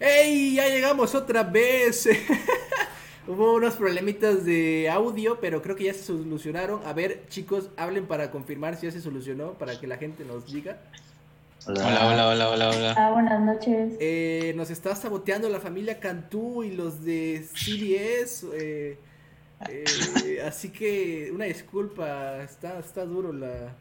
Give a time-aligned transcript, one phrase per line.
[0.00, 0.54] ¡Ey!
[0.54, 2.08] Ya llegamos otra vez.
[3.26, 6.80] Hubo unos problemitas de audio, pero creo que ya se solucionaron.
[6.84, 10.52] A ver, chicos, hablen para confirmar si ya se solucionó, para que la gente nos
[10.52, 10.78] diga.
[11.66, 12.94] Hola, hola, hola, hola, hola.
[12.98, 13.94] Ah, buenas noches.
[13.98, 18.46] Eh, nos está saboteando la familia Cantú y los de CBS.
[18.52, 18.98] Eh,
[19.70, 23.74] eh, así que una disculpa, está, está duro la,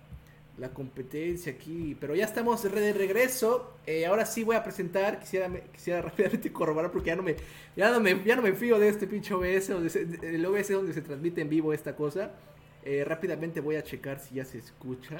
[0.57, 3.73] la competencia aquí, pero ya estamos de regreso.
[3.87, 7.35] Eh, ahora sí voy a presentar, quisiera, quisiera rápidamente corroborar porque ya no me,
[7.75, 11.01] ya no me, ya no me fío de este pinche OBS, el OBS donde se
[11.01, 12.31] transmite en vivo esta cosa.
[12.83, 15.17] Eh, rápidamente voy a checar si ya se escucha.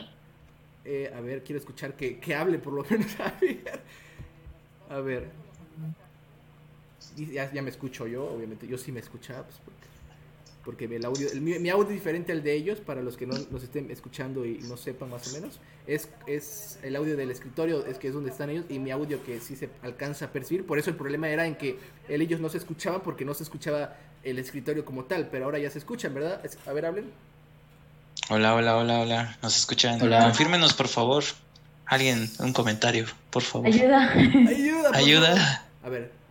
[0.85, 3.07] Eh, a ver, quiero escuchar que, que, hable por lo menos.
[3.19, 3.81] A ver.
[4.89, 5.29] A ver.
[7.15, 8.67] Ya, ya, me escucho yo, obviamente.
[8.67, 9.59] Yo sí me escuchaba, pues
[10.63, 13.63] porque el audio, mi, audio es diferente al de ellos, para los que no nos
[13.63, 17.98] estén escuchando y no sepan más o menos, es, es el audio del escritorio, es
[17.98, 20.80] que es donde están ellos, y mi audio que sí se alcanza a percibir, por
[20.80, 21.77] eso el problema era en que
[22.08, 25.70] ellos no se escuchaban porque no se escuchaba el escritorio como tal, pero ahora ya
[25.70, 26.42] se escuchan, ¿verdad?
[26.66, 27.11] A ver, hablen.
[28.30, 30.02] Hola, hola, hola, hola, nos escuchan.
[30.02, 30.23] Hola.
[30.23, 31.25] Confírmenos, por favor.
[31.86, 33.67] Alguien, un comentario, por favor.
[33.67, 34.14] Ayuda.
[34.14, 34.92] Ayuda.
[34.94, 35.66] Ayuda.
[35.83, 36.22] A ver.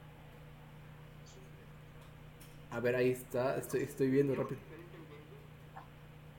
[2.73, 3.59] A ver, ahí está.
[3.59, 4.59] Estoy, viendo rápido.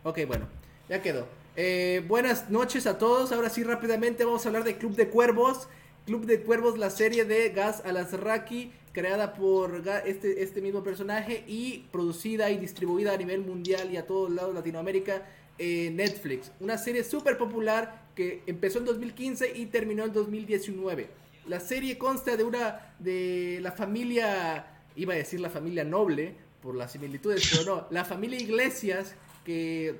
[0.03, 0.47] Ok, bueno.
[0.89, 1.27] Ya quedó.
[1.55, 3.31] Eh, buenas noches a todos.
[3.31, 5.67] Ahora sí, rápidamente vamos a hablar de Club de Cuervos.
[6.07, 11.85] Club de Cuervos, la serie de Gas Alasraki, creada por este, este mismo personaje y
[11.91, 15.21] producida y distribuida a nivel mundial y a todos lados de Latinoamérica
[15.59, 16.51] en Netflix.
[16.59, 21.07] Una serie súper popular que empezó en 2015 y terminó en 2019.
[21.45, 26.75] La serie consta de una de la familia iba a decir la familia noble por
[26.75, 29.95] las similitudes, pero no, la familia Iglesias que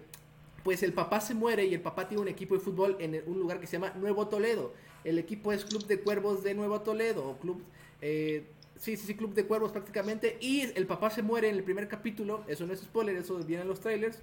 [0.63, 3.39] pues el papá se muere y el papá tiene un equipo de fútbol en un
[3.39, 4.73] lugar que se llama Nuevo Toledo.
[5.03, 7.61] El equipo es Club de Cuervos de Nuevo Toledo o Club
[8.01, 8.45] eh,
[8.77, 11.87] sí, sí, sí, Club de Cuervos prácticamente y el papá se muere en el primer
[11.87, 14.19] capítulo, eso no es spoiler, eso viene en los trailers.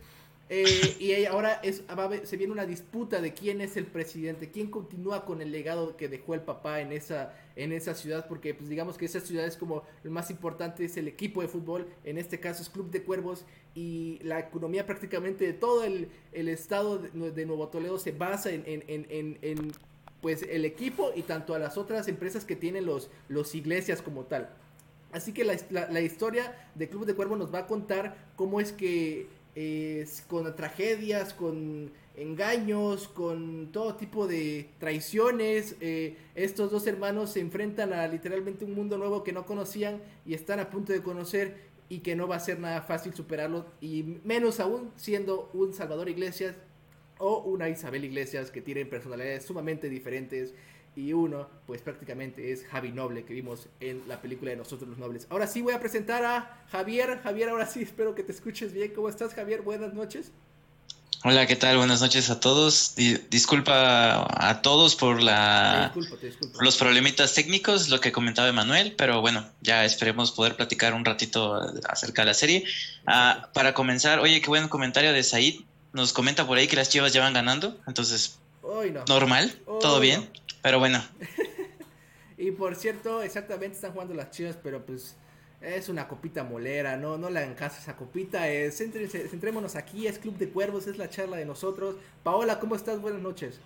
[0.52, 1.84] Eh, y ahora es,
[2.24, 6.08] se viene una disputa de quién es el presidente, quién continúa con el legado que
[6.08, 9.56] dejó el papá en esa, en esa ciudad, porque pues digamos que esa ciudad es
[9.56, 13.04] como lo más importante es el equipo de fútbol, en este caso es Club de
[13.04, 13.44] Cuervos,
[13.76, 19.72] y la economía prácticamente de todo el, estado de, Nuevo Toledo se basa en,
[20.20, 24.24] pues el equipo y tanto a las otras empresas que tienen los, los iglesias como
[24.24, 24.50] tal.
[25.12, 29.28] Así que la historia de Club de Cuervos nos va a contar cómo es que
[30.28, 35.76] con tragedias, con engaños, con todo tipo de traiciones.
[35.80, 40.34] Eh, estos dos hermanos se enfrentan a literalmente un mundo nuevo que no conocían y
[40.34, 44.18] están a punto de conocer y que no va a ser nada fácil superarlo y
[44.24, 46.54] menos aún siendo un Salvador Iglesias
[47.18, 50.54] o una Isabel Iglesias que tienen personalidades sumamente diferentes
[50.96, 54.98] y uno, pues prácticamente es Javi Noble que vimos en la película de Nosotros los
[54.98, 55.26] Nobles.
[55.30, 57.20] Ahora sí voy a presentar a Javier.
[57.22, 58.92] Javier, ahora sí espero que te escuches bien.
[58.94, 59.62] ¿Cómo estás, Javier?
[59.62, 60.32] Buenas noches.
[61.22, 61.76] Hola, ¿qué tal?
[61.76, 62.94] Buenas noches a todos.
[63.28, 65.92] disculpa a todos por la
[66.60, 71.60] los problemitas técnicos, lo que comentaba Emanuel, pero bueno, ya esperemos poder platicar un ratito
[71.86, 72.64] acerca de la serie.
[73.06, 75.60] Ah, para comenzar, oye, qué buen comentario de Said.
[75.92, 78.38] Nos comenta por ahí que las chivas ya van ganando, entonces
[79.06, 80.30] normal, todo bien.
[80.62, 80.98] Pero bueno.
[82.38, 85.16] y por cierto, exactamente están jugando las chivas, pero pues
[85.60, 88.48] es una copita molera, no, no le hagan caso a esa copita.
[88.48, 91.96] Eh, centrémonos aquí, es Club de Cuervos, es la charla de nosotros.
[92.22, 93.00] Paola, ¿cómo estás?
[93.00, 93.60] Buenas noches.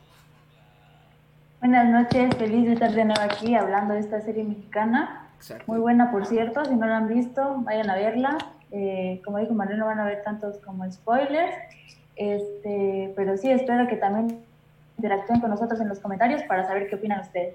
[1.60, 5.30] Buenas noches, feliz de estar de nuevo aquí hablando de esta serie mexicana.
[5.66, 8.38] Muy buena, por cierto, si no la han visto, vayan a verla.
[8.70, 11.54] Eh, como dijo Manuel, no van a ver tantos como spoilers.
[12.16, 14.44] Este, pero sí, espero que también
[14.96, 17.54] interactúen con nosotros en los comentarios para saber qué opinan ustedes.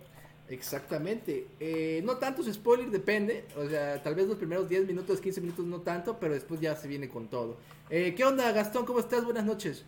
[0.49, 1.47] Exactamente.
[1.59, 3.45] Eh, no tantos spoilers, depende.
[3.55, 6.75] O sea, tal vez los primeros 10 minutos, 15 minutos no tanto, pero después ya
[6.75, 7.57] se viene con todo.
[7.89, 8.85] Eh, ¿Qué onda, Gastón?
[8.85, 9.23] ¿Cómo estás?
[9.23, 9.85] Buenas noches.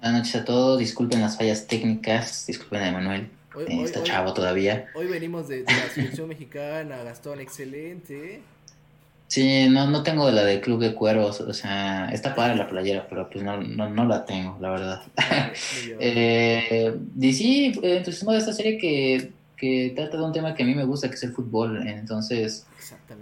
[0.00, 0.78] Buenas noches a todos.
[0.78, 2.46] Disculpen las fallas técnicas.
[2.46, 3.30] Disculpen a Emanuel.
[3.66, 4.88] Eh, está chavo todavía.
[4.94, 7.02] Hoy venimos de, de la selección mexicana.
[7.02, 8.42] Gastón, excelente.
[9.28, 13.06] Sí, no, no tengo la del Club de Cuervos, o sea, está para la playera,
[13.08, 15.02] pero pues no, no, no la tengo, la verdad.
[15.98, 20.66] eh, y sí, entusiasmo de esta serie que, que trata de un tema que a
[20.66, 22.66] mí me gusta, que es el fútbol, entonces,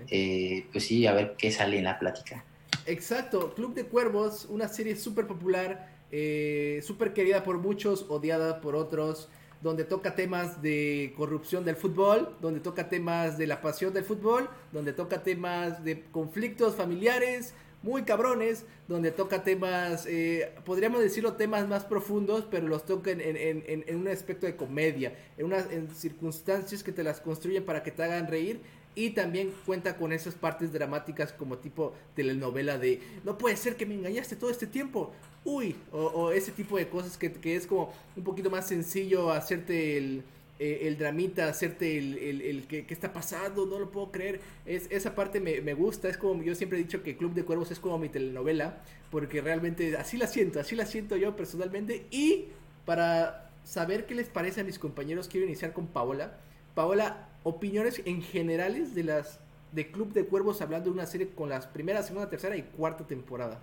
[0.09, 2.45] eh, pues sí, a ver qué sale en la plática.
[2.87, 8.75] Exacto, Club de Cuervos, una serie súper popular, eh, súper querida por muchos, odiada por
[8.75, 9.29] otros
[9.63, 14.51] donde toca temas de corrupción del fútbol, donde toca temas de la pasión del fútbol,
[14.73, 21.67] donde toca temas de conflictos familiares, muy cabrones, donde toca temas, eh, podríamos decirlo temas
[21.69, 27.21] más profundos, pero los toca en, un aspecto de comedia, en circunstancias que te las
[27.21, 28.61] construyen para que te hagan reír.
[28.95, 33.87] Y también cuenta con esas partes dramáticas como tipo telenovela de no puede ser que
[33.87, 35.13] me engañaste todo este tiempo.
[35.45, 39.97] Uy, o, ese tipo de cosas que, que es como un poquito más sencillo hacerte
[39.97, 40.23] el,
[40.59, 44.41] eh, el dramita, hacerte el, el, el que, está pasando, no lo puedo creer.
[44.67, 47.45] Es, esa parte me, me, gusta, es como yo siempre he dicho que Club de
[47.45, 52.07] Cuervos es como mi telenovela, porque realmente así la siento, así la siento yo personalmente.
[52.13, 52.47] Y
[52.85, 56.39] para saber qué les parece a mis compañeros, quiero iniciar con Paola.
[56.77, 59.41] Paola, opiniones en generales de las
[59.73, 63.05] de Club de Cuervos hablando de una serie con las primera, segunda, tercera y cuarta
[63.05, 63.59] temporada.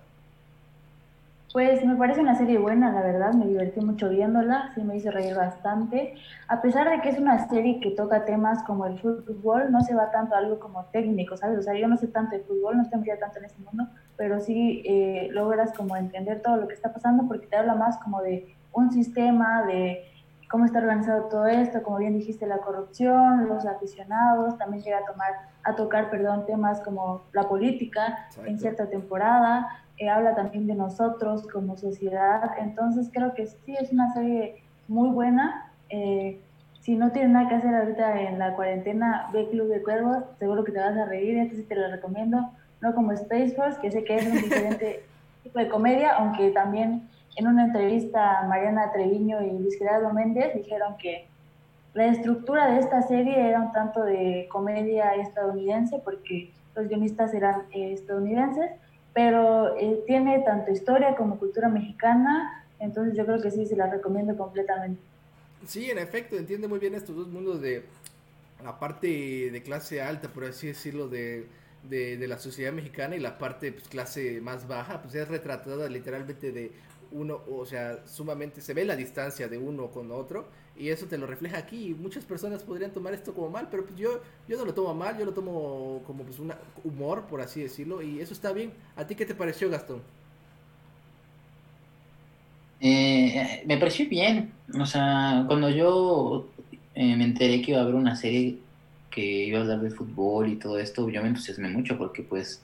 [1.52, 5.10] Pues me parece una serie buena, la verdad, me divertí mucho viéndola, sí me hizo
[5.10, 6.14] reír bastante.
[6.46, 9.94] A pesar de que es una serie que toca temas como el fútbol, no se
[9.96, 11.58] va tanto a algo como técnico, ¿sabes?
[11.58, 14.38] O sea, yo no sé tanto de fútbol, no estoy tanto en ese mundo, pero
[14.38, 18.22] sí eh, logras como entender todo lo que está pasando porque te habla más como
[18.22, 20.04] de un sistema, de
[20.50, 25.04] cómo está organizado todo esto, como bien dijiste, la corrupción, los aficionados, también llega a
[25.04, 25.30] tomar
[25.62, 29.68] a tocar, perdón, temas como la política en cierta temporada,
[29.98, 35.10] eh, habla también de nosotros como sociedad, entonces creo que sí es una serie muy
[35.10, 35.70] buena.
[35.90, 36.40] Eh,
[36.80, 40.64] si no tienes nada que hacer ahorita en la cuarentena, ve Club de Cuervos, seguro
[40.64, 42.50] que te vas a reír, este sí te lo recomiendo,
[42.80, 45.04] no como Space Force, que sé que es un diferente
[45.44, 50.96] tipo de comedia, aunque también en una entrevista Mariana Treviño y Luis Gerardo Méndez dijeron
[50.98, 51.26] que
[51.94, 57.62] la estructura de esta serie era un tanto de comedia estadounidense, porque los guionistas eran
[57.72, 58.70] eh, estadounidenses,
[59.12, 63.90] pero eh, tiene tanto historia como cultura mexicana, entonces yo creo que sí, se la
[63.90, 65.00] recomiendo completamente.
[65.66, 67.84] Sí, en efecto, entiende muy bien estos dos mundos de
[68.62, 71.46] la parte de clase alta, por así decirlo, de,
[71.88, 76.52] de, la sociedad mexicana y la parte pues, clase más baja, pues es retratada literalmente
[76.52, 76.70] de
[77.12, 80.46] uno, o sea, sumamente se ve la distancia de uno con otro
[80.76, 81.94] y eso te lo refleja aquí.
[81.98, 85.18] Muchas personas podrían tomar esto como mal, pero pues yo, yo no lo tomo mal,
[85.18, 86.52] yo lo tomo como pues un
[86.84, 88.72] humor, por así decirlo, y eso está bien.
[88.96, 90.02] ¿A ti qué te pareció, Gastón?
[92.80, 96.48] Eh, me pareció bien, o sea, cuando yo
[96.94, 98.58] eh, me enteré que iba a haber una serie
[99.10, 102.62] que iba a hablar de fútbol y todo esto, yo me entusiasmé mucho porque pues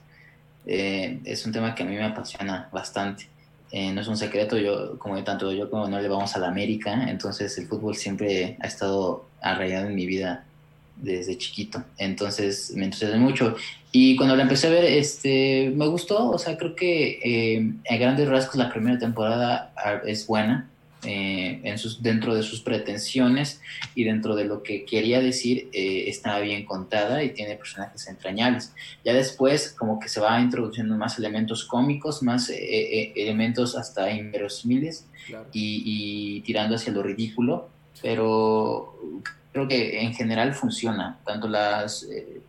[0.65, 3.29] eh, es un tema que a mí me apasiona bastante.
[3.73, 6.49] Eh, no es un secreto, yo, como tanto yo como no le vamos a la
[6.49, 10.45] América, entonces el fútbol siempre ha estado arraigado en mi vida
[10.97, 13.57] desde chiquito, entonces me entusiasmé mucho.
[13.93, 18.01] Y cuando la empecé a ver, este, me gustó, o sea, creo que eh, en
[18.01, 20.69] grandes rasgos la primera temporada ah, es buena,
[21.07, 23.61] eh, en sus, dentro de sus pretensiones
[23.95, 28.75] y dentro de lo que quería decir, eh, estaba bien contada y tiene personajes entrañables.
[29.05, 35.07] Ya después, como que se va introduciendo más elementos cómicos, más eh, elementos hasta inverosímiles
[35.53, 37.71] y, tirando hacia lo ridículo,
[38.03, 38.99] pero
[39.53, 41.21] creo que en general funciona.
[41.25, 41.87] Tanto la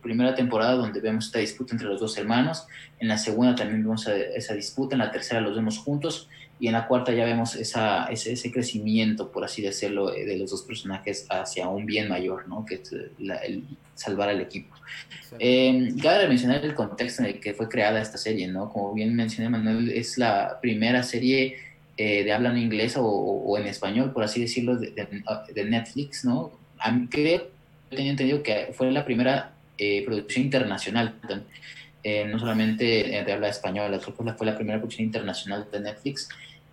[0.02, 2.66] primera temporada donde vemos esta disputa entre los dos hermanos,
[2.98, 6.28] en la segunda también vemos esa disputa, en la tercera los vemos juntos
[6.60, 10.36] y en la cuarta ya vemos esa, ese, ese, crecimiento, por así decirlo, eh, de
[10.36, 12.64] los dos personajes hacia un bien mayor, ¿no?
[12.64, 13.10] que es eh,
[13.44, 13.64] el
[13.94, 14.74] salvar al equipo.
[15.38, 18.70] Eh, cabe mencionar el contexto en el que fue creada esta serie, ¿no?
[18.70, 21.56] como bien mencioné Manuel, es la primera serie
[21.96, 26.24] eh, de habla en inglés o, o, en español, por así decirlo, de, de, Netflix,
[26.24, 26.52] ¿no?
[26.78, 27.48] A mí creo,
[27.90, 29.52] tenía entendido que fue la primera
[30.04, 31.14] producción internacional,
[32.26, 32.84] no solamente
[33.24, 36.28] de habla española, fue la primera producción internacional de Netflix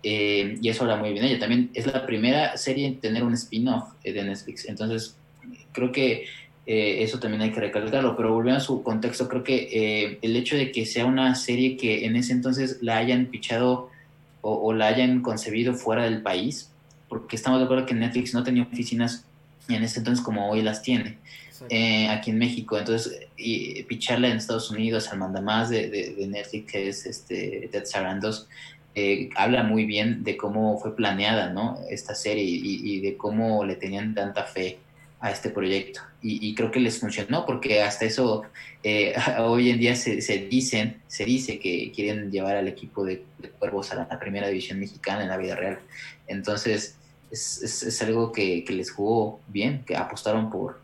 [0.08, 1.40] eh, y eso habla muy bien ella.
[1.40, 4.64] También es la primera serie en tener un spin-off eh, de Netflix.
[4.68, 5.16] Entonces,
[5.72, 6.26] creo que
[6.64, 8.16] eh, eso también hay que recalcarlo.
[8.16, 12.06] Pero volviendo a su contexto, creo que el hecho de que sea una serie que
[12.06, 13.90] en ese entonces la hayan pichado
[14.42, 16.70] o, la hayan concebido fuera del país,
[17.08, 19.24] porque estamos de acuerdo que Netflix no tenía oficinas
[19.68, 21.18] en ese entonces como hoy las tiene.
[22.10, 26.70] aquí en México, entonces y picharla en Estados Unidos al mandamás de, de, de Netflix
[26.70, 28.46] que es este Ted Sarandos
[28.98, 31.78] eh, habla muy bien de cómo fue planeada ¿no?
[31.90, 34.78] esta serie y, de cómo le tenían tanta fe
[35.20, 36.00] a este proyecto.
[36.22, 38.44] Y, creo que les funcionó porque hasta eso
[38.82, 40.16] eh, hoy en día se,
[40.50, 43.22] dicen, se dice que quieren llevar al equipo de,
[43.58, 45.78] Cuervos a la, primera división mexicana en la vida real.
[46.26, 46.96] Entonces
[47.30, 50.80] es, es, algo que, les jugó bien, que apostaron por,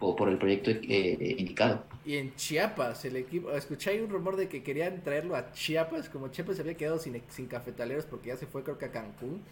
[0.00, 1.84] por, el proyecto eh, indicado.
[2.08, 6.28] Y en Chiapas, el equipo, escuché un rumor de que querían traerlo a Chiapas, como
[6.28, 9.42] Chiapas se había quedado sin, sin cafetaleros porque ya se fue creo que a Cancún.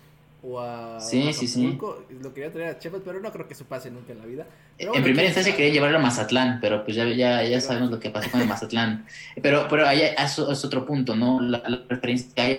[0.43, 1.79] o a, sí, sí, sí.
[2.23, 4.47] lo quería traer a Chiapas, pero no creo que eso pase nunca en la vida.
[4.79, 8.09] en primera instancia quería llevarlo a Mazatlán, pero pues ya, ya, ya sabemos lo que
[8.09, 9.05] pasó con el Mazatlán.
[9.43, 11.43] Pero, pero ahí es, otro punto, ¿no?
[11.43, 12.57] La, referencia que hay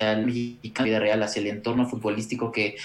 [0.00, 2.76] al vida real hacia el entorno futbolístico que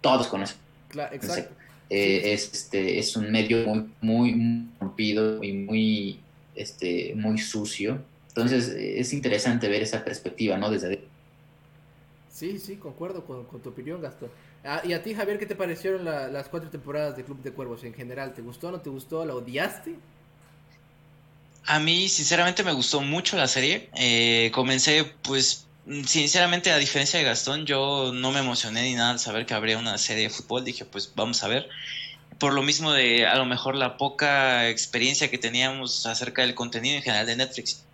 [0.00, 0.56] todos conocen.
[0.88, 1.61] Claro, exacto.
[1.94, 3.66] Eh, es, este, es un medio
[4.00, 6.20] muy, muy rompido y muy,
[6.54, 8.02] este, muy sucio.
[8.28, 10.70] Entonces es interesante ver esa perspectiva, ¿no?
[10.70, 11.04] Desde
[12.30, 14.30] Sí, sí, concuerdo con, tu opinión, Gastón.
[14.64, 17.84] Ah, y a ti, Javier, ¿qué te parecieron las cuatro temporadas de Club de Cuervos
[17.84, 18.32] en general?
[18.32, 19.26] ¿Te gustó, no te gustó?
[19.26, 19.94] ¿La odiaste?
[21.66, 23.90] A mí, sinceramente, me gustó mucho la serie.
[23.96, 25.66] Eh, comencé, pues,
[26.06, 29.78] sinceramente, a diferencia de Gastón, yo no me emocioné ni nada al saber que habría
[29.78, 30.64] una serie de fútbol.
[30.64, 31.68] Dije, pues, vamos a ver.
[32.38, 36.96] Por lo mismo de, a lo mejor, la poca experiencia que teníamos acerca del contenido
[36.96, 37.84] en general de Netflix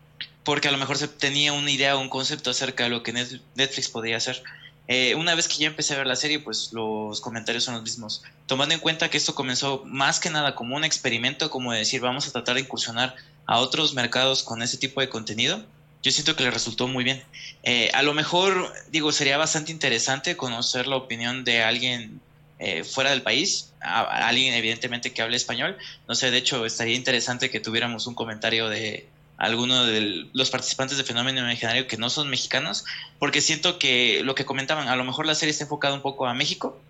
[0.49, 3.13] porque a lo mejor se tenía una idea o un concepto acerca de lo que
[3.13, 4.43] Netflix podía hacer.
[4.87, 7.83] Eh, una vez que ya empecé a ver la serie, pues los comentarios son los
[7.83, 8.23] mismos.
[8.47, 12.27] Tomando en cuenta que esto comenzó más que nada como un experimento, como decir, vamos
[12.27, 13.15] a tratar de incursionar
[13.45, 15.63] a otros mercados con ese tipo de contenido,
[16.03, 17.23] yo siento que le resultó muy bien.
[17.63, 22.21] Eh, a lo mejor, digo, sería bastante interesante conocer la opinión de alguien
[22.59, 25.77] eh, fuera del país, alguien evidentemente que hable español.
[26.07, 30.99] No sé, de hecho, estaría interesante que tuviéramos un comentario de, algunos de los participantes
[30.99, 32.85] de Fenómeno Imaginario que no son mexicanos,
[33.21, 36.27] porque siento que lo que comentaban, a lo mejor la serie está enfocada un poco
[36.27, 36.81] a México.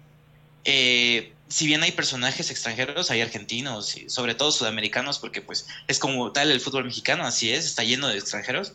[0.65, 5.99] Eh, si bien hay personajes extranjeros, hay argentinos y sobre todo sudamericanos, porque pues es
[5.99, 8.73] como tal el fútbol mexicano, así es, está lleno de extranjeros.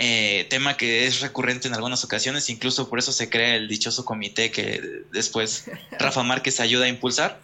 [0.00, 4.04] Eh, tema que es recurrente en algunas ocasiones, incluso por eso se crea el dichoso
[4.04, 5.64] comité que después
[5.98, 7.40] Rafa Márquez ayuda a impulsar.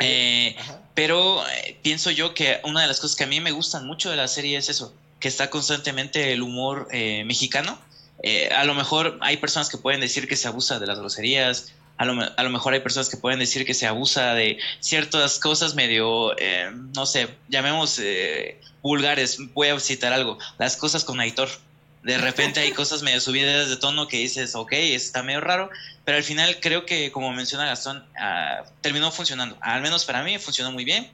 [0.00, 0.56] Eh,
[0.94, 4.10] pero eh, pienso yo que una de las cosas que a mí me gustan mucho
[4.10, 7.78] de la serie es eso, que está constantemente el humor eh, mexicano.
[8.56, 12.04] a lo mejor hay personas que pueden decir que se abusa de las groserías, a
[12.04, 15.76] lo, a lo mejor hay personas que pueden decir que se abusa de ciertas cosas
[15.76, 16.34] medio,
[16.94, 18.00] no sé, llamemos
[18.82, 19.38] vulgares.
[19.54, 21.48] Voy a citar algo, las cosas con Aitor
[22.02, 25.70] de repente hay cosas medio subidas de tono que dices, ok, está medio raro,
[26.04, 29.56] pero al final creo que, como menciona Gastón, ah, terminó funcionando.
[29.60, 31.10] Al menos para mí funcionó muy bien.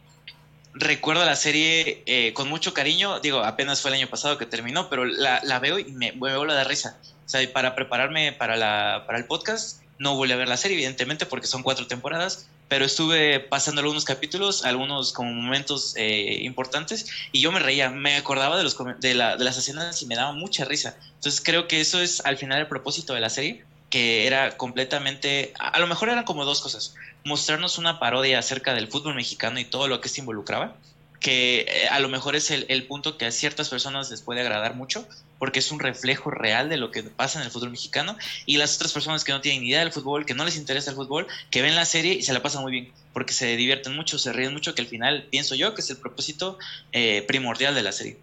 [0.74, 4.88] Recuerdo la serie eh, con mucho cariño, digo, apenas fue el año pasado que terminó,
[4.90, 6.98] pero la, veo y me vuelvo a dar risa.
[7.24, 10.76] O sea, para prepararme para, la, para el podcast, no volví a ver la serie,
[10.76, 17.06] evidentemente, porque son cuatro temporadas, pero estuve pasando algunos capítulos, algunos como momentos eh, importantes,
[17.32, 20.16] y yo me reía, me acordaba de, los, de, la, de las escenas y me
[20.16, 20.96] daba mucha risa.
[21.14, 25.52] Entonces creo que eso es al final el propósito de la serie, que era completamente,
[25.58, 29.64] a, lo mejor eran como dos cosas, mostrarnos una parodia acerca del fútbol mexicano y
[29.64, 30.76] todo lo que se involucraba,
[31.24, 34.74] que eh, a lo mejor es el, punto que a ciertas personas les puede agradar
[34.74, 38.58] mucho, porque es un reflejo real de lo que pasa en el fútbol mexicano, y
[38.58, 41.26] las otras personas que no tienen idea del fútbol, que no les interesa el fútbol,
[41.50, 44.34] que ven la serie y se la pasan muy bien, porque se divierten mucho, se
[44.34, 46.58] ríen mucho, que al final pienso yo que es el propósito
[46.92, 48.18] eh, primordial de la serie.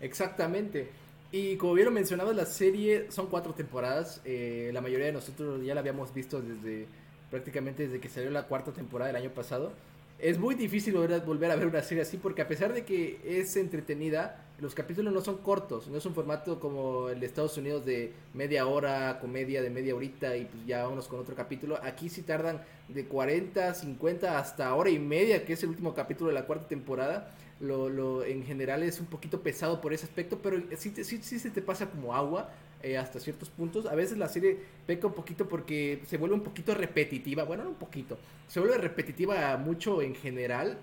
[0.00, 0.92] Exactamente.
[1.32, 4.20] Y como vieron mencionado, la serie son cuatro temporadas.
[4.24, 6.86] Eh, la mayoría de nosotros ya la habíamos visto desde
[7.32, 9.72] prácticamente desde que salió la cuarta temporada del año pasado
[10.18, 13.56] es muy difícil volver a ver una serie así porque a pesar de que es
[13.56, 17.84] entretenida, los capítulos no son cortos, no es un formato como el de Estados Unidos
[17.84, 21.78] de media hora, comedia de media horita y pues ya unos con otro capítulo.
[21.82, 26.28] Aquí sí tardan de 40, 50 hasta hora y media, que es el último capítulo
[26.28, 27.32] de la cuarta temporada.
[27.60, 31.38] Lo, lo en general es un poquito pesado por ese aspecto, pero sí, sí, sí
[31.38, 32.50] se te pasa como agua.
[32.82, 33.86] Eh, hasta ciertos puntos.
[33.86, 34.56] A veces la serie
[34.86, 37.42] peca un poquito porque se vuelve un poquito repetitiva.
[37.42, 38.18] Bueno, no un poquito.
[38.46, 40.78] Se vuelve repetitiva mucho en general.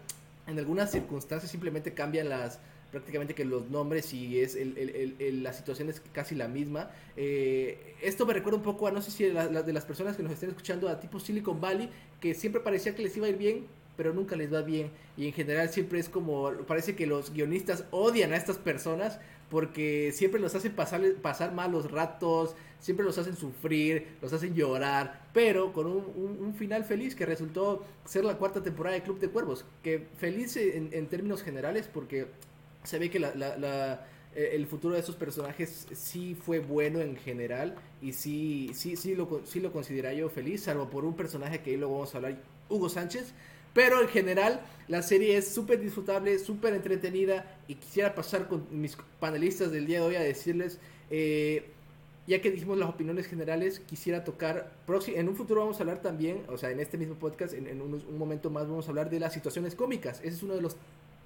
[0.45, 2.59] En algunas circunstancias simplemente cambian las
[2.91, 6.89] prácticamente que los nombres y es el, la situación es casi la misma.
[7.17, 10.31] Eh, esto me recuerda un poco a, no sé si de las personas que nos
[10.31, 11.89] estén escuchando, a tipo Silicon Valley,
[12.21, 13.65] que siempre parecía que les iba a ir bien,
[13.97, 14.91] pero nunca les va bien.
[15.17, 19.19] Y en general siempre es como, parece que los guionistas odian a estas personas
[19.55, 25.29] porque siempre los hacen pasar, pasar malos ratos, siempre los hacen sufrir, los hacen llorar,
[25.31, 29.63] pero con un, final feliz que resultó ser la cuarta temporada de Club de Cuervos,
[29.81, 32.27] que feliz en, términos generales porque
[32.83, 38.12] se ve que eh, el futuro de esos personajes sí fue bueno en general y
[38.12, 41.77] sí, sí, sí, lo, sí lo considera yo feliz, salvo por un personaje que ahí
[41.77, 43.33] luego vamos a hablar, Hugo Sánchez,
[43.75, 47.60] pero en general, la serie es súper disfrutable, súper entretenida.
[47.67, 50.79] Y quisiera pasar con mis panelistas del día de hoy a decirles,
[51.12, 51.72] eh,
[52.25, 54.72] ya que dijimos las opiniones generales, quisiera tocar,
[55.08, 58.17] en un futuro vamos a hablar también, o sea, en este mismo podcast, en, un,
[58.17, 60.20] momento más vamos a hablar de las situaciones cómicas.
[60.20, 60.77] Ese es uno de los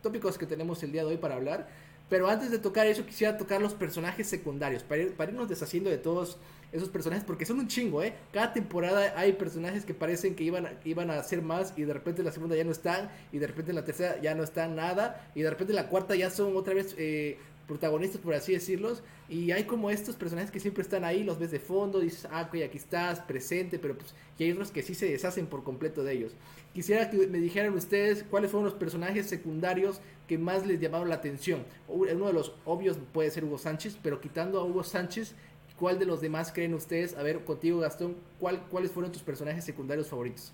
[0.02, 1.70] tópicos que tenemos el día de hoy para hablar.
[2.10, 6.00] Pero antes de tocar eso, quisiera tocar los personajes secundarios, para, para irnos deshaciendo de
[6.00, 6.40] todos
[6.72, 8.14] esos personajes, porque son un chingo, ¿eh?
[8.32, 12.22] Cada temporada hay personajes que parecen que iban, iban a hacer más y de repente
[12.22, 14.76] en la segunda ya no están, y de repente en la tercera ya no están
[14.76, 18.54] nada, y de repente en la cuarta ya son otra vez eh, protagonistas, por así
[18.54, 22.28] decirlos, y hay como estos personajes que siempre están ahí, los ves de fondo, dices,
[22.32, 25.64] ah, ok, aquí estás, presente, pero pues, y hay otros que sí se deshacen por
[25.64, 26.34] completo de ellos.
[26.74, 31.16] Quisiera que me dijeran ustedes cuáles fueron los personajes secundarios que más les llamaron la
[31.16, 31.64] atención.
[31.88, 35.36] Uno de los obvios puede ser Hugo Sánchez, pero quitando a Hugo Sánchez,
[35.80, 37.16] ¿cuál de los demás creen ustedes?
[37.18, 40.52] A ver, contigo Gastón, ¿cuál, ¿cuáles fueron tus personajes secundarios favoritos?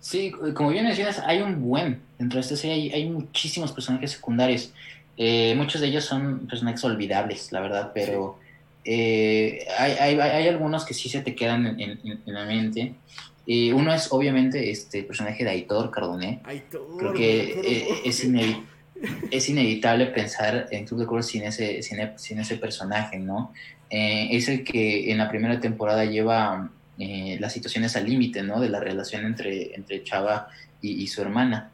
[0.00, 4.72] Sí, como bien mencionas, hay un buen, dentro de esta serie hay, muchísimos personajes secundarios.
[5.16, 8.38] Eh, muchos de ellos son personajes olvidables, la verdad, pero
[8.84, 12.94] eh, hay, hay, hay, algunos que sí se te quedan en, en la mente
[13.46, 16.40] uno es obviamente este el personaje de Aitor Cardoné.
[16.98, 18.73] Creo que eh, es, es, inevitable
[20.12, 23.52] pensar en Club de Cuervos sin ese, sin, ese personaje, ¿no?
[23.90, 28.60] Eh, es el que en la primera temporada lleva eh, las situaciones al límite, ¿no?
[28.60, 30.48] De la relación entre, entre Chava
[30.80, 31.70] y, su hermana.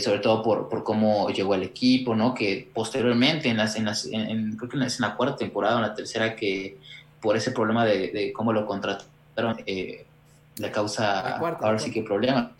[0.00, 2.34] sobre todo por, por, cómo llegó al equipo, ¿no?
[2.34, 5.88] Que posteriormente, en las, en las, en, creo que en la cuarta temporada o en
[5.88, 6.76] la tercera, que
[7.22, 10.04] por ese problema de, de cómo lo contrataron, eh,
[10.58, 12.50] le causa ahora sí que problemas,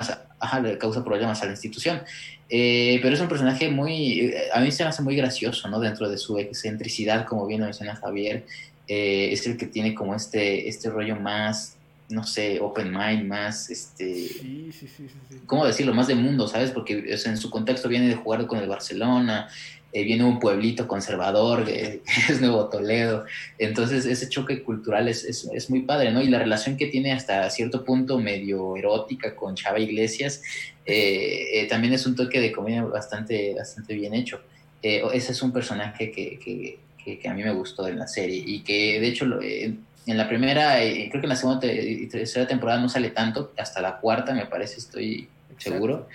[0.42, 2.02] ajá, le causa problemas a la institución.
[2.48, 5.80] Eh, pero es un personaje muy, a mí se me hace muy gracioso, ¿no?
[5.80, 8.44] Dentro de su excentricidad, como bien lo menciona Javier,
[8.88, 11.76] eh, es el que tiene como este, este rollo más,
[12.10, 15.06] no sé, open mind, más, este, sí, sí, sí,
[15.46, 15.94] ¿cómo decirlo?
[15.94, 16.72] Más de mundo, ¿sabes?
[16.72, 19.48] Porque en su contexto viene de jugar con el Barcelona,
[19.94, 23.24] eh, viene un pueblito conservador, que es Nuevo Toledo.
[23.58, 26.22] Entonces ese choque cultural es, es, muy padre, ¿no?
[26.22, 30.42] Y la relación que tiene hasta cierto punto medio erótica con Chava Iglesias,
[30.86, 34.40] eh, eh, también es un toque de comedia bastante, bastante bien hecho.
[34.82, 36.78] ese es un personaje que, que,
[37.20, 40.78] que, a mí me gustó en la serie y que de hecho en la primera,
[40.78, 44.46] creo que en la segunda y tercera temporada no sale tanto, hasta la cuarta me
[44.46, 45.28] parece, estoy
[45.62, 46.08] seguro.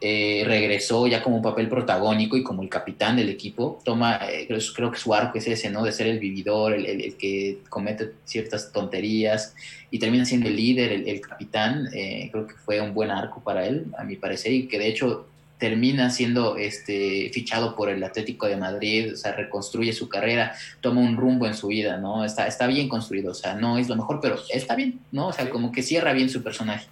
[0.00, 3.80] Eh, regresó ya como un papel protagónico y como el capitán del equipo.
[3.84, 5.82] Toma, eh, creo, que su arco es ese, ¿no?
[5.84, 9.54] De ser el vividor, el, que comete ciertas tonterías
[9.90, 11.88] y termina siendo el líder, el, capitán.
[11.94, 14.88] Eh, creo que fue un buen arco para él, a mi parecer, y que de
[14.88, 15.26] hecho
[15.58, 21.00] termina siendo este fichado por el Atlético de Madrid, o sea, reconstruye su carrera, toma
[21.00, 22.24] un rumbo en su vida, ¿no?
[22.24, 25.28] Está, está bien construido, o sea, no es lo mejor, pero está bien, ¿no?
[25.28, 26.86] O sea, como que cierra bien su personaje.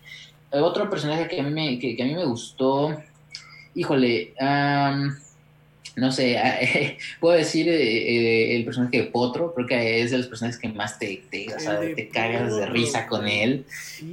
[0.51, 2.97] Otro personaje que a mí me, que, a mí me gustó,
[3.75, 4.33] híjole,
[5.97, 10.27] no sé, puedo decir eh, eh, el personaje de Potro, creo que es de los
[10.27, 11.47] personajes que más te, te,
[11.95, 13.65] te cagas de risa con él.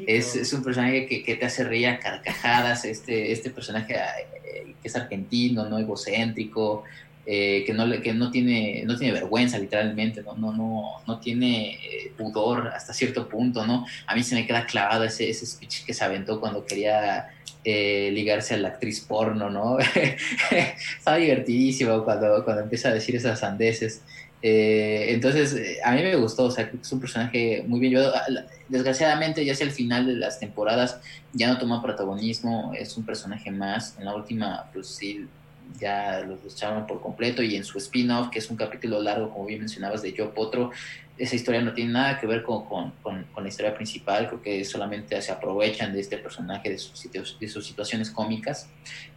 [0.07, 4.75] es, es, un personaje que, que, te hace reír a carcajadas, este, este personaje eh,
[4.81, 6.85] que es argentino, no egocéntrico,
[7.25, 11.75] eh, que, no, que no, tiene, no tiene vergüenza literalmente, no, no, no, no tiene
[11.75, 13.85] eh, pudor hasta cierto punto, ¿no?
[14.07, 17.29] A mí se me queda clavado ese, ese speech que se aventó cuando quería
[17.63, 19.77] eh, ligarse a la actriz porno, ¿no?
[20.97, 24.01] Estaba divertidísimo cuando, cuando empieza a decir esas sandeces.
[24.41, 28.13] entonces, a mí me gustó, o sea, es un personaje muy bien llevado.
[28.67, 30.99] Desgraciadamente, ya hacia el final de las temporadas
[31.31, 33.97] ya no toma protagonismo, es un personaje más.
[33.97, 35.25] En la última, pues sí,
[35.79, 39.45] ya los echaron por completo y en su spin-off, que es un capítulo largo, como
[39.45, 40.71] bien mencionabas, de Yo Potro,
[41.17, 44.65] esa historia no tiene nada que ver con, con, con, la historia principal, creo que
[44.65, 48.67] solamente se aprovechan de este personaje, de sus, de sus situaciones cómicas.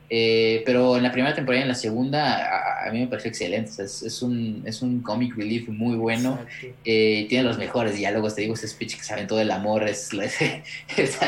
[0.09, 3.83] Eh, pero en la primera temporada y en la segunda, a, mí me pareció excelente.
[3.83, 6.39] es, es, un, es un comic relief muy bueno.
[6.85, 8.35] Eh, tiene los mejores diálogos.
[8.35, 10.41] Te digo, ese speech que se aventó del amor es, es,
[10.97, 11.19] es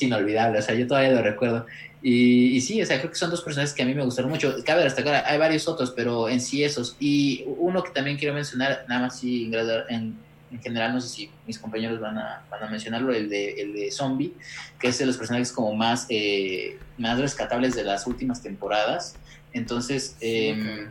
[0.00, 0.58] inolvidable.
[0.58, 1.66] O sea, yo todavía lo recuerdo.
[2.08, 4.54] Y, sí, o sea, creo que son dos personajes que a mí me gustaron mucho.
[4.64, 6.96] Cabe destacar, hay varios otros, pero en sí esos.
[7.00, 9.50] Y uno que también quiero mencionar, nada más sí,
[9.88, 10.16] en,
[10.50, 13.72] en general, no sé si mis compañeros van a, van a mencionarlo, el de, el
[13.72, 14.32] de Zombie,
[14.78, 19.16] que es de los personajes como más, eh, más rescatables de las últimas temporadas.
[19.52, 20.88] Entonces, em,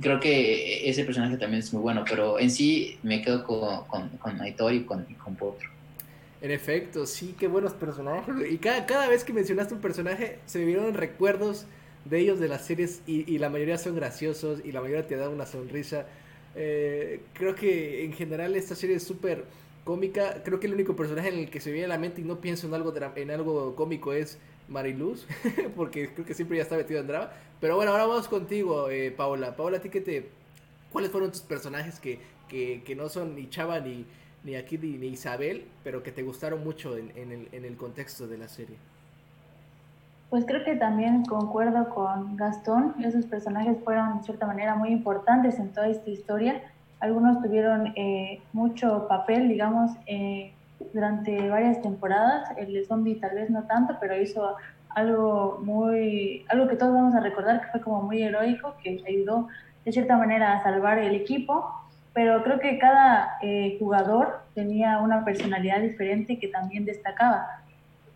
[0.00, 4.08] creo que ese personaje también es muy bueno, pero en sí me quedo con, con,
[4.18, 5.68] con Aitor y con, con Potro.
[6.40, 8.34] En efecto, sí, qué buenos personajes.
[8.48, 11.66] Y cada, cada vez que mencionaste un personaje, se me vieron recuerdos
[12.04, 15.28] de ellos de las series y, la mayoría son graciosos y la mayoría te da
[15.28, 16.06] una sonrisa.
[16.54, 19.44] Eh, creo que en general esta serie es súper
[19.84, 20.42] cómica.
[20.44, 22.40] Creo que el único personaje en el que se viene a la mente y no
[22.40, 25.26] pienso en algo, en algo cómico es Mariluz,
[25.76, 27.30] porque creo que siempre ya está metido en drama.
[27.60, 29.56] Pero bueno, ahora vamos contigo, eh, Paola.
[29.56, 30.28] Paola, ¿a ti qué te...
[30.92, 34.06] ¿Cuáles fueron tus personajes que, que, que no son ni Chava ni
[34.44, 34.52] ni
[34.98, 38.76] ni, Isabel, pero que te gustaron mucho en, el, en el contexto de la serie.
[40.30, 45.58] Pues creo que también concuerdo con Gastón, esos personajes fueron de cierta manera muy importantes
[45.58, 46.60] en toda esta historia.
[47.00, 50.52] Algunos tuvieron eh, mucho papel, digamos, eh,
[50.92, 52.50] durante varias temporadas.
[52.58, 54.56] El zombie tal vez no tanto, pero hizo
[54.90, 59.48] algo muy, algo que todos vamos a recordar que fue como muy heroico, que ayudó
[59.86, 61.72] de cierta manera a salvar el equipo.
[62.12, 67.57] Pero creo que cada eh, jugador tenía una personalidad diferente que también destacaba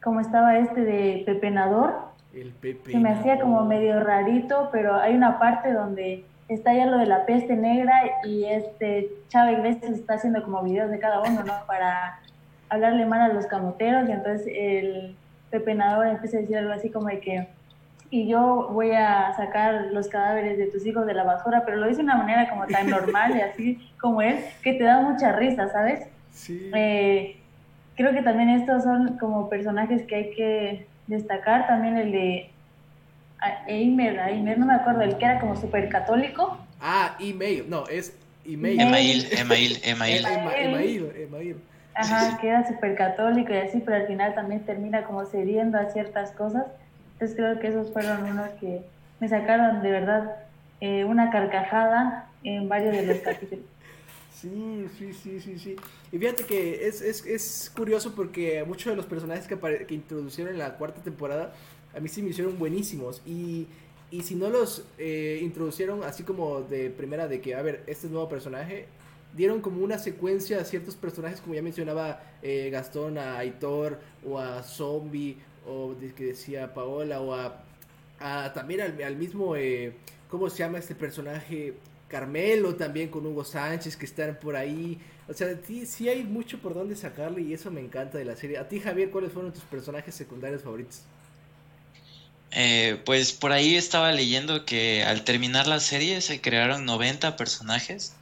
[0.02, 1.94] como estaba este de pepenador.
[2.34, 2.92] El pepe.
[2.92, 7.06] Se me hacía como medio rarito, pero hay una parte donde está ya lo de
[7.06, 11.54] la peste negra y este Chávez Iglesias está haciendo como videos de cada uno, ¿no?
[11.66, 12.20] Para
[12.68, 15.16] hablarle mal a los camoteros y entonces el
[15.50, 17.48] pepenador empieza a decir algo así como de que
[18.10, 21.86] y yo voy a sacar los cadáveres de tus hijos de la basura, pero lo
[21.86, 25.32] dice de una manera como tan normal y así como él, que te da mucha
[25.32, 26.06] risa, ¿sabes?
[26.30, 26.70] Sí.
[26.74, 27.41] Eh,
[27.96, 31.66] creo que también estos son como personajes que hay que destacar.
[31.66, 32.50] También el de
[33.66, 36.58] Eimer, Eimer, no me acuerdo, el que era como súper católico.
[36.80, 38.80] Ah, Email, no, es Email.
[38.80, 40.26] Email, Email, Email.
[40.26, 41.56] Email, Email.
[41.94, 45.90] Ajá, que era súper católico y así, pero al final también termina como cediendo a
[45.90, 46.64] ciertas cosas.
[47.14, 48.80] Entonces creo que esos fueron unos que
[49.20, 50.36] me sacaron de verdad
[50.80, 53.64] eh, una carcajada en varios de los capítulos.
[54.42, 55.76] Sí, sí, sí, sí, sí.
[56.10, 60.52] Y fíjate que es, es, es curioso porque muchos de los personajes que, que introducieron
[60.52, 61.54] en la cuarta temporada
[61.94, 63.22] a mí sí me hicieron buenísimos.
[63.24, 63.68] Y,
[64.10, 68.06] y si no los eh, introducieron así como de primera de que, a ver, este
[68.06, 68.86] es nuevo personaje,
[69.36, 74.40] dieron como una secuencia a ciertos personajes, como ya mencionaba eh, Gastón, a Aitor, o
[74.40, 75.36] a Zombie,
[75.68, 79.94] o que decía Paola, o a, también al, al mismo, eh,
[80.28, 81.74] ¿cómo se llama este personaje?
[82.12, 85.00] Carmelo también con Hugo Sánchez que están por ahí.
[85.28, 88.36] O sea, sí, sí hay mucho por donde sacarle y eso me encanta de la
[88.36, 88.58] serie.
[88.58, 91.00] A ti, Javier, ¿cuáles fueron tus personajes secundarios favoritos?
[92.50, 98.14] Eh, pues por ahí estaba leyendo que al terminar la serie se crearon 90 personajes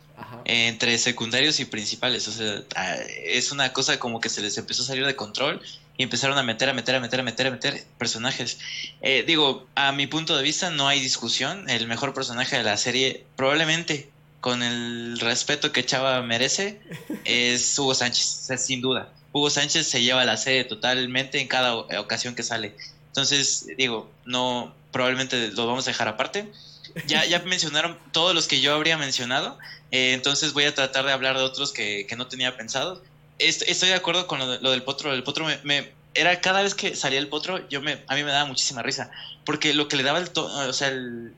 [0.45, 2.29] entre secundarios y principales.
[2.29, 5.61] O sea, ah, es una cosa como que se les empezó a salir de control
[5.97, 8.59] y empezaron a meter, a meter, a meter, a meter, a meter personajes.
[9.03, 11.69] Eh, digo, a mi punto de vista no hay discusión.
[11.69, 14.09] El mejor personaje de la serie, probablemente
[14.41, 16.81] con el respeto que Chava merece,
[17.25, 19.13] es Hugo Sánchez, sin duda.
[19.33, 22.75] Hugo Sánchez se lleva la serie totalmente en cada ocasión que sale.
[23.09, 26.51] Entonces, digo, no, probablemente lo vamos a dejar aparte.
[27.07, 29.59] Ya, ya mencionaron todos los que yo habría mencionado,
[29.91, 33.03] eh, entonces voy a tratar de hablar de otros que, que no tenía pensado
[33.41, 35.13] estoy de acuerdo con lo, del potro.
[35.13, 38.31] El potro me, era cada vez que salía el potro, yo me, a mí me
[38.31, 39.11] daba muchísima risa.
[39.45, 40.93] Porque lo que le daba el o sea,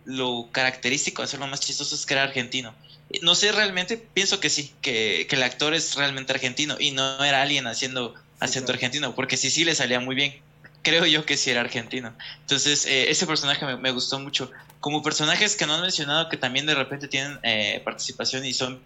[0.05, 2.75] lo característico de hacerlo más chistoso es que era argentino.
[3.21, 7.43] No sé realmente, pienso que sí, que, el actor es realmente argentino y no era
[7.43, 10.41] alguien haciendo acento argentino, porque sí, sí le salía muy bien.
[10.83, 12.13] Creo yo que sí era argentino.
[12.41, 14.51] Entonces, eh, ese personaje me, gustó mucho.
[14.81, 18.83] Como personajes que no han mencionado que también de repente tienen eh, participación y son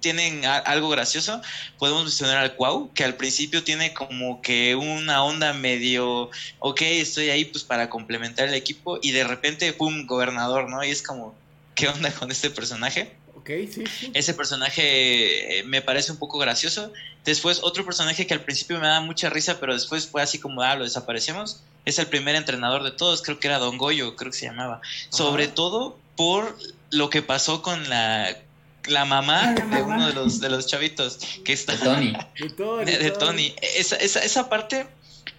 [0.00, 1.40] tienen algo gracioso.
[1.78, 7.30] Podemos mencionar al Cuau, que al principio tiene como que una onda medio, ok, estoy
[7.30, 10.84] ahí pues para complementar el equipo y de repente, ¡pum!, gobernador, ¿no?
[10.84, 11.34] Y es como,
[11.74, 13.14] ¿qué onda con este personaje?
[13.36, 14.10] Ok, sí, sí.
[14.14, 16.92] Ese personaje eh, me parece un poco gracioso.
[17.24, 20.62] Después, otro personaje que al principio me da mucha risa, pero después fue así como,
[20.62, 21.62] ah, lo desaparecemos.
[21.84, 24.80] Es el primer entrenador de todos, creo que era Don Goyo, creo que se llamaba.
[25.08, 26.58] Sobre todo por
[26.90, 28.36] lo que pasó con la
[28.88, 31.72] la mamá de uno de los, de los chavitos que está...
[31.72, 32.12] De Tony.
[32.84, 33.54] De, Tony.
[33.60, 34.86] Esa, esa, esa parte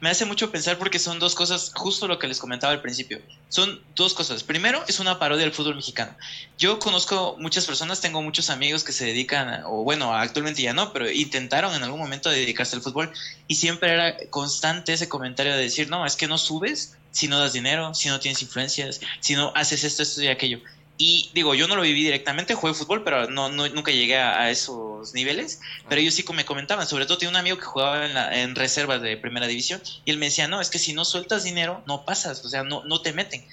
[0.02, 3.22] me hace mucho pensar porque son dos cosas, justo lo que les comentaba al principio.
[3.50, 4.44] Son dos cosas.
[4.44, 6.16] Primero, es una parodia del fútbol mexicano.
[6.58, 10.94] Yo conozco muchas personas, tengo muchos amigos que se dedican, o bueno, actualmente ya no,
[10.94, 13.12] pero intentaron en algún momento dedicarse al fútbol
[13.48, 17.40] y siempre era constante ese comentario de decir, no, es que no subes si no
[17.40, 20.62] das dinero, si no tienes influencias, si no haces esto, esto y aquello.
[21.02, 25.14] Y digo, yo no lo viví directamente, jugué fútbol, pero no, nunca llegué a, esos
[25.14, 25.62] niveles.
[25.88, 28.54] Pero ellos sí me comentaban, sobre todo tenía un amigo que jugaba en, la, en
[28.54, 31.82] reservas de primera división y él me decía, no, es que si no sueltas dinero,
[31.88, 33.46] no pasas, o sea, no, no te meten.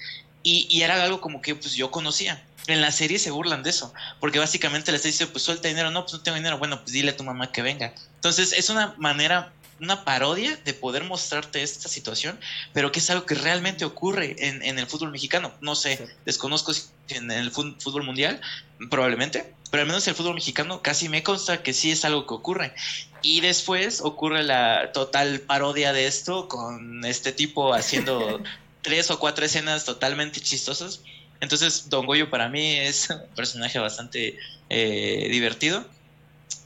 [0.43, 2.43] Y, y era algo como que pues yo conocía.
[2.67, 6.01] En la serie se burlan de eso, porque básicamente les dice, pues suelta dinero, no,
[6.01, 7.93] pues no tengo dinero, bueno, pues dile a tu mamá que venga.
[8.15, 12.39] Entonces es una manera una parodia de poder mostrarte esta situación,
[12.73, 15.53] pero que es algo que realmente ocurre en, en el fútbol mexicano.
[15.61, 18.41] No sé, desconozco si en el fútbol mundial,
[18.89, 22.25] probablemente, pero al menos en el fútbol mexicano casi me consta que sí es algo
[22.25, 22.73] que ocurre.
[23.21, 28.41] Y después ocurre la total parodia de esto con este tipo haciendo
[28.81, 31.01] tres o cuatro escenas totalmente chistosas.
[31.39, 34.37] Entonces, Don Goyo para mí es un personaje bastante
[34.69, 35.85] eh, divertido.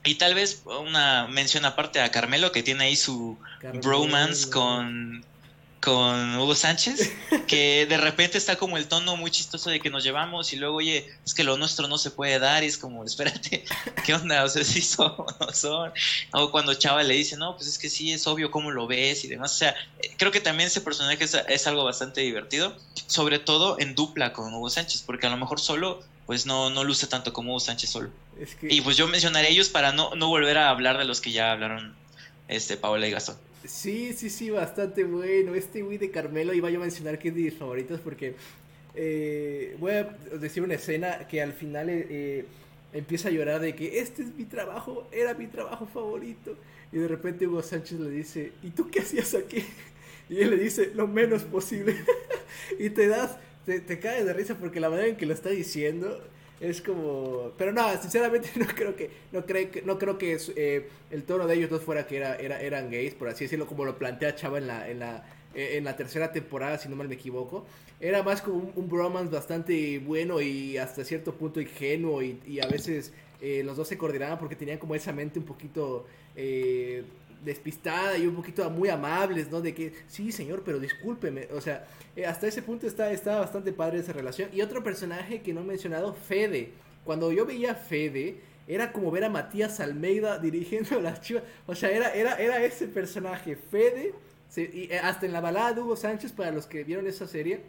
[0.03, 3.37] Y tal vez una mención aparte a Carmelo, que tiene ahí su
[3.81, 5.23] bromance con,
[5.81, 7.11] con Hugo Sánchez,
[7.47, 10.77] que de repente está como el tono muy chistoso de que nos llevamos y luego,
[10.77, 13.65] oye, es que lo nuestro no se puede dar y es como, espérate,
[14.05, 14.43] ¿qué onda?
[14.43, 15.91] O sea, sí son o no son.
[16.33, 19.25] O cuando Chava le dice, no, pues es que sí, es obvio cómo lo ves
[19.25, 19.53] y demás.
[19.53, 19.75] O sea,
[20.17, 22.75] creo que también ese personaje es, algo bastante divertido,
[23.07, 26.83] sobre todo en dupla con Hugo Sánchez, porque a lo mejor solo pues no, no
[26.83, 28.09] luce tanto como Hugo Sánchez solo.
[28.63, 31.51] Y pues yo mencionaré ellos para no, no volver a hablar de los que ya
[31.51, 31.93] hablaron
[32.47, 33.37] este Paola y Gastón.
[33.65, 35.53] Sí, sí, sí, bastante bueno.
[35.53, 38.35] Este güey de Carmelo iba yo a mencionar que es de mis favoritos porque
[38.95, 40.03] eh, voy a
[40.39, 42.45] decir una escena que al final eh, eh,
[42.93, 46.57] empieza a llorar de que este es mi trabajo, era mi trabajo favorito.
[46.91, 49.63] Y de repente Hugo Sánchez le dice, ¿y tú qué hacías aquí?
[50.29, 51.95] Y él le dice, lo menos posible.
[52.79, 55.49] y te das, te, te caes de risa porque la manera en que lo está
[55.49, 56.21] diciendo
[56.61, 60.87] es como pero no sinceramente no creo que no creo que no creo que eh,
[61.09, 63.83] el tono de ellos dos fuera que era, era eran gays por así decirlo como
[63.83, 67.09] lo plantea Chava en la en la eh, en la tercera temporada si no mal
[67.09, 67.65] me equivoco.
[67.99, 72.67] Era más como un, bromance bastante bueno y hasta cierto punto ingenuo y, y a
[72.67, 76.05] veces eh, los dos se coordinaban porque tenían como esa mente un poquito
[77.43, 79.61] despistada y un poquito muy amables, ¿no?
[79.61, 81.47] De que, sí, señor, pero discúlpeme.
[81.53, 84.49] O sea, eh, hasta ese punto está, bastante padre esa relación.
[84.53, 86.71] Y otro personaje que no he mencionado, Fede.
[87.03, 91.43] Cuando yo veía Fede, era como ver a Matías Almeida dirigiendo las chivas.
[91.67, 94.13] O sea, era, era, era ese personaje, Fede.
[94.55, 97.61] y eh, hasta en la balada de Hugo Sánchez, para los que vieron esa serie,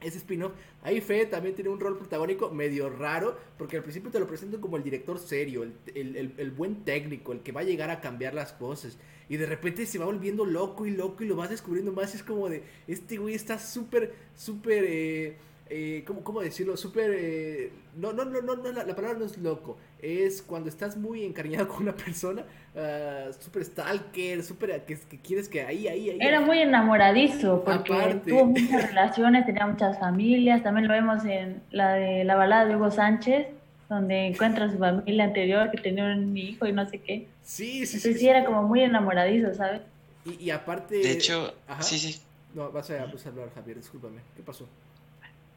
[0.00, 0.52] ese spin-off.
[0.82, 4.60] Ahí Fede también tiene un rol protagónico medio raro, porque al principio te lo presento
[4.60, 8.34] como el director serio, el, el, buen técnico, el que va a llegar a cambiar
[8.34, 8.98] las cosas.
[9.28, 12.14] Y de repente se va volviendo loco y loco y lo vas descubriendo más.
[12.14, 14.84] es como de, este güey está súper, súper...
[14.86, 15.36] Eh,
[15.68, 16.76] eh, ¿cómo, decirlo?
[16.76, 17.10] Súper...
[17.14, 19.76] Eh, no, no, no, no, la, palabra no es loco.
[20.00, 24.84] Es cuando estás muy encariñado con una persona, uh, súper stalker, súper...
[24.84, 26.18] Que, que, quieres que ahí, ahí, ahí...
[26.20, 30.62] Era muy enamoradizo, porque tuvo muchas relaciones, tenía muchas familias.
[30.62, 33.48] También lo vemos en la de la balada de Hugo Sánchez,
[33.88, 37.26] donde encuentra a su familia anterior que tenía un hijo y no sé qué.
[37.42, 38.14] Sí, sí, sí.
[38.14, 39.82] sí, era como muy enamoradizo, ¿sabes?
[40.24, 40.96] Y, y aparte...
[40.96, 42.20] De hecho, sí, sí.
[42.54, 44.20] No, vas a, pues, hablar, Javier, discúlpame.
[44.34, 44.66] ¿Qué pasó?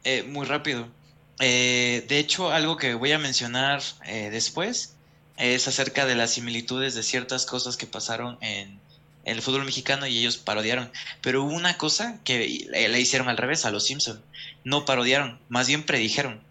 [0.03, 0.87] Eh, muy rápido.
[1.39, 4.95] Eh, de hecho, algo que voy a mencionar eh, después
[5.37, 8.79] es acerca de las similitudes de ciertas cosas que pasaron en,
[9.25, 10.91] el fútbol mexicano y ellos parodiaron.
[11.21, 14.21] Pero hubo una cosa que le, hicieron al revés a los Simpson.
[14.63, 16.41] No parodiaron, más bien predijeron.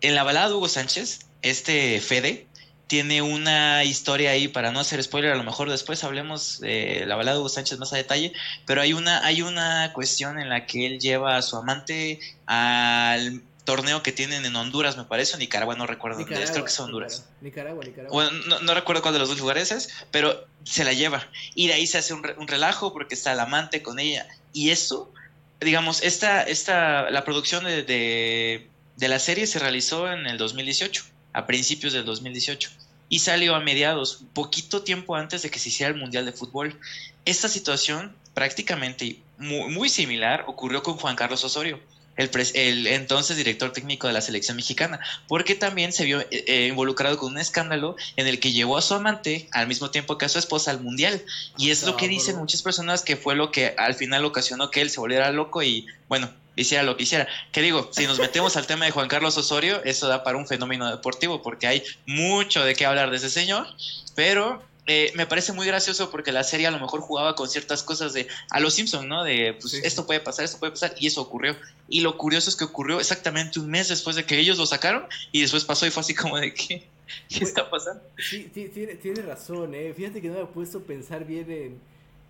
[0.00, 2.46] En la balada de Hugo Sánchez, este Fede
[2.90, 7.14] tiene una historia ahí, para no hacer spoiler, a lo mejor después hablemos de la
[7.14, 8.32] balada de Hugo Sánchez más a detalle,
[8.66, 13.42] pero hay una, hay una cuestión en la que él lleva a su amante al
[13.64, 17.26] torneo que tienen en Honduras, me parece, o Nicaragua, no recuerdo, creo que es Honduras.
[17.40, 18.12] Nicaragua, Nicaragua.
[18.12, 21.28] Bueno, no, recuerdo cuál de los dos lugares es, pero se la lleva.
[21.54, 24.26] Y de ahí se hace un, relajo porque está el amante con ella.
[24.52, 25.12] Y eso,
[25.60, 31.04] digamos, esta, esta, la producción de, de, de la serie se realizó en el 2018,
[31.32, 32.70] a principios del 2018
[33.10, 36.78] y salió a mediados, poquito tiempo antes de que se hiciera el Mundial de Fútbol.
[37.24, 41.80] Esta situación prácticamente muy, similar ocurrió con Juan Carlos Osorio.
[42.16, 46.66] El, el, entonces director técnico de la selección mexicana, porque también se vio eh, eh,
[46.68, 50.26] involucrado con un escándalo en el que llevó a su amante al mismo tiempo que
[50.26, 51.22] a su esposa al mundial.
[51.56, 54.82] Y es lo que dicen muchas personas que fue lo que al final ocasionó que
[54.82, 57.28] él se volviera loco y bueno, hiciera lo que hiciera.
[57.52, 60.46] Que digo, si nos metemos al tema de Juan Carlos Osorio, eso da para un
[60.46, 63.66] fenómeno deportivo, porque hay mucho de qué hablar de ese señor,
[64.14, 67.82] pero eh, me parece muy gracioso porque la serie a lo mejor jugaba con ciertas
[67.82, 69.22] cosas de a los Simpson, ¿no?
[69.22, 71.56] De pues esto puede pasar, esto puede pasar, y eso ocurrió.
[71.88, 75.06] Y lo curioso es que ocurrió exactamente un mes después de que ellos lo sacaron,
[75.32, 76.88] y después pasó y fue así como de que.
[77.28, 78.02] ¿Qué está pasando?
[78.18, 79.92] Sí, tiene, tiene razón, ¿eh?
[79.96, 81.80] Fíjate que no me he puesto a pensar bien en,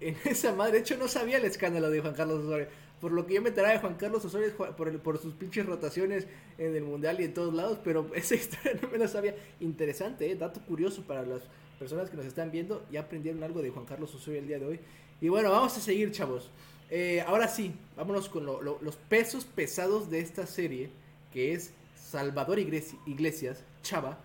[0.00, 0.72] en esa madre.
[0.72, 2.68] De hecho, no sabía el escándalo de Juan Carlos Osorio.
[3.00, 6.26] Por lo que yo me enteraba de Juan Carlos Osorio por, por sus pinches rotaciones
[6.58, 9.34] en el Mundial y en todos lados, pero esa historia no me la sabía.
[9.60, 10.36] Interesante, ¿eh?
[10.36, 11.42] dato curioso para las
[11.78, 12.84] personas que nos están viendo.
[12.90, 14.80] Ya aprendieron algo de Juan Carlos Osorio el día de hoy.
[15.20, 16.50] Y bueno, vamos a seguir, chavos.
[16.90, 20.90] Eh, ahora sí, vámonos con los pesos pesados de esta serie,
[21.32, 24.18] que es Salvador Iglesias, Chava,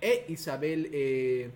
[0.00, 1.50] e Isabel, eh,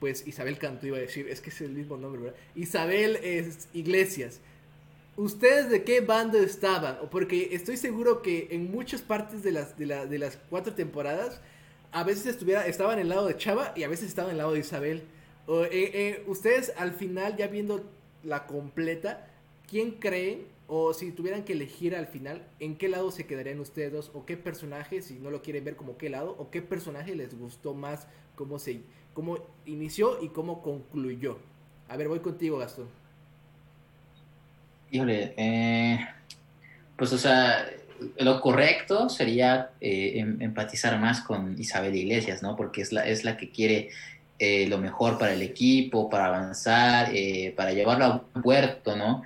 [0.00, 2.38] pues Isabel Canto iba a decir, es que es el mismo nombre, ¿verdad?
[2.54, 4.40] Isabel es Iglesias.
[5.20, 6.96] ¿Ustedes de qué bando estaban?
[7.10, 11.42] Porque estoy seguro que en muchas partes de las, de, las cuatro temporadas,
[11.92, 14.38] a veces estuviera, estaban en el lado de Chava y a veces estaban en el
[14.38, 15.02] lado de Isabel.
[15.46, 17.84] Eh, eh, ustedes al final, ya viendo
[18.22, 19.28] la completa,
[19.68, 23.92] ¿quién creen, o si tuvieran que elegir al final, en qué lado se quedarían ustedes
[23.92, 24.10] dos?
[24.14, 27.38] ¿O qué personaje, si no lo quieren ver como qué lado, o qué personaje les
[27.38, 28.06] gustó más,
[28.36, 28.80] cómo, se,
[29.12, 31.36] cómo inició y cómo concluyó?
[31.90, 32.99] A ver, voy contigo, Gastón.
[34.90, 36.06] Híjole, eh,
[36.96, 37.66] pues o sea,
[38.18, 42.56] lo correcto sería eh, em, empatizar más con Isabel Iglesias, ¿no?
[42.56, 43.90] Porque es la, es la que quiere
[44.38, 49.22] eh, lo mejor para el equipo, para avanzar, eh, para llevarlo a un puerto, ¿no?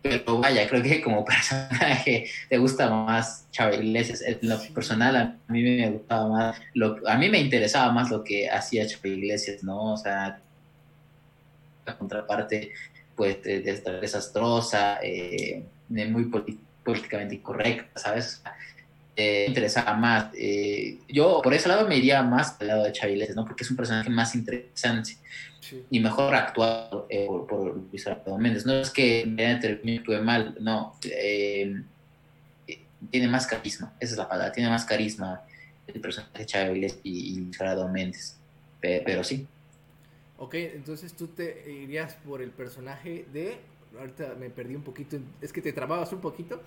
[0.00, 4.22] pero vaya, creo que como personaje te gusta más Chávez Iglesias.
[4.22, 8.22] En lo personal, a mí me gustaba más, lo, a mí me interesaba más lo
[8.22, 9.94] que hacía Chávez Iglesias, ¿no?
[9.94, 10.40] O sea,
[11.86, 12.72] la contraparte,
[13.18, 15.00] pues, desastrosa,
[15.90, 18.42] muy política políticamente incorrecta, ¿sabes?
[19.14, 20.30] Eh, interesaba más.
[20.34, 23.44] Eh, yo por ese lado me iría más al lado de Chaviles, ¿no?
[23.44, 25.18] Porque es un personaje más interesante
[25.90, 28.64] y mejor actuado eh, por, Luis Alberto Méndez.
[28.64, 30.96] No es que me actúe mal, no.
[31.04, 31.82] Eh,
[33.10, 35.42] tiene más carisma, esa es la palabra, tiene más carisma
[35.86, 38.38] el personaje de Chaviles y, Luis Alberto Méndez.
[38.80, 39.46] pero sí.
[40.38, 43.58] Ok, entonces tú te irías por el personaje de
[43.98, 45.18] ahorita me perdí un poquito.
[45.40, 46.60] Es que te trababas un poquito.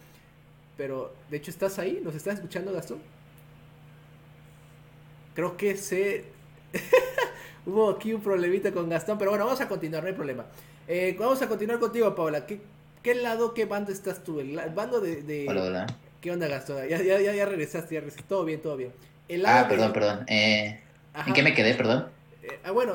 [0.77, 1.99] Pero de hecho estás ahí.
[2.03, 2.99] ¿Nos estás escuchando, Gastón?
[5.35, 6.25] Creo que se...
[7.65, 9.17] Hubo aquí un problemita con Gastón.
[9.17, 10.45] Pero bueno, vamos a continuar, no hay problema.
[10.87, 12.45] Eh, vamos a continuar contigo, Paola.
[12.45, 12.59] ¿Qué,
[13.03, 14.39] ¿Qué lado, qué bando estás tú?
[14.39, 15.45] ¿El, bando de...
[15.47, 15.87] Hola, hola.
[16.19, 16.87] ¿Qué onda, Gastón?
[16.87, 18.27] Ya, ya, ya, regresaste, ya regresaste.
[18.27, 18.91] Todo bien, todo bien.
[19.45, 20.25] ah, perdón, perdón.
[20.27, 20.79] Eh,
[21.25, 22.07] ¿En qué me quedé, perdón?
[22.51, 22.93] Eh, ah, bueno,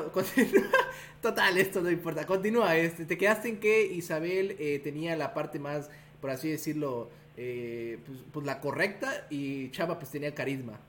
[1.21, 2.25] total, esto no importa.
[2.25, 5.89] Continúa, este, te quedaste en que Isabel eh, tenía la parte más,
[6.21, 10.79] por así decirlo, eh, pues, pues, la correcta y Chava pues tenía carisma.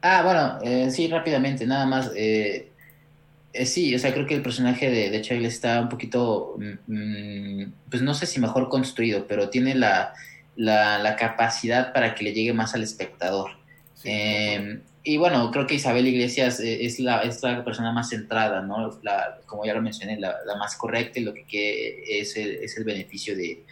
[0.00, 2.12] Ah, bueno, sí, rápidamente, nada más.
[3.64, 8.02] sí, o sea, creo que el personaje de, de está un poquito, mm, mm, pues
[8.02, 10.14] no sé si mejor construido, pero tiene la,
[10.54, 13.50] la, capacidad para que le llegue más al espectador.
[14.04, 18.60] Em, y bueno, creo que Isabel Iglesias eh, es la, es la persona más centrada,
[18.60, 19.00] ¿no?
[19.02, 22.84] La, como ya lo mencioné, la, más correcta y lo que es el, es el
[22.84, 23.64] beneficio de,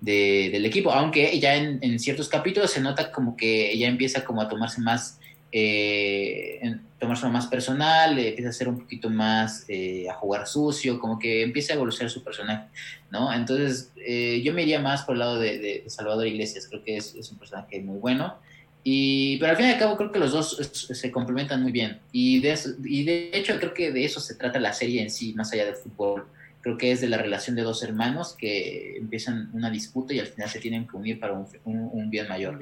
[0.00, 0.92] del equipo.
[0.92, 4.80] Aunque ya en, en, ciertos capítulos se nota como que ella empieza como a tomarse
[4.82, 5.18] más,
[5.50, 11.18] eh, tomarse más personal, empieza a ser un poquito más, eh, a jugar sucio, como
[11.18, 12.68] que empieza a evolucionar su personaje,
[13.10, 13.32] ¿no?
[13.32, 17.30] Entonces, eh, yo me iría más por el lado de, Salvador Iglesias, creo que es
[17.32, 18.38] un personaje muy bueno.
[18.86, 22.00] Y, pero al fin y al cabo creo que los dos se complementan muy bien.
[22.12, 25.32] Y de, y de hecho creo que de eso se trata la serie en sí,
[25.32, 26.26] más allá del fútbol.
[26.60, 30.26] Creo que es de la relación de dos hermanos que empiezan una disputa y al
[30.26, 32.58] final se tienen que unir para un, un, bien mayor.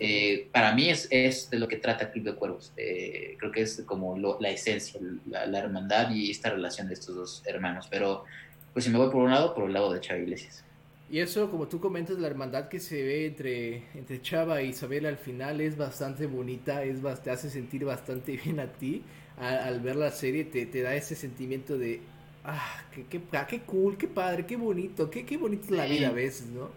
[0.00, 2.72] Eh, para mí es, es, de lo que trata Club de Cuervos.
[2.76, 7.42] Eh, creo que es como la esencia, la, hermandad y esta relación de estos dos
[7.46, 7.86] hermanos.
[7.90, 8.24] Pero
[8.72, 10.64] pues si me voy por un lado, por el lado de Chava Iglesias.
[11.10, 15.06] Y eso, como tú comentas, la hermandad que se ve entre, entre Chava e Isabel
[15.06, 19.02] al final es bastante bonita, es te hace sentir bastante bien a ti.
[19.38, 22.00] al ver la serie te, te, da ese sentimiento de,
[22.44, 25.86] ah, qué, qué, ah, qué cool, qué padre, qué bonito, qué, qué bonito es la
[25.86, 26.68] vida a veces, ¿no?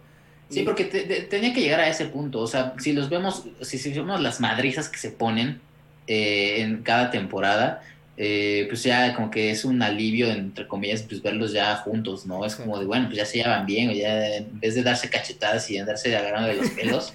[0.50, 0.86] Sí, porque
[1.30, 2.40] tenía que llegar a ese punto.
[2.40, 5.62] O sea, si los vemos, si, si vemos las madrizas que se ponen
[6.08, 7.82] eh, en cada temporada,
[8.18, 12.46] eh, pues ya como que es un alivio, entre comillas, pues verlos ya juntos, ¿no?
[12.46, 15.10] Es como de, bueno, pues ya se llevan bien, o ya en vez de darse
[15.10, 17.14] cachetadas y andarse agarrando de los pelos,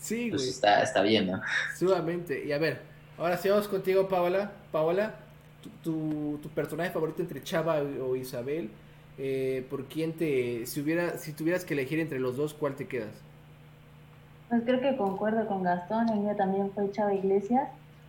[0.00, 1.40] sí, pues está, está bien, ¿no?
[1.76, 2.44] Sumamente.
[2.46, 2.80] Y a ver,
[3.18, 4.52] ahora sí vamos contigo, Paola.
[4.70, 5.16] Paola,
[5.82, 8.70] tu, tu, personaje favorito entre Chava o Isabel,
[9.18, 12.86] eh, ¿por quién te, si, hubiera, si tuvieras que elegir entre los dos, cuál te
[12.86, 13.10] quedas?
[14.48, 17.68] Pues creo que concuerdo con Gastón, el mío también fue Chava Iglesias,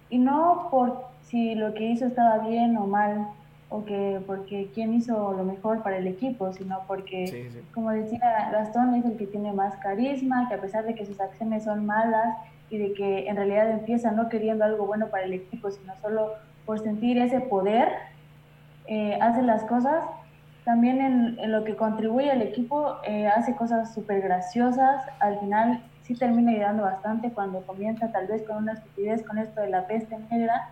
[0.09, 3.27] y no por si lo que hizo estaba bien o mal,
[3.69, 8.95] o que porque quién hizo lo mejor para el equipo, sino porque, como decía Gastón,
[8.95, 12.35] es el que tiene más carisma, que a pesar de que sus acciones son malas
[12.71, 16.33] y de que en realidad empieza no queriendo algo bueno para el equipo, sino solo
[16.65, 17.89] por sentir ese poder,
[18.87, 20.03] eh, hace las cosas.
[20.65, 21.01] También
[21.39, 25.03] en, lo que contribuye al equipo, eh, hace cosas súper graciosas.
[25.19, 29.61] Al final sí termina ayudando bastante cuando comienza tal vez con una estupidez con esto
[29.61, 30.69] de la peste negra,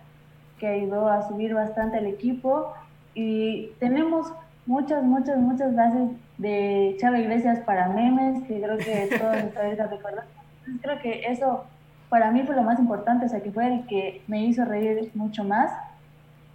[0.58, 2.72] que ayudó a subir bastante el equipo.
[3.14, 4.32] Y tenemos
[4.66, 10.24] muchas, muchas, muchas bases de Chava Iglesias para memes, que creo que todos ustedes recuerdan.
[10.66, 11.64] Entonces creo que eso
[12.08, 15.10] para mí fue lo más importante, o sea, que fue el que me hizo reír
[15.14, 15.72] mucho más.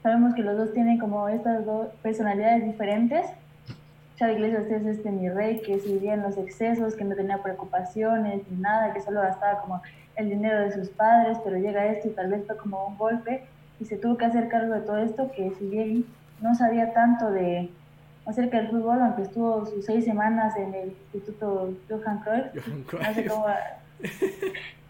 [0.01, 3.25] Sabemos que los dos tienen como estas dos personalidades diferentes.
[4.17, 7.41] Chava Iglesias es este mi rey que se vivía en los excesos, que no tenía
[7.41, 9.81] preocupaciones ni nada, que solo gastaba como
[10.15, 13.43] el dinero de sus padres, pero llega esto y tal vez fue como un golpe
[13.79, 16.05] y se tuvo que hacer cargo de todo esto, que si bien
[16.41, 17.69] no sabía tanto de
[18.25, 22.45] acerca del fútbol, aunque estuvo sus seis semanas en el Instituto Johan Cruyff,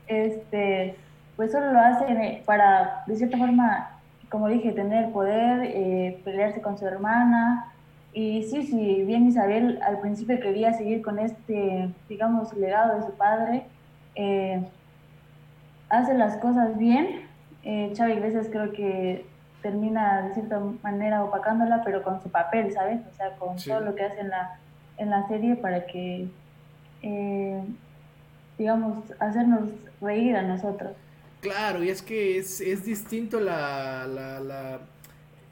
[0.07, 0.95] este,
[1.35, 3.89] pues solo lo hace para, de cierta forma,
[4.29, 7.69] como dije, tener poder, eh, pelearse con su hermana,
[8.15, 13.13] Y sí, sí, bien Isabel al principio quería seguir con este, digamos, legado de su
[13.13, 13.65] padre,
[14.15, 14.63] eh,
[15.89, 17.32] hace las cosas bien.
[17.63, 19.25] Eh, Chava Iglesias creo que
[19.61, 22.99] termina de cierta manera opacándola, pero con su papel, ¿sabes?
[23.11, 24.59] O sea, con todo lo que hace en la,
[24.97, 26.27] en la serie para que,
[27.01, 27.61] eh,
[28.57, 29.69] digamos, hacernos
[30.01, 30.91] reír a nosotros.
[31.39, 34.79] Claro, y es que es, es distinto la, la, la,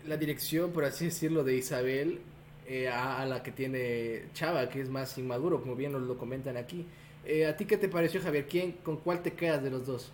[0.06, 2.22] la dirección, por así decirlo, de Isabel
[2.68, 6.58] eh, a, la que tiene Chava, que es más inmaduro, como bien nos lo comentan
[6.58, 6.88] aquí.
[7.26, 8.48] Eh, ¿A ti qué te pareció, Javier?
[8.48, 10.12] ¿Quién, ¿Con cuál te quedas de los dos?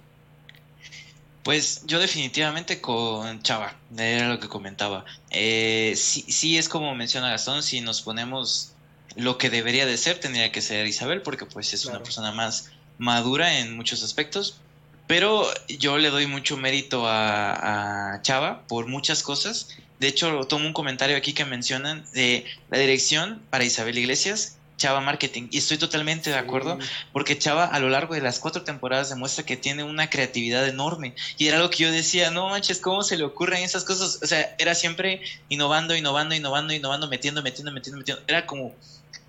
[1.48, 5.06] Pues yo definitivamente con Chava, era lo que comentaba.
[5.30, 8.74] Eh, sí, sí es como menciona Gastón, si nos ponemos
[9.16, 12.72] lo que debería de ser, tendría que ser Isabel, porque pues es una persona más
[12.98, 14.60] madura en muchos aspectos.
[15.08, 19.70] Pero yo le doy mucho mérito a, a Chava por muchas cosas
[20.00, 25.02] de hecho, tomo un comentario aquí que mencionan de la dirección para Isabel Iglesias, Chava
[25.02, 25.48] Marketing.
[25.52, 26.78] Y estoy totalmente de acuerdo
[27.12, 31.16] porque Chava a lo largo de las cuatro temporadas demuestra que tiene una creatividad enorme.
[31.38, 34.20] Y era lo que yo decía, no manches, ¿cómo se le ocurren esas cosas?
[34.22, 38.24] O sea, era siempre innovando, innovando, innovando, innovando, metiendo, metiendo, metiendo, metiendo.
[38.28, 38.76] Era como,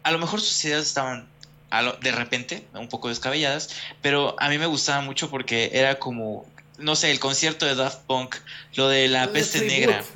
[0.02, 1.28] a lo mejor sus ideas estaban
[2.00, 3.68] de repente, un poco descabelladas,
[4.00, 6.46] pero a mí me gustaba mucho porque era como
[6.78, 8.36] no sé, el concierto de Daft Punk,
[8.74, 10.04] lo de la peste negra.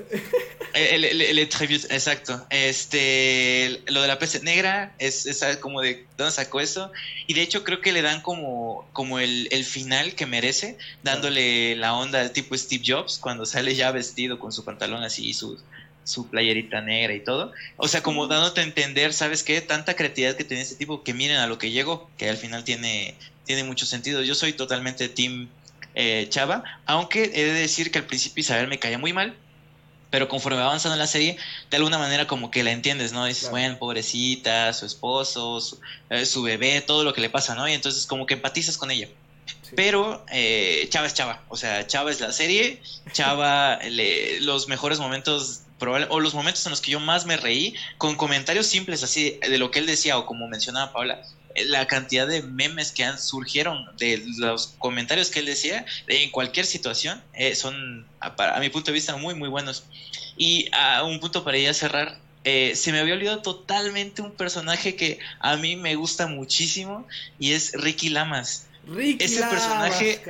[0.75, 2.47] El, el, exacto.
[2.49, 6.91] Este, lo de la peste negra es, es, como de dónde sacó eso.
[7.27, 11.77] Y de hecho creo que le dan como, como el, el final que merece, dándole
[11.77, 15.61] la onda tipo Steve Jobs, cuando sale ya vestido con su pantalón así y su,
[16.05, 17.53] su playerita negra y todo.
[17.77, 19.61] O sea, como dándote a entender, ¿sabes qué?
[19.61, 22.65] Tanta creatividad que tiene este tipo, que miren a lo que llegó, que al final
[22.65, 24.23] tiene, tiene mucho sentido.
[24.23, 25.51] Yo soy totalmente team
[25.95, 29.37] eh, Chava, aunque he de decir que al principio Isabel me caía muy mal,
[30.13, 31.39] pero conforme va avanzando en la serie,
[31.71, 33.25] de alguna manera como que la entiendes, ¿no?
[33.25, 35.59] Dices, bueno, pobrecita, su esposo,
[36.11, 37.67] eh, su, bebé, todo lo que le pasa, ¿no?
[37.67, 39.09] Y entonces como que empatizas con ella.
[39.75, 42.83] Pero eh, Chava es Chava, o sea, Chava es la serie,
[43.13, 43.79] Chava,
[44.41, 48.67] los mejores momentos, o los momentos en los que yo más me reí, con comentarios
[48.67, 51.23] simples así de lo que él decía, o como mencionaba Paula,
[51.67, 56.67] la cantidad de memes que han surgieron de los comentarios que él decía en cualquier
[56.67, 59.85] situación eh, son a, mi punto de vista muy muy buenos.
[60.37, 64.97] Y a un punto para ya cerrar eh, se me había olvidado totalmente un personaje
[64.97, 67.07] que a mí me gusta muchísimo
[67.39, 68.67] y es Ricky Lamas.
[68.87, 70.21] Ricky ese personaje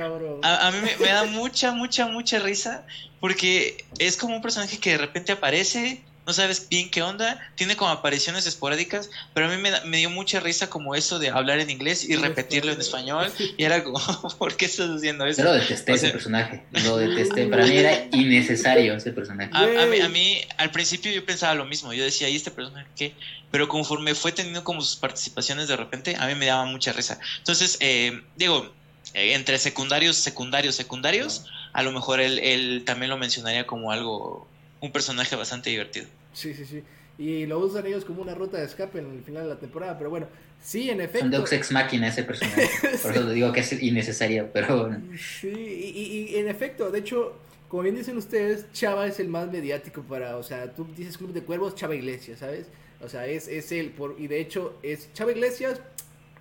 [0.43, 2.85] a, mí me, me da mucha mucha mucha risa
[3.19, 7.75] porque es como un personaje que de repente aparece no sabes bien qué onda, tiene
[7.75, 11.69] como apariciones esporádicas, pero a mí me, dio mucha risa como eso de hablar en
[11.69, 13.99] inglés y repetirlo en español, y era como,
[14.37, 15.41] ¿por qué estás haciendo eso?
[15.41, 19.51] Yo lo detesté ese personaje, lo detesté, para mí era innecesario ese personaje.
[19.53, 23.13] A, mí, al principio yo pensaba lo mismo, yo decía, ¿y este personaje qué?
[23.51, 27.19] Pero conforme fue teniendo como sus participaciones de repente, a mí me daba mucha risa.
[27.39, 28.73] Entonces, eh, digo,
[29.13, 34.47] eh, entre secundarios, secundarios, secundarios, a lo mejor él, él también lo mencionaría como algo
[34.83, 36.07] un personaje bastante divertido.
[36.33, 36.83] Sí, sí, sí.
[37.17, 39.97] Y lo usan ellos como una ruta de escape en el final de la temporada,
[39.97, 40.27] pero bueno,
[40.61, 41.23] sí, en efecto.
[41.23, 42.69] Un Deus Ex Machina ese personaje.
[43.01, 45.01] Por eso digo que es innecesario, pero bueno.
[45.17, 50.01] Sí, y, en efecto, de hecho, como bien dicen ustedes, Chava es el más mediático
[50.01, 52.67] para, o sea, tú dices Club de Cuervos, Chava Iglesias, ¿sabes?
[52.99, 55.79] O sea, es, es él, por, y de hecho es Chava Iglesias,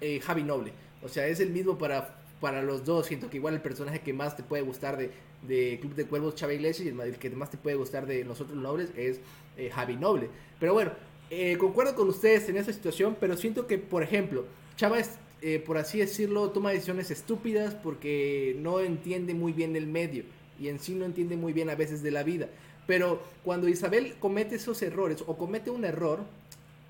[0.01, 0.73] eh, Javi Noble.
[1.05, 3.07] O sea, es el mismo para, para los dos.
[3.07, 5.13] Siento que igual el personaje que más te puede gustar de,
[5.47, 8.57] de Club de Cuervos, Chava Iglesias, y el, que más te puede gustar de nosotros
[8.57, 9.21] nobles es
[9.57, 10.29] eh, Javi Noble.
[10.59, 10.93] Pero bueno,
[11.31, 14.45] eh, concuerdo con ustedes en esa situación, pero siento que, por ejemplo,
[14.77, 19.87] Chava es, eh, por así decirlo, toma decisiones estúpidas porque no entiende muy bien el
[19.87, 20.25] medio
[20.61, 22.49] y en sí no entiende muy bien a veces de la vida.
[22.87, 26.21] Pero cuando Isabel comete esos errores o comete un error,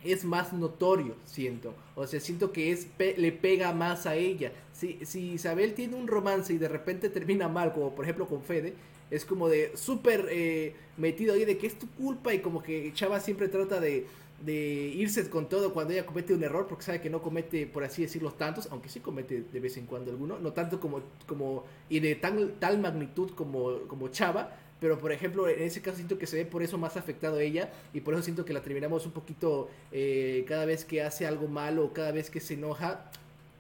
[0.04, 1.74] es más notorio, siento.
[1.94, 4.52] O sea, siento que es le pega más a ella.
[4.72, 8.42] Si, si Isabel tiene un romance y de repente termina mal, como por ejemplo con
[8.42, 8.74] Fede,
[9.10, 12.92] es como de súper eh, metido ahí de que es tu culpa y como que
[12.94, 14.06] Chava siempre trata de,
[14.44, 17.84] de irse con todo cuando ella comete un error porque sabe que no comete, por
[17.84, 21.64] así decirlo, tantos, aunque sí comete de vez en cuando alguno, no tanto como, como
[21.88, 26.26] y de tal magnitud como, como Chava, pero por ejemplo en ese caso siento que
[26.26, 29.12] se ve por eso más afectado ella y por eso siento que la terminamos un
[29.12, 33.08] poquito eh, cada vez que hace algo malo o cada vez que se enoja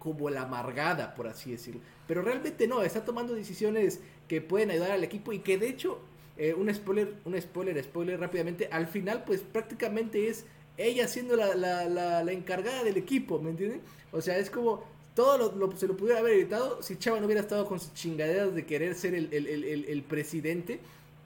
[0.00, 4.90] como la amargada por así decirlo pero realmente no está tomando decisiones que pueden ayudar
[4.90, 6.00] al equipo y que de hecho
[6.36, 10.44] eh, un spoiler un spoiler spoiler rápidamente al final pues prácticamente es
[10.76, 11.86] ella siendo la, la,
[12.24, 13.80] la, encargada del equipo ¿me entienden?
[14.10, 14.82] o sea es como
[15.14, 18.56] todo lo, se lo pudiera haber evitado si Chava no hubiera estado con sus chingaderas
[18.56, 20.80] de querer ser el, el, el, el presidente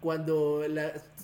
[0.07, 0.63] cuando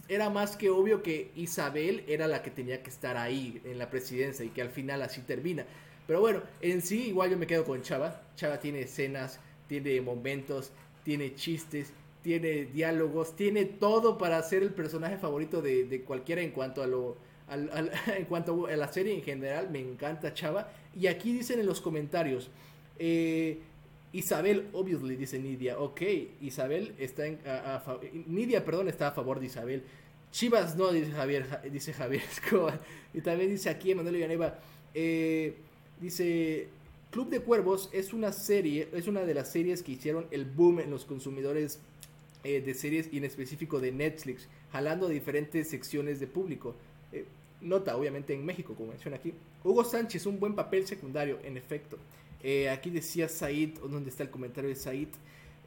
[0.09, 3.91] era más que obvio que Isabel era la que tenía que estar ahí en la
[3.91, 5.65] presidencia y que al final así termina.
[6.05, 8.23] Pero bueno, en sí igual yo me quedo con Chava.
[8.35, 10.73] Chava tiene escenas, tiene momentos,
[11.05, 16.83] tiene chistes, tiene diálogos, tiene todo para ser el personaje favorito de, cualquiera en cuanto
[16.83, 17.17] a lo...
[18.17, 20.73] en cuanto a la serie en general, me encanta Chava.
[21.01, 22.51] Y aquí dicen en los comentarios,
[22.99, 23.61] eh,
[24.13, 25.79] Isabel, obviously, dice Nidia.
[25.79, 26.03] Ok,
[26.41, 27.39] Isabel está en.
[28.27, 29.83] Nidia, perdón, está a favor de Isabel.
[30.31, 32.81] Chivas no, dice Javier, dice Javier Escobar.
[33.15, 34.59] Y también dice aquí Emanuel Villaneva.
[34.95, 35.55] Eh,
[36.01, 36.69] dice.
[37.11, 40.81] Club de Cuervos es una serie, es una de las series que hicieron el boom
[40.81, 41.79] en los consumidores
[42.43, 46.75] eh, de series y en específico de Netflix, jalando diferentes secciones de público.
[47.13, 47.27] Eh,
[47.61, 49.35] nota, obviamente en México, como menciona aquí.
[49.63, 51.99] Hugo Sánchez, un buen papel secundario, en efecto.
[52.43, 55.09] Eh, aquí decía Said, ¿dónde está el comentario de Said?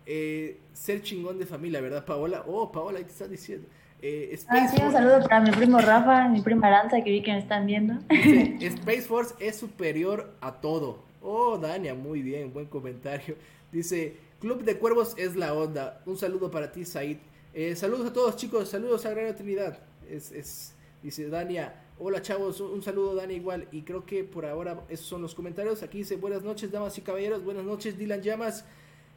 [0.06, 2.44] Eh, ser chingón de familia, ¿verdad, Paola?
[2.48, 3.68] Oh, Paola, ahí te está diciendo.
[4.02, 7.32] Eh, ah, sí, un saludo para mi primo Rafa, mi prima Aranza, que vi que
[7.32, 7.96] me están viendo.
[8.10, 11.00] Space Force es superior a todo.
[11.22, 13.36] Oh, Dania, muy bien, buen comentario.
[13.72, 16.04] Dice, Club de Cuervos es la onda.
[16.06, 17.18] Un saludo para ti, Said.
[17.54, 18.70] Eh, saludos a todos, chicos.
[18.70, 19.80] Saludos a Gran Trinidad.
[20.08, 24.82] Es, es, dice Dania, Hola chavos, un saludo Dani igual y creo que por ahora
[24.90, 25.82] esos son los comentarios.
[25.82, 28.66] Aquí dice buenas noches damas y caballeros, buenas noches Dylan Llamas.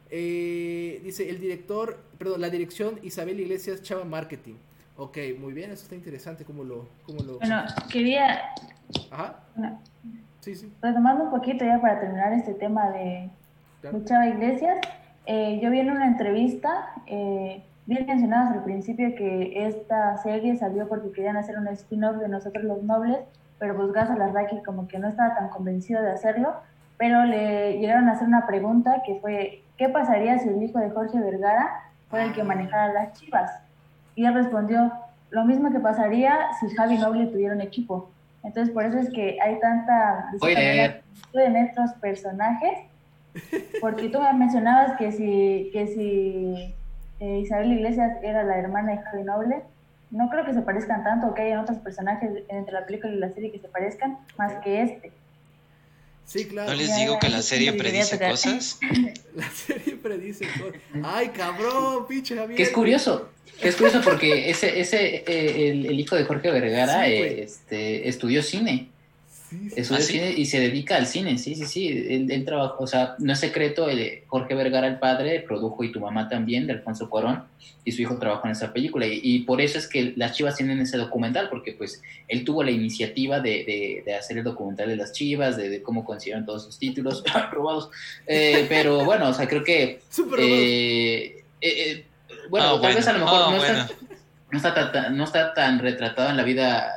[0.09, 4.55] Eh, dice el director, perdón, la dirección Isabel Iglesias Chava Marketing.
[4.95, 6.87] Ok, muy bien, eso está interesante como lo...
[7.05, 7.39] Cómo lo...
[7.39, 8.39] Bueno, quería...
[9.11, 9.41] Ajá.
[10.39, 10.71] sí, sí.
[10.81, 13.29] Retomando un poquito ya para terminar este tema de,
[14.05, 14.77] Chava Iglesias,
[15.25, 16.93] eh, yo vi en una entrevista...
[17.07, 22.29] Eh, Bien mencionabas al principio que esta serie salió porque querían hacer un spin-off de
[22.29, 23.17] Nosotros los Nobles,
[23.57, 26.53] pero pues Gaza Larraqui como que no estaba tan convencido de hacerlo,
[26.99, 30.91] pero le llegaron a hacer una pregunta que fue, ¿qué pasaría si el hijo de
[30.91, 33.49] Jorge Vergara fuera el que manejara las chivas?
[34.13, 34.93] Y él respondió,
[35.31, 38.11] lo mismo que pasaría si Javi Noble tuviera un equipo.
[38.43, 40.29] Entonces por eso es que hay tanta
[41.33, 42.81] en estos personajes,
[43.81, 46.75] porque tú me mencionabas que si, que si
[47.19, 49.61] eh, Isabel Iglesias era la hermana de Javi Noble.
[50.11, 53.33] No creo que se parezcan tanto, que hayan otros personajes entre la película y la
[53.33, 55.11] serie que se parezcan, más que este.
[56.25, 56.71] Sí, claro.
[56.71, 58.79] ¿No les digo que la serie predice cosas?
[59.35, 60.81] la serie predice cosas.
[61.03, 62.55] Ay, cabrón, pinche Javier.
[62.55, 63.29] Que es curioso.
[63.61, 68.89] Es curioso porque ese, ese eh, el, hijo de Jorge Vergara eh, este, estudió cine.
[69.75, 71.87] Eso ¿Ah, y se dedica al cine, sí, sí, sí.
[71.87, 75.99] Él, trabajó, o sea, no es secreto, el, Jorge Vergara, el padre, produjo Y tu
[75.99, 77.45] mamá también, de Alfonso Cuarón,
[77.83, 79.07] y su hijo trabajó en esa película.
[79.07, 82.71] Y, por eso es que las chivas tienen ese documental, porque pues él tuvo la
[82.71, 87.23] iniciativa de, de, hacer el documental de las chivas, de, cómo consiguieron todos sus títulos
[87.51, 87.89] robados.
[88.27, 90.01] Eh, pero bueno, o sea, creo que.
[90.41, 92.05] Eh, eh,
[92.49, 93.89] bueno, ah, tal vez a lo mejor ah, no, está,
[94.49, 96.89] no, está, no está tan retratado en la vida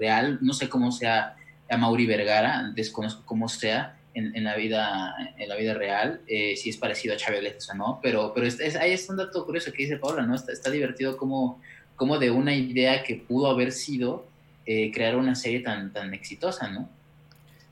[0.00, 1.36] real, no sé cómo sea
[1.72, 6.68] a Mauri Vergara, desconozco cómo sea en, la vida en la vida real, eh, si
[6.68, 9.84] es parecido a Chávez o no, pero, pero es, ahí está un dato curioso que
[9.84, 10.34] dice Paula, ¿no?
[10.34, 11.62] Está, está divertido como,
[11.96, 14.26] como de una idea que pudo haber sido
[14.66, 16.90] eh, crear una serie tan, tan exitosa, ¿no?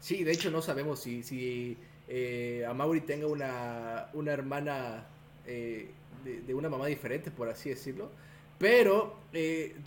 [0.00, 1.76] Sí, de hecho no sabemos si, si
[2.08, 5.04] eh, a Mauri tenga una, una hermana
[5.44, 5.90] de,
[6.24, 8.10] de, una mamá diferente, por así decirlo.
[8.58, 9.18] Pero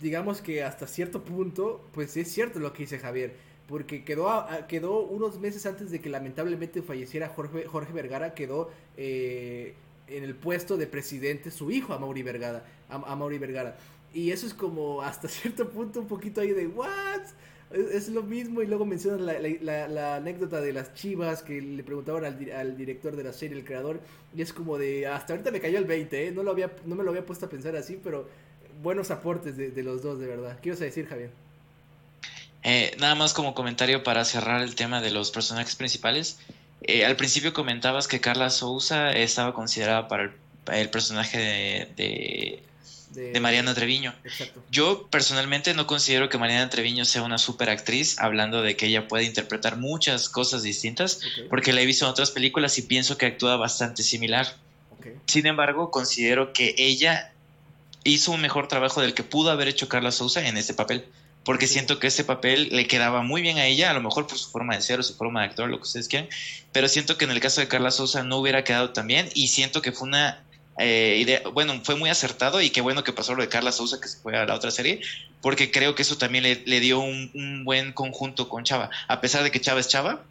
[0.00, 3.34] digamos que hasta cierto punto, pues es cierto lo que dice Javier
[3.68, 9.74] porque quedó, quedó unos meses antes de que lamentablemente falleciera Jorge, Jorge Vergara, quedó eh,
[10.08, 13.76] en el puesto de presidente su hijo, Amaury Vergara, a, Vergara.
[14.12, 17.22] Y eso es como hasta cierto punto un poquito ahí de, ¿what?
[17.70, 22.76] Es, lo mismo y luego mencionan la, anécdota de las chivas que le preguntaban al,
[22.76, 24.00] director de la serie, el creador,
[24.36, 26.30] y es como de, hasta ahorita me cayó el 20, ¿eh?
[26.30, 28.28] no, lo había, no me lo había puesto a pensar así, pero
[28.82, 30.60] buenos aportes de, de los dos, de verdad.
[30.60, 31.30] ¿Qué ibas a decir, Javier?
[32.64, 36.38] Eh, nada más como comentario para cerrar el tema de los personajes principales.
[36.80, 40.32] Eh, al principio comentabas que Carla Souza estaba considerada para
[40.72, 41.38] el, personaje
[41.96, 42.62] de,
[43.10, 44.14] de, Mariana Treviño.
[44.70, 49.08] Yo personalmente no considero que Mariana Treviño sea una super actriz, hablando de que ella
[49.08, 53.26] puede interpretar muchas cosas distintas, porque la he visto en otras películas y pienso que
[53.26, 54.56] actúa bastante similar.
[55.26, 57.30] Sin embargo, considero que ella
[58.04, 61.04] hizo un mejor trabajo del que pudo haber hecho Carla Souza en este papel
[61.44, 64.38] porque siento que ese papel le quedaba muy bien a ella, a lo mejor por
[64.38, 66.28] su forma de ser o su forma de actuar, lo que ustedes quieran,
[66.72, 69.48] pero siento que en el caso de Carla Sosa no hubiera quedado tan bien y
[69.48, 70.42] siento que fue una
[70.78, 74.00] eh, idea, bueno, fue muy acertado y qué bueno que pasó lo de Carla Sousa
[74.00, 75.00] que se fue a la otra serie,
[75.40, 79.50] porque creo que eso también le, dio un, buen conjunto con Chava, a pesar de
[79.50, 80.22] que Chava es Chava.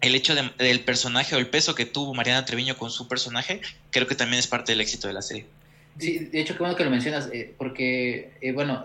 [0.00, 4.06] El hecho del personaje o el peso que tuvo Mariana Treviño con su personaje, creo
[4.06, 5.44] que también es parte del éxito de la serie.
[5.98, 8.82] Sí, de hecho, qué bueno que lo mencionas, eh, porque, eh, bueno,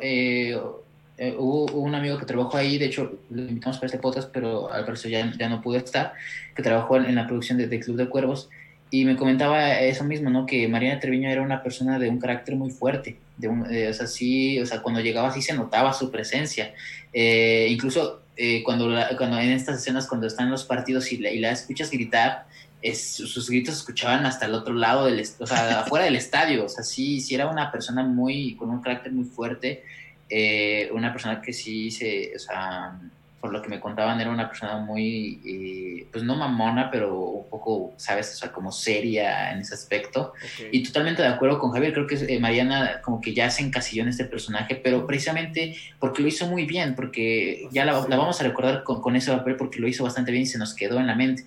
[1.24, 4.70] eh, hubo, un amigo que trabajó ahí, de hecho, lo invitamos para este podcast, pero
[4.70, 6.14] al parecer ya, ya no pudo estar,
[6.54, 8.50] que trabajó en, la producción de, Club de Cuervos,
[8.92, 10.46] y me comentaba eso mismo, ¿no?
[10.46, 14.06] Que Mariana Treviño era una persona de un carácter muy fuerte, de un, o sea,
[14.06, 16.74] sí, o sea, cuando llegaba así se notaba su presencia,
[17.14, 18.22] incluso
[18.66, 22.48] cuando, cuando en estas escenas, cuando están los partidos y la, y la escuchas gritar,
[22.94, 26.70] sus gritos se escuchaban hasta el otro lado del, o sea, afuera del estadio, o
[26.70, 29.84] sea, sí, sí era una persona muy, con un carácter muy fuerte,
[30.30, 32.98] eh, una persona que sí se, o sea,
[33.44, 37.50] por lo que me contaban, era una persona muy, eh, pues no mamona, pero un
[37.50, 38.32] poco, ¿sabes?
[38.32, 40.32] O sea, como seria en ese aspecto.
[40.72, 44.04] Y totalmente de acuerdo con Javier, creo que eh, Mariana como que ya se encasilló
[44.04, 48.46] en este personaje, pero precisamente porque lo hizo muy bien, porque ya la, vamos a
[48.46, 51.08] recordar con, con, ese papel porque lo hizo bastante bien y se nos quedó en
[51.08, 51.44] la mente.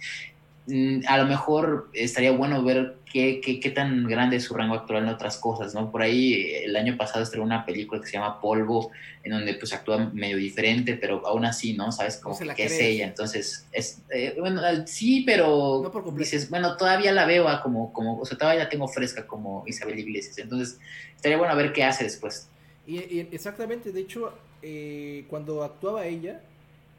[0.68, 4.74] Mm, a lo mejor estaría bueno ver qué, qué, qué, tan grande es su rango
[4.74, 5.92] actual en otras cosas, ¿no?
[5.92, 8.90] Por ahí el año pasado estrenó una película que se llama Polvo,
[9.22, 11.92] en donde pues actúa medio diferente, pero aún así, ¿no?
[11.92, 17.26] Sabes como que es ella, entonces, es, eh, bueno, sí, pero dices, bueno, todavía la
[17.26, 20.80] veo como, como, o sea, todavía la tengo fresca como Isabel Iglesias, entonces
[21.14, 22.48] estaría bueno ver qué hace después.
[22.88, 26.40] Y, exactamente, de hecho, eh, cuando actuaba ella,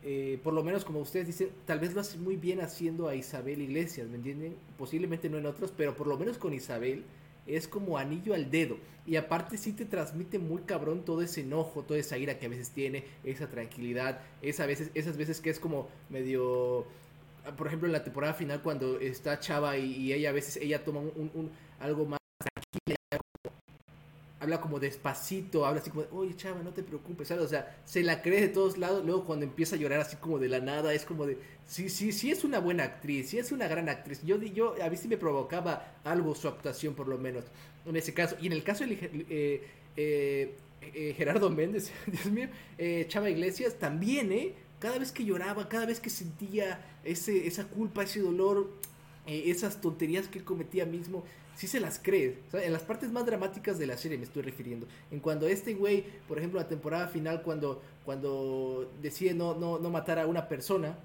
[0.09, 3.15] eh, por lo menos como ustedes dicen, tal vez lo hace muy bien haciendo a
[3.15, 4.55] Isabel Iglesias, ¿me entienden?
[4.77, 7.03] Posiblemente no en otros, pero por lo menos con Isabel
[7.45, 8.77] es como anillo al dedo.
[9.05, 12.49] Y aparte sí te transmite muy cabrón todo ese enojo, toda esa ira que a
[12.49, 16.85] veces tiene, esa tranquilidad, esa veces, esas veces que es como medio...
[17.57, 21.01] Por ejemplo, en la temporada final cuando está Chava y, ella a veces ella toma
[21.01, 21.51] un,
[21.81, 22.16] algo más
[24.47, 27.43] habla como despacito, habla así como, oye chava, no te preocupes, ¿sabes?
[27.43, 30.39] O sea, se la cree de todos lados, luego cuando empieza a llorar así como
[30.39, 33.51] de la nada, es como de, sí, sí, sí es una buena actriz, sí es
[33.51, 34.21] una gran actriz.
[34.23, 37.43] Yo, yo a mí sí me provocaba algo su actuación por lo menos,
[37.85, 38.37] en ese caso.
[38.41, 38.93] Y en el caso de
[39.29, 39.67] eh,
[39.97, 42.47] eh, eh, Gerardo Méndez, Dios mío,
[43.07, 44.53] Chava Iglesias, también, ¿eh?
[44.79, 48.71] Cada vez que lloraba, cada vez que sentía ese, esa culpa, ese dolor,
[49.25, 51.25] esas tonterías que él cometía mismo,
[51.57, 52.37] sí se las cree.
[52.53, 54.87] en las partes más dramáticas de la serie me estoy refiriendo.
[55.11, 59.89] En cuando este güey, por ejemplo, la temporada final, cuando, cuando decide no, no, no
[59.89, 60.97] matar a una persona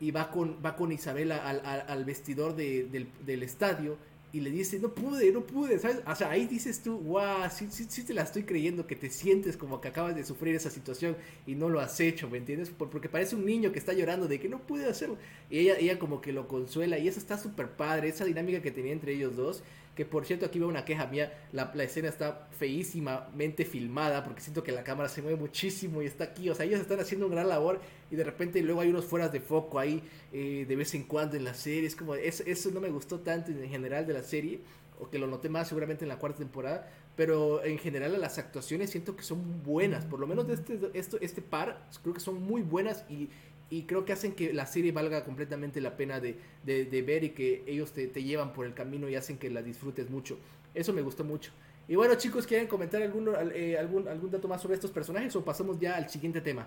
[0.00, 3.98] y va con, va con Isabela al, vestidor del, del estadio
[4.32, 6.02] y le dice, no pude, no pude, ¿sabes?
[6.06, 9.08] O sea, ahí dices tú, wow, sí, sí, sí te la estoy creyendo, que te
[9.08, 12.70] sientes como que acabas de sufrir esa situación y no lo has hecho, ¿me entiendes?
[12.70, 15.16] Porque parece un niño que está llorando de que no pude hacerlo.
[15.48, 18.70] Y ella, ella como que lo consuela y eso está súper padre, esa dinámica que
[18.70, 19.62] tenía entre ellos dos.
[19.96, 21.32] Que por cierto, aquí veo una queja mía.
[21.52, 26.24] La, escena está feísimamente filmada porque siento que la cámara se mueve muchísimo y está
[26.24, 26.50] aquí.
[26.50, 27.80] O sea, ellos están haciendo un gran labor
[28.10, 30.02] y de repente luego hay unos fueras de foco ahí
[30.34, 31.86] eh, de vez en cuando en la serie.
[31.86, 34.60] Es como, eso, eso no me gustó tanto en general de la serie,
[35.00, 36.92] o que lo noté más seguramente en la cuarta temporada.
[37.16, 40.04] Pero en general las actuaciones siento que son buenas.
[40.04, 43.30] Por lo menos de este, esto, este par, creo que son muy buenas y,
[43.68, 47.64] y creo que hacen que la serie valga completamente la pena de, ver y que
[47.66, 50.38] ellos te, llevan por el camino y hacen que la disfrutes mucho.
[50.74, 51.50] Eso me gustó mucho.
[51.88, 55.44] Y bueno chicos, ¿quieren comentar algún, eh, algún, algún dato más sobre estos personajes o
[55.44, 56.66] pasamos ya al siguiente tema?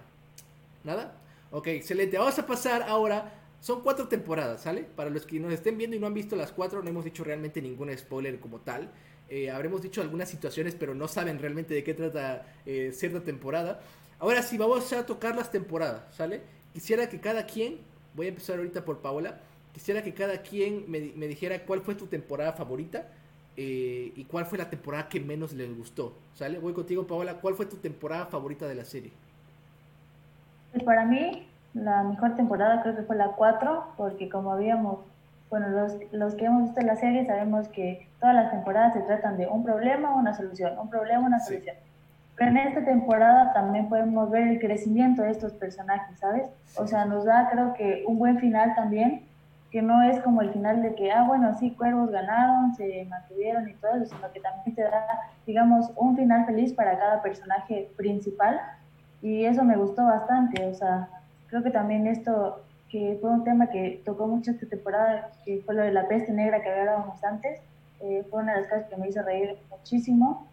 [0.83, 1.17] ¿Nada?
[1.51, 2.17] Ok, excelente.
[2.17, 3.33] Vamos a pasar ahora.
[3.61, 4.83] Son cuatro temporadas, ¿sale?
[4.83, 7.25] Para los que nos estén viendo y no han visto las cuatro, no hemos dicho
[7.25, 8.89] realmente ningún spoiler como tal.
[9.29, 13.81] Eh, habremos dicho algunas situaciones, pero no saben realmente de qué trata eh, cierta temporada.
[14.19, 16.41] Ahora sí, vamos a tocar las temporadas, ¿sale?
[16.73, 17.77] Quisiera que cada quien,
[18.15, 19.39] voy a empezar ahorita por Paola,
[19.73, 23.07] quisiera que cada quien me, dijera cuál fue tu temporada favorita
[23.55, 26.13] eh, y cuál fue la temporada que menos les gustó.
[26.33, 26.59] ¿Sale?
[26.59, 27.35] Voy contigo, Paola.
[27.35, 29.11] ¿Cuál fue tu temporada favorita de la serie?
[30.71, 34.99] Pues para mí, la mejor temporada creo que fue la 4, porque como habíamos,
[35.49, 39.37] bueno, los, los que hemos visto la serie sabemos que todas las temporadas se tratan
[39.37, 41.75] de un problema o una solución, un problema o una solución.
[42.39, 46.47] Pero en esta temporada también podemos ver el crecimiento de estos personajes, ¿sabes?
[46.77, 49.25] O sea, nos da creo que un buen final también,
[49.71, 53.67] que no es como el final de que, ah, bueno, sí, cuervos ganaron, se mantuvieron
[53.67, 55.05] y todo eso, sino que también te da,
[55.45, 58.61] digamos, un final feliz para cada personaje principal.
[59.21, 61.09] Y eso me gustó bastante, o sea,
[61.47, 65.75] creo que también esto, que fue un tema que tocó mucho esta temporada, que fue
[65.75, 67.59] lo de la peste negra que hablábamos antes,
[67.99, 70.48] eh, fue una de las cosas que me hizo reír muchísimo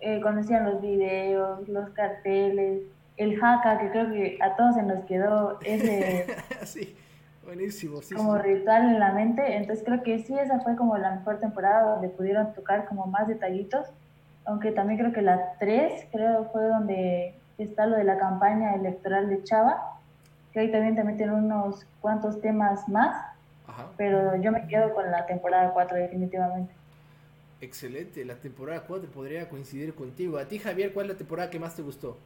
[0.00, 2.82] eh, conocían los videos, los carteles,
[3.16, 6.26] el jaca, que creo que a todos se nos quedó ese...
[6.64, 6.96] sí,
[7.44, 11.12] buenísimo, sí, Como ritual en la mente, entonces creo que sí, esa fue como la
[11.12, 13.86] mejor temporada donde pudieron tocar como más detallitos,
[14.44, 19.28] aunque también creo que la 3, creo fue donde está lo de la campaña electoral
[19.28, 19.98] de Chava,
[20.52, 23.16] que ahí también, también tiene unos cuantos temas más,
[23.96, 26.72] pero yo me quedo con la temporada 4 definitivamente.
[27.60, 30.38] Excelente, la temporada 4 podría coincidir contigo.
[30.38, 32.18] A ti, Javier, ¿cuál es la temporada que más te gustó?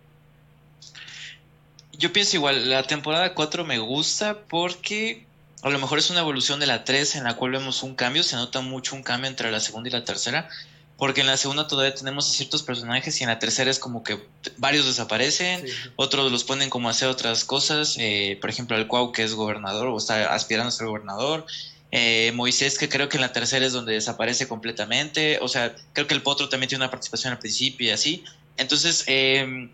[1.92, 5.26] Yo pienso igual, la temporada 4 me gusta porque
[5.62, 8.22] a lo mejor es una evolución de la 3 en la cual vemos un cambio,
[8.22, 10.48] se nota mucho un cambio entre la segunda y la tercera,
[10.96, 14.18] porque en la segunda todavía tenemos ciertos personajes y en la tercera es como que
[14.56, 15.64] varios desaparecen,
[15.96, 19.34] otros los ponen como a hacer otras cosas, eh, por ejemplo el Cuau que es
[19.34, 21.46] gobernador o está aspirando a ser gobernador,
[21.92, 25.38] eh, Moisés, que creo que en la tercera es donde desaparece completamente.
[25.40, 28.24] O sea, creo que el Potro también tiene una participación al principio y así.
[28.56, 29.70] Entonces, em,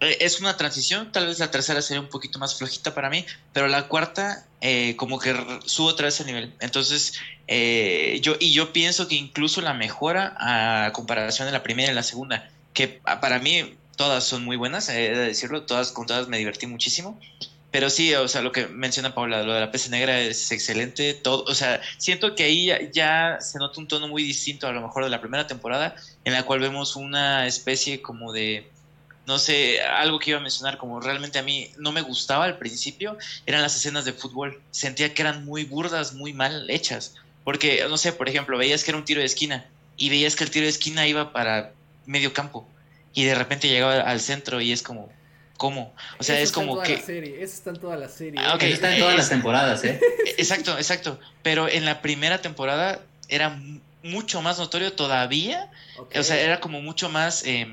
[0.00, 1.12] eh, es una transición.
[1.12, 4.96] Tal vez la tercera sería un poquito más flojita para mí, pero la cuarta, eh,
[4.96, 5.34] como que
[5.66, 6.54] sube otra vez el nivel.
[6.60, 7.12] Entonces,
[8.22, 12.02] yo, y yo pienso que incluso la mejora a comparación de la primera y la
[12.02, 16.38] segunda, que para mí todas son muy buenas, he de decirlo, todas con todas me
[16.38, 17.20] divertí muchísimo.
[17.72, 21.14] Pero sí, o sea, lo que menciona Paula, lo de la pez negra es excelente.
[21.14, 24.82] Todo, o sea, siento que ahí ya, se nota un tono muy distinto a lo
[24.82, 28.70] mejor de la primera temporada, en la cual vemos una especie como de,
[29.26, 32.58] no sé, algo que iba a mencionar, como realmente a mí no me gustaba al
[32.58, 33.16] principio,
[33.46, 34.60] eran las escenas de fútbol.
[34.70, 37.14] Sentía que eran muy burdas, muy mal hechas.
[37.42, 39.64] Porque, no sé, por ejemplo, veías que era un tiro de esquina
[39.96, 41.72] y veías que el tiro de esquina iba para
[42.04, 42.68] medio campo
[43.14, 45.10] y de repente llegaba al centro y es como,
[45.62, 45.94] cómo.
[46.18, 46.94] O sea, es como que.
[46.94, 48.40] eso está en toda la serie.
[48.42, 50.00] Ah, eso está en todas las temporadas, ¿eh?
[50.36, 51.20] Exacto, exacto.
[51.44, 53.56] Pero en la primera temporada era
[54.02, 55.70] mucho más notorio todavía.
[56.16, 57.44] O sea, era como mucho más.
[57.46, 57.68] Eh,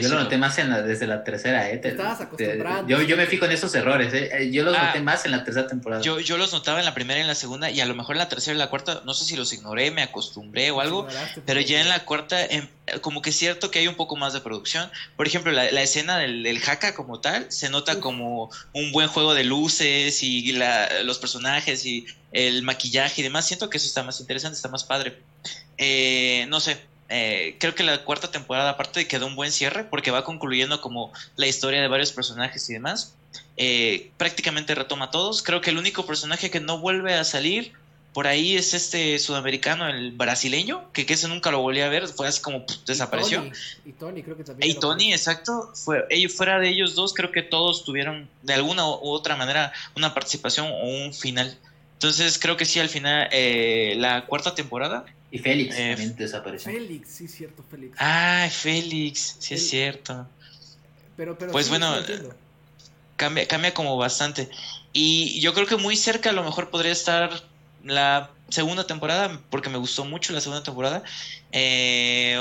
[0.00, 1.78] yo lo noté más en la, desde la tercera, ¿eh?
[1.78, 2.88] Te, estabas acostumbrando.
[2.88, 4.30] yo, yo, me fijo en esos errores, ¿eh?
[4.32, 6.02] eh yo los ah, noté más en la tercera temporada.
[6.02, 8.16] Yo, yo los notaba en la primera y en la segunda, y a lo mejor
[8.16, 11.06] en la tercera y la cuarta, no sé si los ignoré, me acostumbré o algo,
[11.46, 12.66] pero ya en la cuarta, em,
[13.00, 14.90] como que es cierto que hay un poco más de producción.
[15.16, 19.08] Por ejemplo, la, la escena del, del jaca como tal, se nota como un buen
[19.08, 23.46] juego de luces y la, los personajes y el maquillaje y demás.
[23.46, 25.18] Siento que eso está más interesante, está más padre.
[25.76, 29.50] Eh, no sé, eh, creo que la cuarta temporada, aparte de que da un buen
[29.50, 33.14] cierre, porque va concluyendo como la historia de varios personajes y demás,
[33.56, 35.42] eh, prácticamente retoma a todos.
[35.42, 37.72] Creo que el único personaje que no vuelve a salir
[38.12, 42.08] por ahí es este sudamericano, el brasileño, que, que ese nunca lo volví a ver,
[42.08, 43.48] fue así como desapareció.
[43.86, 44.70] Y Tony, creo que también.
[44.70, 45.70] Y Tony, exacto.
[45.74, 49.72] Fue, ellos, fuera de ellos dos, creo que todos tuvieron de alguna u otra manera
[49.94, 51.56] una participación o un final.
[51.94, 56.72] Entonces creo que sí, al final, eh, la cuarta temporada y Félix eh, también desapareció.
[56.72, 57.96] Félix, sí, cierto, Félix.
[58.00, 60.26] Ah, Félix, sí es cierto.
[61.16, 61.94] Pero, pero pues bueno,
[63.16, 64.48] cambia, cambia como bastante.
[64.92, 67.30] Y yo creo que muy cerca a lo mejor podría estar
[67.84, 71.02] la segunda temporada, porque me gustó mucho la segunda temporada.
[71.52, 72.38] Eh,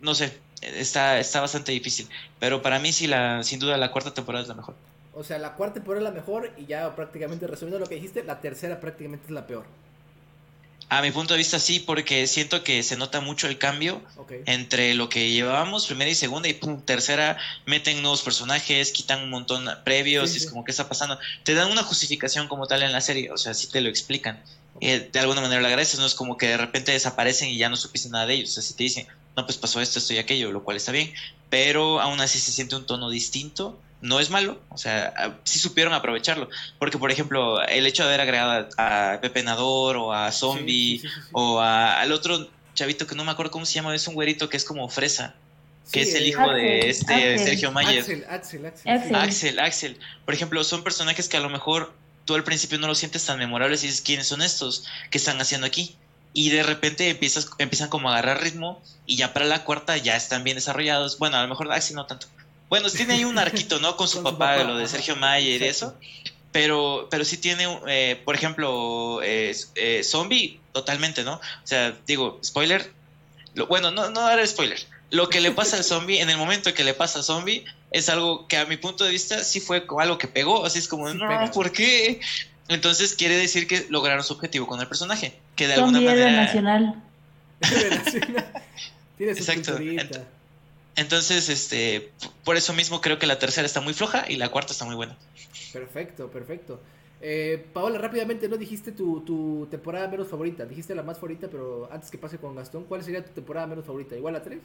[0.00, 2.08] no sé, está, está bastante difícil.
[2.40, 4.74] Pero para mí sí, la, sin duda la cuarta temporada es la mejor.
[5.14, 8.22] O sea, la cuarta temporada es la mejor y ya prácticamente resumiendo lo que dijiste,
[8.24, 9.64] la tercera prácticamente es la peor.
[10.88, 14.02] A mi punto de vista sí, porque siento que se nota mucho el cambio
[14.46, 19.30] entre lo que llevábamos, primera y segunda, y pum, tercera, meten nuevos personajes, quitan un
[19.30, 21.18] montón previos, y es como, ¿qué está pasando?
[21.42, 24.40] Te dan una justificación como tal en la serie, o sea, sí te lo explican.
[24.80, 27.68] Eh, de alguna manera lo agradeces, no es como que de repente desaparecen y ya
[27.68, 30.14] no supiste nada de ellos, o sea, si te dicen, no, pues pasó esto, esto
[30.14, 31.12] y aquello, lo cual está bien,
[31.50, 35.94] pero aún así se siente un tono distinto no es malo, o sea, sí supieron
[35.94, 36.48] aprovecharlo.
[36.78, 41.60] Porque, por ejemplo, el hecho de haber agregado a, Pepe Nador o a Zombie o
[41.60, 44.64] al otro chavito que no me acuerdo cómo se llama, es un güerito que es
[44.64, 45.34] como fresa.
[45.92, 48.00] Que es el hijo de este Sergio Mayer.
[48.00, 49.98] Axel, Axel, Axel, Axel.
[50.24, 51.94] Por ejemplo, son personajes que a lo mejor
[52.24, 54.84] tú al principio no los sientes tan memorables y dices, ¿quiénes son estos?
[55.10, 55.96] ¿Qué están haciendo aquí?
[56.32, 60.16] Y de repente empiezas, empiezan como a agarrar ritmo y ya para la cuarta ya
[60.16, 61.18] están bien desarrollados.
[61.18, 62.26] Bueno, a lo mejor Axel no tanto
[62.68, 63.96] bueno, tiene ahí un arquito, ¿no?
[63.96, 65.94] Con su, papá, lo de Sergio Mayer y eso.
[66.52, 69.54] Pero, pero sí tiene, eh, por ejemplo, eh,
[70.02, 71.34] Zombie, totalmente, ¿no?
[71.34, 72.92] O sea, digo, spoiler.
[73.54, 74.78] Lo, bueno, no, no daré spoiler.
[75.10, 78.08] Lo que le pasa al zombie, en el momento que le pasa al zombie, es
[78.08, 80.64] algo que a mi punto de vista sí fue algo que pegó.
[80.64, 82.20] Así es como, no, ¿por qué?
[82.68, 85.38] Entonces quiere decir que lograron su objetivo con el personaje.
[85.54, 86.32] Que de alguna manera.
[86.32, 87.02] nacional.
[89.16, 89.78] Tiene su Exacto.
[90.96, 92.10] Entonces, este,
[92.44, 94.94] por eso mismo creo que la tercera está muy floja y la cuarta está muy
[94.94, 95.16] buena.
[95.72, 96.80] Perfecto, perfecto.
[97.20, 100.64] Eh, Paola, rápidamente, ¿no dijiste tu, tu, temporada menos favorita?
[100.64, 103.84] Dijiste la más favorita, pero antes que pase con Gastón, ¿cuál sería tu temporada menos
[103.84, 104.16] favorita?
[104.16, 104.60] ¿Igual a tres?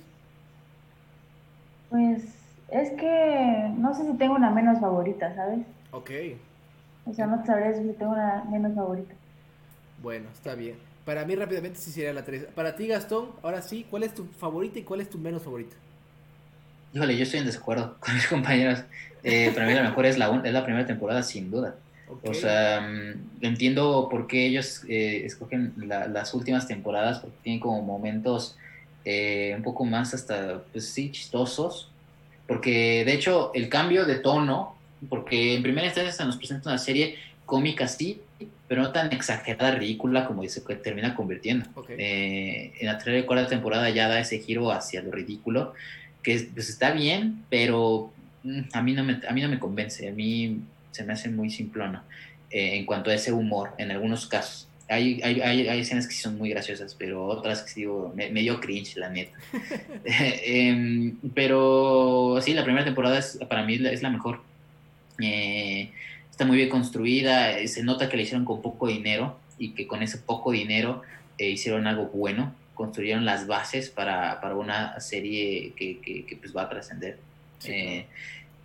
[1.89, 2.23] Pues
[2.69, 5.59] es que no sé si tengo una menos favorita, ¿sabes?
[5.91, 6.11] Ok.
[7.05, 9.13] O sea, no sabría si tengo una menos favorita.
[10.01, 10.77] Bueno, está bien.
[11.05, 12.45] Para mí rápidamente sí sería la 3.
[12.55, 15.75] Para ti, Gastón, ahora sí, ¿cuál es tu favorita y cuál es tu menos favorita?
[16.93, 18.79] Híjole, yo estoy en desacuerdo con mis compañeros.
[19.23, 21.75] Eh, para mí la mejor es la, es la primera temporada, sin duda.
[22.23, 27.81] O sea, mm, entiendo por qué ellos eh, escogen las últimas temporadas, porque tienen como
[27.81, 28.57] momentos
[29.05, 31.89] eh, un poco más hasta, pues sí, chistosos.
[32.47, 34.75] Porque de hecho el cambio de tono,
[35.07, 37.15] porque en primera instancia se nos presenta una serie
[37.45, 38.21] cómica, sí,
[38.67, 41.65] pero no tan exagerada, ridícula como se termina convirtiendo.
[41.89, 45.73] Eh, en la tercera y cuarta temporada ya da ese giro hacia lo ridículo,
[46.23, 48.11] que pues está bien, pero
[48.43, 50.59] mm, a mí no me, a mí no me convence, a mí
[50.91, 52.03] se me hace muy simplona
[52.49, 54.67] eh, en cuanto a ese humor, en algunos casos.
[54.89, 58.59] Hay, hay, hay, escenas que sí son muy graciosas, pero otras que digo, me, dio
[58.59, 59.37] cringe, la neta.
[60.03, 64.41] Em, pero sí, la primera temporada es, para mí es la mejor.
[65.21, 65.91] Eh,
[66.45, 70.01] muy bien construida, eh, se nota que la hicieron con poco dinero y que con
[70.01, 71.01] ese poco dinero
[71.37, 76.63] eh, hicieron algo bueno, construyeron las bases para, para una serie que, que, pues va
[76.63, 77.19] a trascender.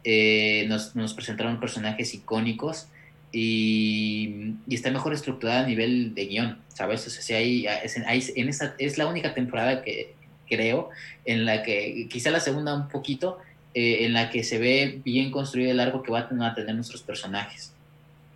[0.05, 2.87] Eh, nos, nos, presentaron personajes icónicos
[3.31, 7.07] y, y, está mejor estructurada a nivel de guion, ¿sabes?
[7.07, 10.15] O sea, si hay, es, en esa, es la única temporada que
[10.49, 10.89] creo
[11.27, 13.39] en la que, quizá la segunda un poquito,
[13.75, 17.03] eh, en la que se ve bien construido el arco que van a tener nuestros
[17.03, 17.75] personajes.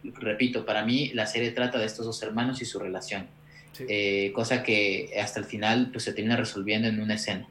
[0.05, 3.27] Repito, para mí la serie trata de estos dos hermanos y su relación,
[3.79, 7.47] eh, cosa que hasta el final pues, se termina resolviendo en una escena,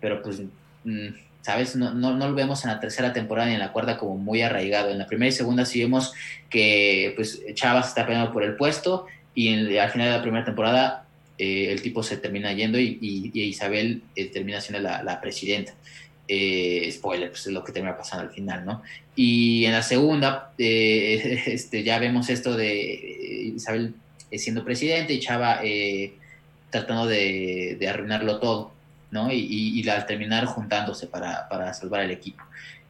[0.00, 0.42] pero pues,
[0.84, 1.08] mm,
[1.42, 1.76] ¿sabes?
[1.76, 4.42] No, no, no, lo vemos en la tercera temporada ni en la cuarta como muy
[4.42, 4.90] arraigado.
[4.90, 6.12] En la primera y segunda sí vemos
[6.50, 11.06] que pues, está peleando por el puesto y al final de la primera temporada
[11.38, 14.02] eh, el tipo se termina yendo y, Isabel
[14.32, 15.74] termina siendo la, la presidenta.
[16.28, 18.82] Eh, spoiler, pues es lo que termina pasando al final, ¿no?
[19.16, 23.94] Y en la segunda, eh, este, ya vemos esto de eh, Isabel
[24.36, 25.60] siendo presidente y Chava
[26.70, 28.72] tratando de, arruinarlo todo,
[29.10, 29.30] ¿no?
[29.32, 32.42] Y, al terminar juntándose para, para salvar el equipo.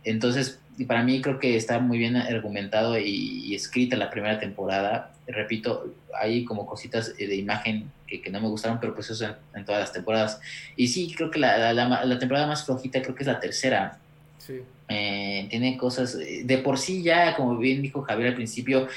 [0.05, 5.12] Entonces, para mí creo que está muy bien argumentado y, escrita la primera temporada.
[5.26, 9.80] Repito, hay como cositas de imagen que, no me gustaron, pero pues eso en, todas
[9.80, 10.40] las temporadas.
[10.76, 13.99] Y sí, creo que la, la, temporada más flojita creo que es la tercera.
[14.38, 14.61] Sí.
[14.88, 18.88] Eh, tiene cosas, de por sí ya, como bien dijo Javier al principio,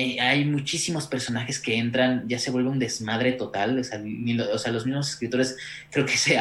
[0.00, 3.84] eh, hay muchísimos personajes que entran, ya se vuelve un desmadre total, o
[4.58, 5.58] sea, los mismos escritores
[5.90, 6.38] creo que se,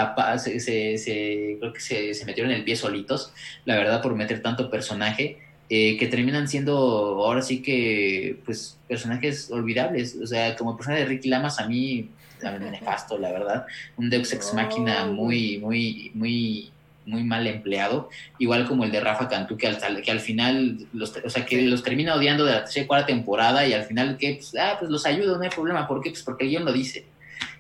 [0.60, 3.34] se, creo que se, metieron en el pie solitos,
[3.66, 5.40] la verdad, por meter tanto personaje,
[5.70, 11.04] eh, que terminan siendo ahora sí que, pues, personajes olvidables, o sea, como el personaje
[11.04, 12.10] de Ricky Lamas a mí,
[12.42, 13.66] me nefasto, la verdad,
[13.98, 16.72] un Deus Ex Máquina muy, muy, muy
[17.10, 21.16] muy mal empleado, igual como el de Rafa Cantú, que al, que al final, los,
[21.18, 24.18] o sea, que los termina odiando de la tercera y cuarta temporada y al final
[24.18, 26.12] que, pues, ah, pues los ayudo, no hay problema, ¿por qué?
[26.12, 27.06] Pues porque el guion lo dice.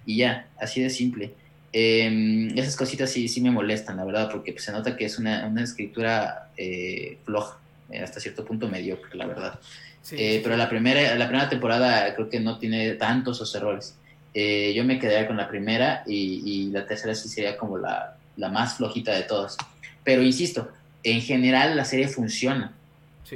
[0.05, 1.33] Y ya, así de simple.
[1.71, 5.19] Em, esas cositas sí, sí me molestan, la verdad, porque pues, se nota que es
[5.19, 7.59] una, una escritura eh, floja,
[7.91, 9.59] eh, hasta cierto punto mediocre, la verdad.
[10.11, 13.95] Eh, pero la primera, la primera temporada creo que no tiene tantos esos errores.
[14.33, 18.49] yo me quedaría con la primera y, y la tercera sí sería como la, la
[18.49, 19.57] más flojita de todas.
[20.03, 20.69] Pero insisto,
[21.03, 22.73] en general la serie funciona.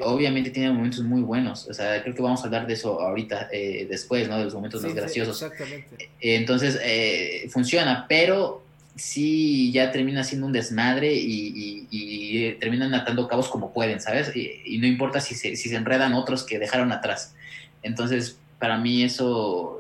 [0.02, 1.68] Obviamente tiene momentos muy buenos.
[1.68, 4.40] O sea, creo que vamos a hablar de eso ahorita, eh, después, ¿no?
[4.40, 5.40] De los momentos más graciosos.
[5.40, 6.06] exactamente.
[6.20, 8.64] Eh, entonces, eh, funciona, pero
[8.96, 14.36] sí ya termina siendo un desmadre y, terminan atando cabos como pueden, ¿sabes?
[14.36, 17.36] Y, no importa si se, si se enredan otros que dejaron atrás.
[17.84, 19.80] Entonces, para mí eso,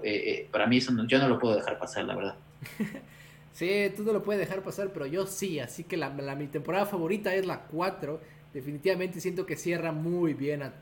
[0.51, 2.35] para mí eso yo no lo puedo dejar pasar, la verdad.
[3.53, 5.59] Sí, tú no lo puedes dejar pasar, pero yo sí.
[5.59, 8.19] Así que la, mi temporada favorita es la 4.
[8.53, 10.73] Definitivamente siento que cierra muy bien a.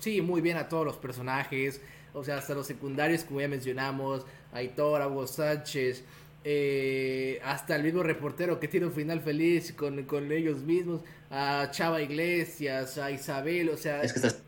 [0.00, 1.80] Sí, muy bien a todos los personajes.
[2.12, 4.24] O sea, hasta los secundarios, como ya mencionamos.
[4.52, 6.04] Aitor, Hugo Sánchez.
[6.44, 11.00] Eh, hasta el mismo reportero que tiene un final feliz con, con ellos mismos.
[11.30, 13.70] A Chava Iglesias, a Isabel.
[13.70, 14.02] O sea.
[14.02, 14.44] Es que estás...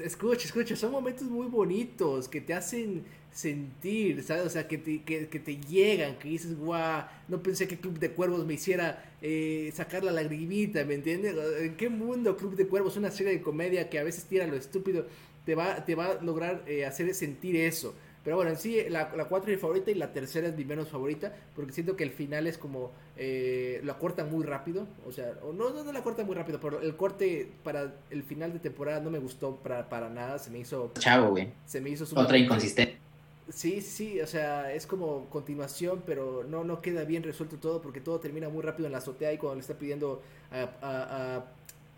[0.00, 4.46] Escucha, escucha, son momentos muy bonitos que te hacen sentir, ¿sabes?
[4.46, 8.10] O sea, que te, que, te llegan, que dices, guau, no pensé que Club de
[8.10, 11.34] Cuervos me hiciera eh, sacar la lagrimita, ¿me entiendes?
[11.60, 14.56] ¿En qué mundo Club de Cuervos, una serie de comedia que a veces tira lo
[14.56, 15.06] estúpido,
[15.44, 17.94] te va, te va a lograr eh, hacer sentir eso?
[18.24, 20.64] Pero bueno, en sí, la, la cuatro es mi favorita y la tercera es mi
[20.64, 25.12] menos favorita, porque siento que el final es como, eh, la cortan muy rápido, o
[25.12, 28.60] sea, o no, no, la cortan muy rápido, pero el corte para el final de
[28.60, 30.92] temporada no me gustó para, para nada, se me hizo...
[30.98, 31.48] Chavo, güey.
[31.66, 32.04] Se me hizo...
[32.18, 33.02] Otra inconsistente.
[33.48, 38.00] Sí, sí, o sea, es como continuación, pero no, no queda bien resuelto todo porque
[38.00, 41.44] todo termina muy rápido en la azotea y cuando le está pidiendo a,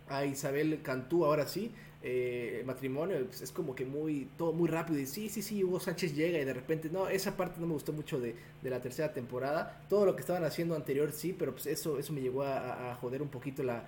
[0.09, 1.73] a, Isabel Cantú, ahora sí,
[2.07, 5.81] eh, matrimonio, pues, es como que muy, todo muy rápido y sí, sí, sí, Hugo
[5.81, 8.79] Sánchez llega y de repente, no, esa parte no me gustó mucho de, de la
[8.83, 12.43] tercera temporada, todo lo que estaban haciendo anterior sí, pero pues eso, eso me llegó
[12.43, 13.87] a, joder un poquito la,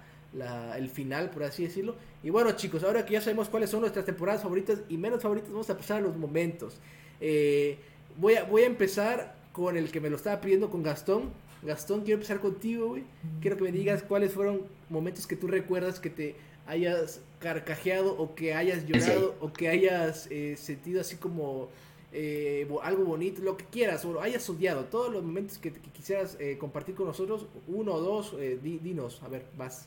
[0.78, 1.94] el final, por así decirlo.
[2.22, 5.50] Y bueno, chicos, ahora que ya sabemos cuáles son nuestras temporadas favoritas y menos favoritas,
[5.50, 6.78] vamos a pasar a los momentos.
[7.20, 7.76] Eh,
[8.16, 11.32] voy, a, voy a empezar con el que me lo estaba pidiendo, con Gastón.
[11.62, 13.04] Gastón, quiero empezar contigo, güey.
[13.42, 16.34] Quiero que me digas cuáles fueron momentos que tú recuerdas que te
[16.66, 21.68] hayas carcajeado o que hayas llorado o que hayas eh, sentido así como
[22.12, 26.56] eh, algo bonito, lo que quieras, o hayas odiado, todos los momentos que, quisieras eh,
[26.58, 29.86] compartir con nosotros, uno o dos, dinos, a ver, vas.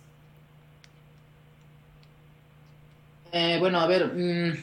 [3.31, 4.53] bueno, a ver, mm,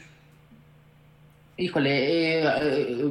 [1.57, 2.43] híjole,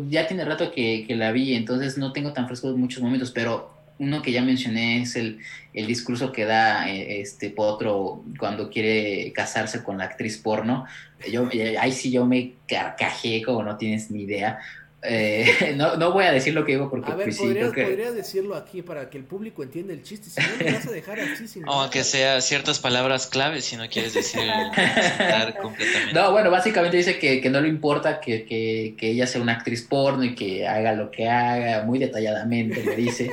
[0.10, 3.75] ya tiene rato que, que, la vi, entonces no tengo tan frescos muchos momentos, pero
[3.98, 5.40] uno que ya mencioné es el,
[5.74, 10.86] el discurso que da eh, este Potro cuando quiere casarse con la actriz porno.
[11.32, 14.60] Yo, eh, ahí sí yo me carcajé como no tienes ni idea,
[15.08, 18.56] eh, no, no, voy a decir lo que digo porque a ver, pues, podrías, decirlo
[18.56, 20.30] aquí para que el público entienda el chiste.
[20.30, 24.14] Si no, vas a dejar así sin aunque sea ciertas palabras claves si no quieres
[24.14, 24.42] decir
[25.62, 26.14] completamente.
[26.14, 29.54] No, bueno, básicamente dice que, que no le importa que, que, que, ella sea una
[29.54, 33.32] actriz porno y que haga lo que haga, muy detalladamente le dice,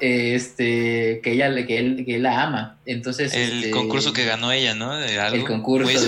[0.00, 2.78] este, que ella que él, que él la ama.
[2.86, 4.98] Entonces, el este, concurso que ganó ella, ¿no?
[4.98, 5.98] el concurso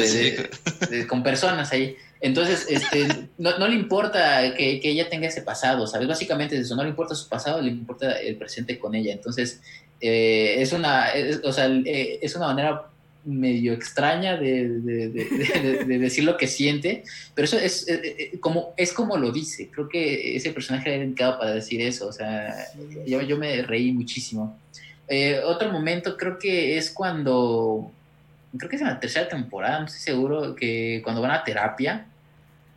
[1.08, 1.96] con personas ahí.
[2.24, 6.08] Entonces, este, no, no le importa que, que, ella tenga ese pasado, ¿sabes?
[6.08, 9.12] Básicamente eso, no le importa su pasado, le importa el presente con ella.
[9.12, 9.60] Entonces,
[10.00, 11.08] eh, es una,
[11.44, 12.86] o sea, eh, es una manera
[13.26, 15.08] medio extraña de, de,
[15.86, 17.04] de, decir lo que siente,
[17.34, 19.68] pero eso es, eh, como, es como lo dice.
[19.70, 22.54] Creo que ese personaje era indicado para decir eso, o sea,
[23.06, 24.58] yo, yo me reí muchísimo.
[25.44, 27.92] otro momento creo que es cuando,
[28.56, 32.06] creo que es en la tercera temporada, no estoy seguro, que cuando van a terapia,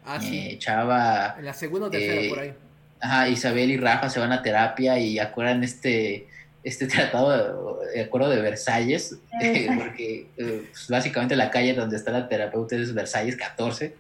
[0.08, 1.36] Ah, eh, Chava.
[1.38, 2.54] En la segunda o tercera, eh, por ahí.
[3.02, 6.28] Ajá, Isabel y Rafa se van a terapia y acuerdan este,
[6.64, 9.20] este tratado de, acuerdo de Versalles,
[9.78, 13.96] porque pues, básicamente la calle donde está la terapeuta es Versalles 14.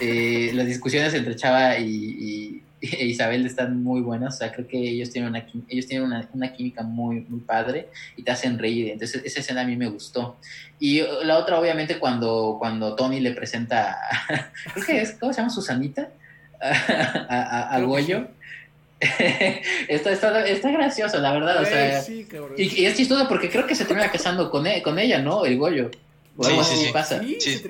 [0.00, 4.78] Eh, las discusiones entre Chava y, e Isabel están muy buenas, o sea, creo que
[4.78, 8.90] ellos tienen una, ellos tienen una, una, química muy, muy padre y te hacen reír,
[8.90, 10.36] entonces esa escena a mí me gustó.
[10.80, 13.96] Y la otra, obviamente, cuando, cuando Tony le presenta,
[14.74, 15.50] creo que es, ¿cómo se llama?
[15.50, 16.10] Susanita,
[16.60, 18.26] a, a, Goyo.
[19.88, 22.02] está, está, está, gracioso, la verdad, o sea,
[22.56, 25.44] y, y, es chistoso porque creo que se termina casando con, e, con ella, ¿no?
[25.44, 25.90] El Goyo
[26.40, 26.92] sí, sí, sí.
[26.92, 27.20] Pasa.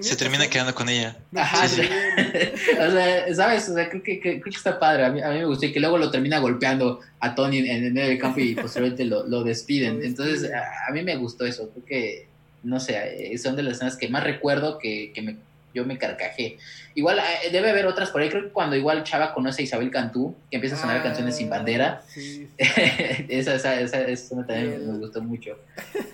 [0.00, 1.16] se, termina, quedando con ella.
[1.34, 1.82] Ajá, sí,
[2.78, 3.68] o sea, ¿sabes?
[3.68, 5.04] O sea, creo que, creo que está padre.
[5.04, 7.84] A mí, a mí, me gustó y que luego lo termina golpeando a Tony en,
[7.84, 10.00] el medio del campo y posteriormente lo, lo despiden.
[10.04, 11.70] Entonces, a, mí me gustó eso.
[11.70, 12.28] Creo que,
[12.62, 15.36] no sé, son de las escenas que más recuerdo que, que me
[15.74, 16.58] yo me carcajé.
[16.94, 18.28] Igual eh, debe haber otras por ahí.
[18.28, 21.36] Creo que cuando igual Chava conoce a Isabel Cantú, que empieza a sonar ah, canciones
[21.36, 22.02] sin bandera,
[22.58, 25.58] esa, esa, esa, también me gustó mucho.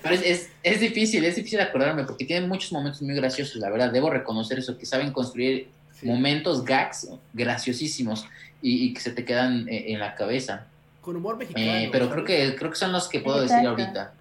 [0.03, 3.91] Pero es, es, difícil, es difícil acordarme porque tienen muchos momentos muy graciosos, la verdad.
[3.91, 5.69] Debo reconocer eso, que saben construir
[6.03, 8.27] momentos gags graciosísimos
[8.63, 10.67] y, que se te quedan eh, en, la cabeza.
[11.01, 11.65] Con humor mexicano.
[11.67, 14.13] Eh, pero creo que, creo que son los que puedo decir ahorita.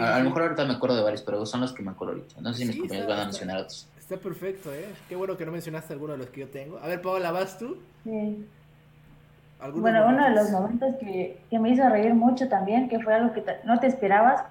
[0.00, 2.40] a, lo mejor ahorita me acuerdo de varios, pero son los que me acuerdo ahorita.
[2.40, 3.86] No sé si mis compañeros van a mencionar otros.
[4.10, 4.86] Está perfecto, ¿eh?
[5.08, 6.78] Qué bueno que no mencionaste alguno de los que yo tengo.
[6.78, 7.76] A ver, Paola, ¿vas tú?
[8.02, 8.44] Sí.
[9.76, 13.32] Bueno, uno de los momentos que, que, me hizo reír mucho también, que fue algo
[13.32, 14.42] que no te esperabas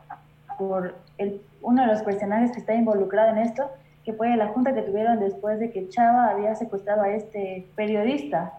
[0.57, 3.70] por el, uno de los personajes que está involucrado en esto,
[4.05, 8.53] que fue la junta que tuvieron después de que Chava había secuestrado a este periodista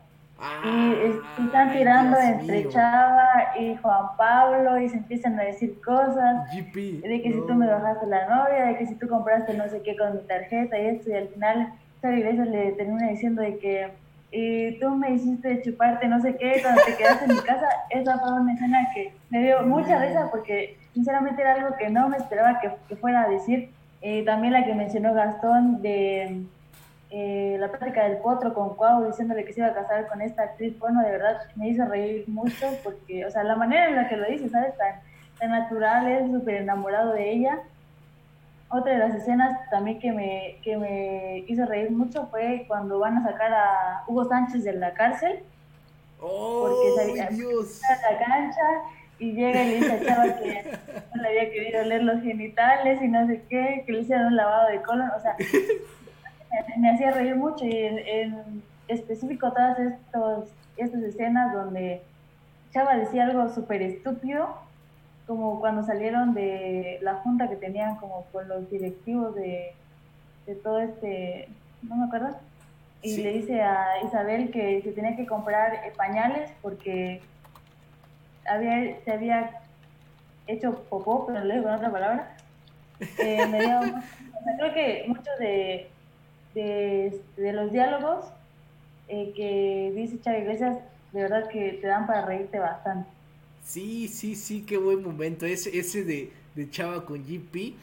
[0.65, 7.23] y están tirando entre Chava y Juan Pablo y se empiezan a decir cosas de
[7.23, 9.97] que si tú me bajaste la novia, de que si tú compraste no sé qué
[9.97, 13.91] con mi tarjeta y esto y al final Chava Iglesias le termina diciendo de que
[14.33, 18.19] y tú me hiciste chuparte no sé qué cuando te quedaste en mi casa, esa
[18.19, 22.17] fue una escena que me dio mucha risa porque sinceramente era algo que no me
[22.17, 23.71] esperaba que, que fuera a decir.
[24.01, 26.45] y también la que mencionó Gastón de
[27.11, 30.45] eh, la práctica del potro con Cuau diciéndole que se iba a casar con esta
[30.45, 34.09] actriz, bueno, de verdad me hizo reír mucho porque, o sea, la manera en la
[34.09, 34.77] que lo dice, ¿sabes?
[34.77, 35.01] Tan,
[35.39, 37.59] tan natural, es súper enamorado de ella.
[38.69, 43.17] Otra de las escenas también que me, que me hizo reír mucho fue cuando van
[43.17, 45.41] a sacar a Hugo Sánchez de la cárcel.
[46.21, 47.81] Oh, porque Dios.
[47.85, 48.63] a la cancha
[49.19, 50.79] y llega y le dice a Chava que
[51.15, 54.37] no le había querido leer los genitales y no sé qué, que le hicieron un
[54.37, 55.37] lavado de colon, o sea,
[56.79, 62.03] me, hacía reír mucho y en, específico todas estos, estas escenas donde
[62.73, 64.49] Chava decía algo súper estúpido,
[65.27, 69.75] como cuando salieron de la junta que tenían como con los directivos de,
[70.47, 71.49] de todo este,
[71.83, 72.37] no me acuerdo,
[73.03, 77.23] y le dice a Isabel que se tenía que comprar pañales porque
[78.47, 79.51] había, se había
[80.47, 82.37] hecho popó, pero le digo con otra palabra,
[83.19, 83.81] Eh, me dio,
[84.59, 85.90] creo que muchos de,
[86.55, 88.27] de, de, los diálogos
[89.09, 90.79] eh, que dice Chava Iglesias,
[91.13, 93.09] de verdad que te dan para reírte bastante.
[93.65, 95.47] Sí, sí, sí, qué buen momento.
[95.47, 97.75] Ese, ese de, de Chava con GP.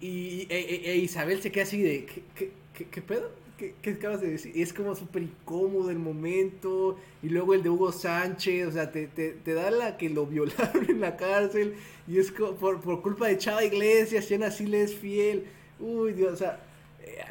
[0.00, 3.30] Y e, e, e Isabel se queda así de, ¿qué, qué, qué pedo?
[3.56, 4.52] ¿Qué, ¿Qué, acabas de decir?
[4.54, 6.98] Es como súper incómodo el momento.
[7.22, 10.26] Y luego el de Hugo Sánchez, o sea, te, te, te da la que lo
[10.26, 11.74] violaron en la cárcel.
[12.06, 15.46] Y es por, por culpa de Chava Iglesias, Jen así le es fiel.
[15.80, 16.60] Uy, Dios, o sea,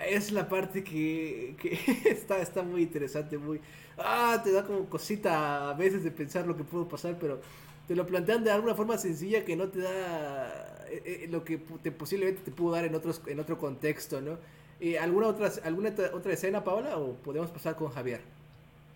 [0.07, 1.77] es la parte que, que
[2.09, 3.59] está, está muy interesante, muy...
[3.97, 7.39] Ah, te da como cosita a veces de pensar lo que pudo pasar, pero
[7.87, 11.57] te lo plantean de alguna forma sencilla que no te da eh, eh, lo que
[11.81, 14.37] te, posiblemente te pudo dar en, otros, en otro contexto, ¿no?
[14.79, 18.21] Eh, ¿Alguna otra, alguna otra escena, Paola, o podemos pasar con Javier?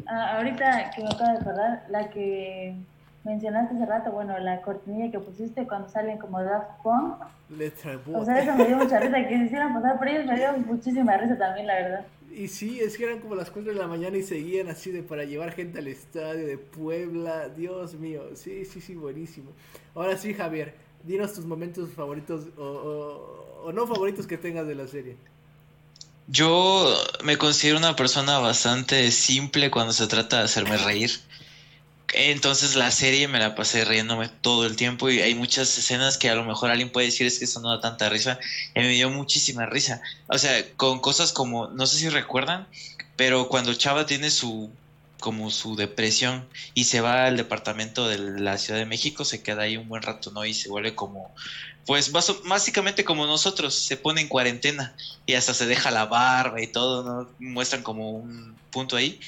[0.07, 2.75] Ah, ahorita que me acabo de acordar, la que
[3.29, 7.15] mencionaste hace rato, bueno, la cortinilla que pusiste cuando salen como Daft Punk.
[8.13, 10.51] O sea, eso me dio mucha risa, que se hicieran pasar por ellos me dio
[10.65, 12.05] muchísima risa también, la verdad.
[12.31, 15.01] Y sí, es que eran como las 4 de la mañana y seguían así de
[15.03, 17.49] para llevar gente al estadio de Puebla.
[17.49, 19.51] Dios mío, sí, sí, sí, buenísimo.
[19.95, 24.87] Ahora sí, Javier, dinos tus momentos favoritos o, o no favoritos que tengas de la
[24.87, 25.17] serie.
[26.27, 31.09] Yo me considero una persona bastante simple cuando se trata de hacerme reír.
[32.13, 36.29] Entonces la serie me la pasé riéndome todo el tiempo y hay muchas escenas que
[36.29, 38.39] a lo mejor alguien puede decir es que eso no da tanta risa
[38.75, 40.01] y me dio muchísima risa.
[40.27, 42.67] O sea, con cosas como, no sé si recuerdan,
[43.15, 44.71] pero cuando Chava tiene su
[45.19, 49.63] como su depresión y se va al departamento de la Ciudad de México, se queda
[49.63, 50.45] ahí un buen rato, ¿no?
[50.45, 51.31] Y se vuelve como
[51.89, 52.11] pues
[52.43, 54.93] básicamente como nosotros, se pone en cuarentena
[55.25, 57.27] y hasta se deja la barba y todo, ¿no?
[57.39, 59.17] Muestran como un punto ahí.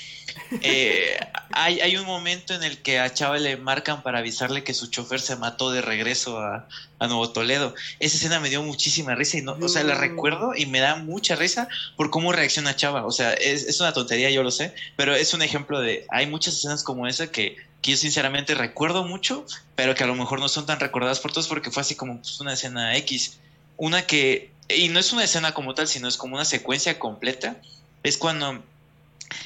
[0.62, 1.18] Eh,
[1.51, 4.88] hay, hay, un momento en el que a Chava le marcan para avisarle que su
[4.88, 6.64] chofer se mató de regreso a,
[6.99, 7.74] a Nuevo Toledo.
[7.99, 10.95] Esa escena me dio muchísima risa y no, o sea, la recuerdo y me da
[10.95, 13.05] mucha risa por cómo reacciona Chava.
[13.05, 16.28] O sea, es, es una tontería, yo lo sé, pero es un ejemplo de, hay
[16.28, 20.39] muchas escenas como esa que que yo sinceramente recuerdo mucho, pero que a lo mejor
[20.39, 23.39] no son tan recordadas por todos porque fue así como pues, una escena X.
[23.77, 27.57] Una que, y no es una escena como tal, sino es como una secuencia completa,
[28.03, 28.63] es cuando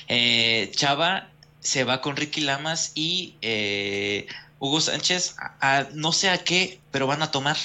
[0.09, 1.29] eh, Chava
[1.61, 4.27] se va con Ricky Lamas y eh,
[4.59, 7.57] Hugo Sánchez a, no sé a qué, pero van a tomar.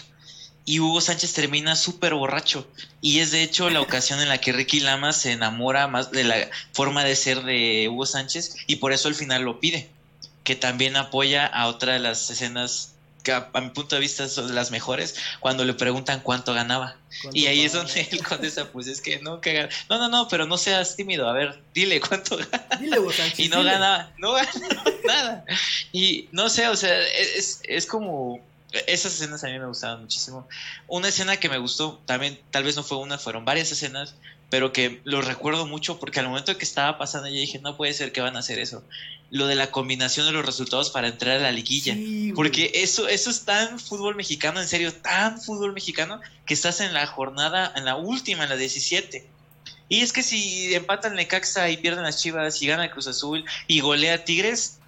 [0.64, 2.68] Y Hugo Sánchez termina súper borracho.
[3.00, 6.22] Y es de hecho la ocasión en la que Ricky Lamas se enamora más de
[6.22, 9.90] la forma de ser de Hugo Sánchez y por eso al final lo pide
[10.44, 14.54] que también apoya a otra de las escenas que a, mi punto de vista son
[14.54, 16.96] las mejores, cuando le preguntan cuánto ganaba.
[17.32, 20.46] Y ahí es donde él contesta, pues es que no, que no, no, no, pero
[20.46, 22.66] no seas tímido, a ver, dile cuánto gana.
[22.78, 22.98] Dile,
[23.36, 25.44] y no ganaba, no ganaba nada.
[25.92, 28.40] Y no sé, o sea, es, es como
[28.86, 30.48] esas escenas a mí me gustaban muchísimo.
[30.86, 34.14] Una escena que me gustó, también, tal vez no fue una, fueron varias escenas,
[34.48, 37.92] pero que lo recuerdo mucho porque al momento que estaba pasando yo dije, no puede
[37.92, 38.82] ser que van a hacer eso.
[39.30, 41.96] Lo de la combinación de los resultados para entrar a la liguilla.
[42.34, 46.92] porque eso, eso es tan fútbol mexicano, en serio, tan fútbol mexicano, que estás en
[46.92, 49.26] la jornada, en la última, en la 17.
[49.88, 53.80] Y es que si empatan Necaxa y pierden las Chivas y gana Cruz Azul y
[53.80, 54.79] golea Tigres,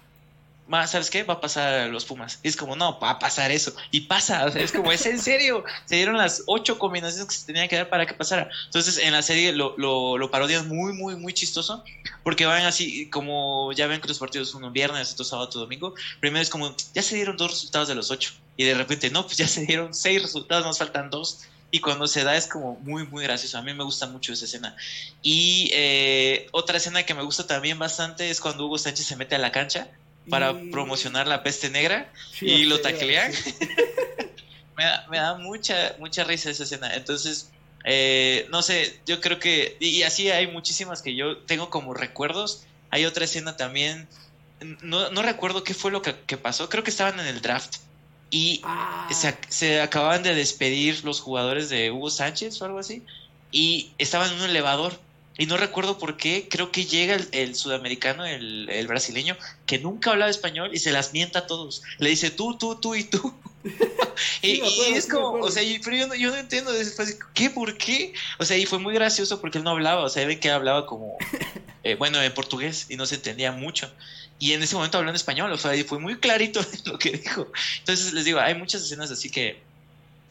[0.87, 1.23] ¿sabes qué?
[1.23, 2.39] Va a pasar los Pumas.
[2.41, 3.73] Y es como, no, va a pasar eso.
[3.91, 5.63] Y pasa, es como, es en serio.
[5.85, 8.49] Se dieron las ocho combinaciones que se tenían que dar para que pasara.
[8.65, 11.83] Entonces, en la serie lo, lo, lo parodian muy, muy, muy chistoso,
[12.23, 15.61] porque van así, como ya ven que los partidos son un viernes, otro sábado, otro
[15.61, 15.93] domingo.
[16.19, 18.33] Primero es como, ya se dieron dos resultados de los ocho.
[18.55, 21.41] Y de repente, no, pues ya se dieron seis resultados, nos faltan dos.
[21.71, 23.57] Y cuando se da es como muy, muy gracioso.
[23.57, 24.75] A mí me gusta mucho esa escena.
[25.23, 29.33] Y eh, otra escena que me gusta también bastante es cuando Hugo Sánchez se mete
[29.33, 29.89] a la cancha
[30.29, 33.31] para promocionar la peste negra y lo taclean.
[35.09, 36.93] me, da, mucha, mucha risa esa escena.
[36.95, 37.51] Entonces,
[37.83, 42.63] eh, no sé, yo creo que, y, así hay muchísimas que yo tengo como recuerdos.
[42.89, 44.07] Hay otra escena también,
[44.81, 47.77] no, no recuerdo qué fue lo que, pasó, creo que estaban en el draft
[48.29, 49.07] y ah.
[49.11, 53.03] se, se, acababan de despedir los jugadores de Hugo Sánchez o algo así
[53.51, 54.99] y estaban en un elevador
[55.37, 59.35] y no recuerdo por qué, creo que llega el, sudamericano, el, brasileño,
[59.65, 61.81] que nunca hablaba español y se las mienta a todos.
[61.97, 63.33] Le dice tú, tú, tú y tú.
[64.43, 64.61] y,
[64.93, 66.71] es como, o sea, pero yo no, yo no entiendo,
[67.33, 67.49] ¿qué?
[67.49, 68.13] ¿Por qué?
[68.37, 70.85] O sea, y fue muy gracioso porque él no hablaba, o sea, ven que hablaba
[70.85, 71.17] como,
[71.83, 73.91] eh, bueno, en portugués y no se entendía mucho.
[74.37, 77.11] Y en ese momento habló en español, o sea, y fue muy clarito lo que
[77.11, 77.47] dijo.
[77.79, 79.59] Entonces les digo, hay muchas escenas así que,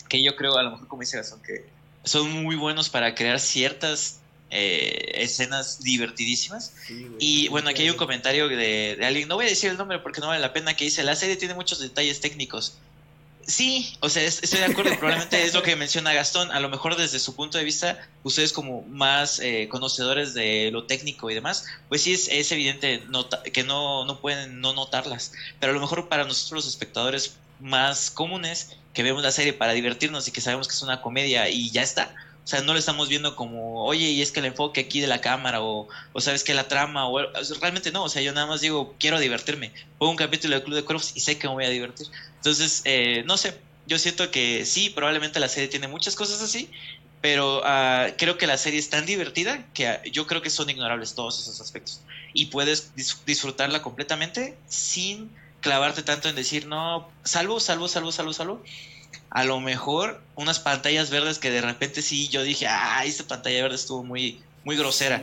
[0.08, 1.64] que yo creo, a lo mejor como dice Gastón, que
[2.04, 4.20] son muy buenos para crear ciertas
[4.54, 6.74] eh, escenas divertidísimas.
[7.18, 10.20] y bueno, aquí hay un comentario de, alguien, no voy a decir el nombre porque
[10.20, 12.74] no vale la pena, que dice, la serie tiene muchos detalles técnicos.
[13.46, 16.96] Sí, o sea, estoy de acuerdo, probablemente es lo que menciona Gastón, a lo mejor
[16.96, 21.64] desde su punto de vista, ustedes como más eh, conocedores de lo técnico y demás,
[21.88, 23.02] pues sí es, es evidente
[23.54, 28.10] que no, no pueden no notarlas, pero a lo mejor para nosotros los espectadores más
[28.10, 31.70] comunes, que vemos la serie para divertirnos y que sabemos que es una comedia y
[31.70, 34.80] ya está, o sea, no lo estamos viendo como, oye, y es que el enfoque
[34.80, 37.20] aquí de la cámara, o, o sabes que la trama, o,
[37.60, 39.72] realmente no, o sea, yo nada más digo, quiero divertirme.
[39.98, 42.08] Pongo un capítulo de Club de Cuervos y sé que me voy a divertir.
[42.36, 46.68] Entonces, eh, no sé, yo siento que sí, probablemente la serie tiene muchas cosas así,
[47.20, 50.68] pero uh, creo que la serie es tan divertida que uh, yo creo que son
[50.68, 52.02] ignorables todos esos aspectos.
[52.34, 52.92] Y puedes
[53.24, 58.62] disfrutarla completamente sin clavarte tanto en decir, no, salvo, salvo, salvo, salvo, salvo
[59.32, 63.62] a lo mejor unas pantallas verdes que de repente sí yo dije, ah, esta pantalla
[63.62, 65.22] verde estuvo muy, muy grosera.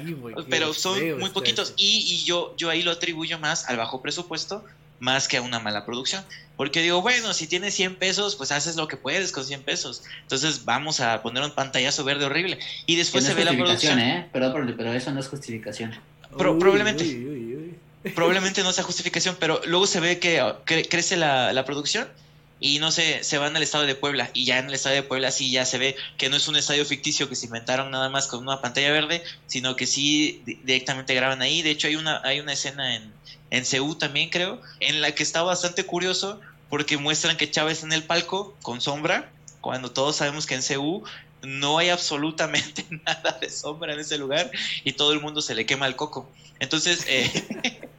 [0.50, 4.64] pero son muy poquitos y, y, yo, yo ahí lo atribuyo más al bajo presupuesto
[5.00, 6.24] más que a una mala producción.
[6.58, 10.04] Porque digo, bueno, si tienes 100 pesos, pues haces lo que puedes con 100 pesos.
[10.24, 12.60] Entonces vamos a poner un pantallazo verde horrible.
[12.86, 13.98] Y después se ve la producción.
[14.00, 14.28] ¿eh?
[14.34, 15.96] Pero, pero, eso no es justificación.
[16.38, 17.78] probablemente.
[18.14, 22.08] probablemente no sea justificación, pero luego se ve que crece la, la producción
[22.60, 25.04] y no sé, se van al estado de Puebla y ya en el estado de
[25.04, 28.10] Puebla sí ya se ve que no es un estadio ficticio que se inventaron nada
[28.10, 31.62] más con una pantalla verde, sino que sí directamente graban ahí.
[31.62, 33.14] De hecho hay una hay una escena en
[33.52, 37.94] en Ceú también creo, en la que está bastante curioso porque muestran que Chávez en
[37.94, 39.32] el palco con sombra,
[39.62, 41.04] cuando todos sabemos que en Ceú
[41.42, 44.52] no hay absolutamente nada de sombra en ese lugar
[44.84, 46.30] y todo el mundo se le quema el coco.
[46.60, 47.80] Entonces, eh,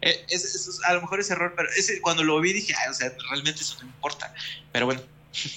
[0.00, 3.12] Eh, es, a lo mejor es error, pero ese, cuando lo vi dije, o sea,
[3.30, 4.32] realmente eso no importa.
[4.72, 5.00] Pero bueno.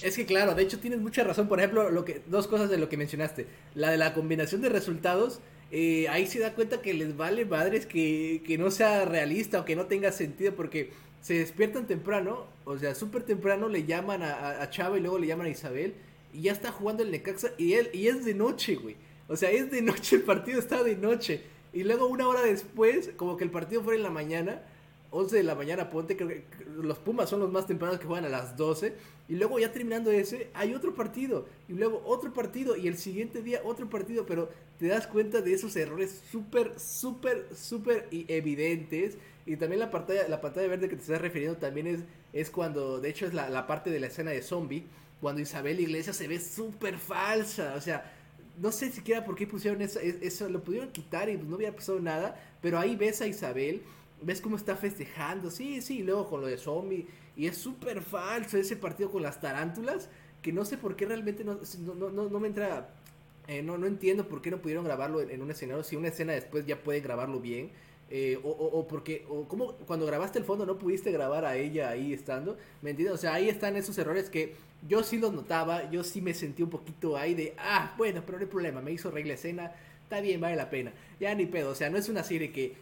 [0.02, 1.48] Es que claro, de hecho tienes mucha razón.
[1.48, 3.46] Por ejemplo, lo que, dos cosas de lo que mencionaste.
[3.74, 5.40] La de la combinación de resultados.
[5.72, 9.64] Eh, ahí se da cuenta que les vale madres que, que no sea realista o
[9.64, 10.92] que no tenga sentido porque
[11.22, 15.28] se despiertan temprano, o sea, súper temprano le llaman a, a, Chava y luego le
[15.28, 15.94] llaman a Isabel
[16.32, 18.96] y ya está jugando el Necaxa y él y es de noche, güey.
[19.28, 21.42] O sea, es de noche, el partido está de noche.
[21.72, 24.62] Y luego una hora después, como que el partido fue en la mañana,
[25.12, 26.44] 11 de la mañana, ponte, creo que
[26.82, 28.94] los Pumas son los más tempranos que juegan a las 12.
[29.28, 31.46] Y luego ya terminando ese, hay otro partido.
[31.68, 32.76] Y luego otro partido.
[32.76, 34.26] Y el siguiente día otro partido.
[34.26, 39.16] Pero te das cuenta de esos errores súper, súper, súper evidentes.
[39.46, 42.00] Y también la pantalla, la pantalla verde que te estás refiriendo también es,
[42.32, 44.86] es cuando, de hecho es la, la parte de la escena de zombie.
[45.20, 47.74] Cuando Isabel Iglesias se ve súper falsa.
[47.76, 48.10] O sea,
[48.60, 51.98] no sé siquiera por qué pusieron eso, eso, lo pudieron quitar y no hubiera pasado
[51.98, 53.82] nada, pero ahí ves a Isabel,
[54.20, 57.06] ves cómo está festejando, sí, sí, y luego con lo de zombie,
[57.36, 60.10] y es súper falso ese partido con las tarántulas,
[60.42, 61.58] que no sé por qué realmente no,
[61.96, 62.90] no, no, no me entra,
[63.48, 66.34] eh, no, no entiendo por qué no pudieron grabarlo en, un escenario, si una escena
[66.34, 67.70] después ya pueden grabarlo bien,
[68.10, 71.90] eh, o, o, porque, o como cuando grabaste el fondo no pudiste grabar a ella
[71.90, 73.14] ahí estando, ¿me entiendes?
[73.14, 74.54] O sea, ahí están esos errores que
[74.88, 78.38] yo sí los notaba, yo sí me sentí un poquito ahí de, ah, bueno, pero
[78.38, 79.72] no hay problema, me hizo regla escena,
[80.02, 80.92] está bien, vale la pena.
[81.20, 82.74] Ya ni pedo, o sea, no es una serie que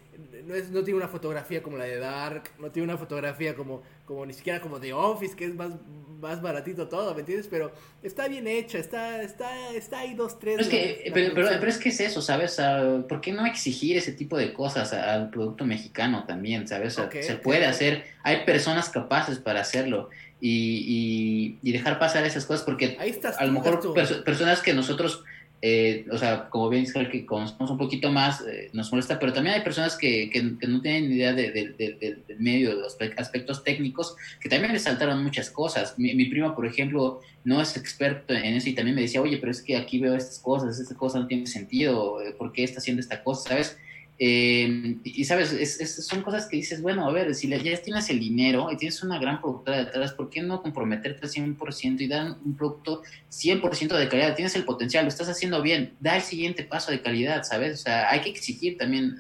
[0.47, 3.83] no, es, no tiene una fotografía como la de Dark, no tiene una fotografía como,
[4.05, 5.73] como ni siquiera como The Office, que es más,
[6.21, 7.47] más baratito todo, ¿me entiendes?
[7.49, 7.73] Pero
[8.03, 10.57] está bien hecha, está, está, está ahí dos, tres.
[10.57, 12.61] Pero es, que, pero, pero, es que es eso, ¿sabes?
[13.09, 16.95] ¿Por qué no exigir ese tipo de cosas al producto mexicano también, ¿sabes?
[16.95, 22.97] se puede hacer, hay personas capaces para hacerlo y, y, dejar pasar esas cosas porque
[23.39, 25.25] a lo mejor personas que nosotros,
[25.61, 29.33] eh, o sea, como bien dice que conocemos un poquito más, eh, nos molesta, pero
[29.33, 34.15] también hay personas que, que, no tienen idea de, del medio, de los aspectos técnicos,
[34.41, 35.99] que también les saltaron muchas cosas.
[35.99, 39.39] Mi, mi prima, por ejemplo, no es experto en eso y también me decía, oye,
[39.39, 42.79] pero es que aquí veo estas cosas, esta cosa no tiene sentido, ¿por qué está
[42.79, 43.49] haciendo esta cosa?
[43.49, 43.79] ¿Sabes?
[44.21, 48.69] Eh, y sabes, son cosas que dices, bueno, a ver, si ya tienes el dinero
[48.73, 52.57] y tienes una gran productora detrás, ¿por qué no comprometerte al 100% y dar un
[52.57, 54.35] producto 100% de calidad?
[54.35, 57.75] Tienes el potencial, lo estás haciendo bien, da el siguiente paso de calidad, ¿sabes?
[57.75, 59.17] O sea, hay que exigir también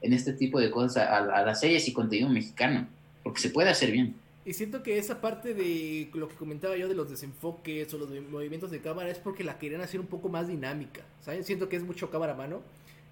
[0.00, 2.88] en este tipo de cosas a, las series y contenido mexicano,
[3.22, 4.16] porque se puede hacer bien.
[4.44, 8.08] Y siento que esa parte de lo que comentaba yo de los desenfoques o los
[8.30, 11.44] movimientos de cámara es porque la querían hacer un poco más dinámica, ¿saben?
[11.44, 12.62] Siento que es mucho cámara a mano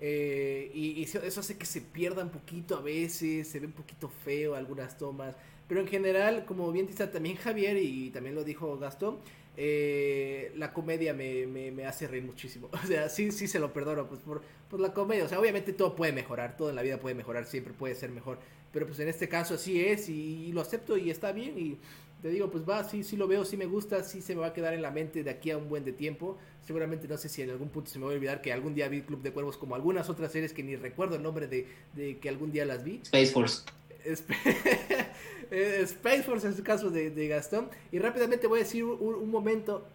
[0.06, 4.10] eh, y, eso hace que se pierda un poquito a veces, se ve un poquito
[4.10, 5.34] feo algunas tomas.
[5.66, 9.16] Pero en general, como bien dice también Javier y también lo dijo Gastón,
[9.56, 12.68] eh, la comedia me, me, hace reír muchísimo.
[12.84, 15.24] O sea, sí, sí se lo perdono, pues por, por la comedia.
[15.24, 18.10] O sea, obviamente todo puede mejorar, todo en la vida puede mejorar, siempre puede ser
[18.10, 18.38] mejor.
[18.72, 21.58] Pero pues en este caso así es y, y lo acepto y está bien.
[21.58, 21.78] Y
[22.24, 24.46] te digo, pues va, sí, sí lo veo, sí me gusta, sí se me va
[24.46, 26.38] a quedar en la mente de aquí a un buen de tiempo.
[26.66, 28.88] Seguramente no sé si en algún punto se me va a olvidar que algún día
[28.88, 32.16] vi Club de Cuervos como algunas otras series que ni recuerdo el nombre de, de
[32.16, 33.02] que algún día las vi.
[33.02, 33.64] Space Force.
[35.50, 37.68] eh, Space Force en su caso de, Gastón.
[37.92, 39.86] Y rápidamente voy a decir un, momento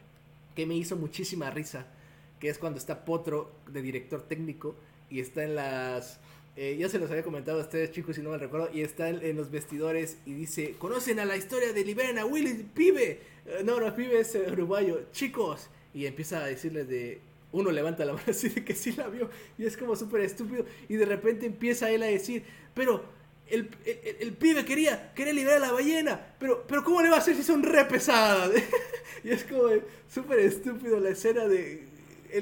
[0.55, 1.87] que me hizo muchísima risa,
[2.39, 4.75] que es cuando está Potro de director técnico
[5.09, 6.19] y está en las...
[6.61, 9.07] Eh, ya se los había comentado a ustedes chicos si no me recuerdo, y está
[9.07, 13.21] en, los vestidores y dice, ¿conocen a la historia de Liberen a Willy, pibe?
[13.63, 15.69] no, no, pibe es uruguayo, chicos.
[15.93, 17.21] Y empieza a decirles de,
[17.53, 20.65] uno levanta la mano así de que sí la vio y es como súper estúpido
[20.89, 23.05] y de repente empieza él a decir, pero
[23.47, 23.69] el,
[24.19, 27.43] el, pibe quería, liberar a la ballena, pero, pero ¿cómo le va a hacer si
[27.43, 28.51] son re pesadas?
[29.23, 29.69] y es como
[30.13, 31.87] súper estúpido la escena de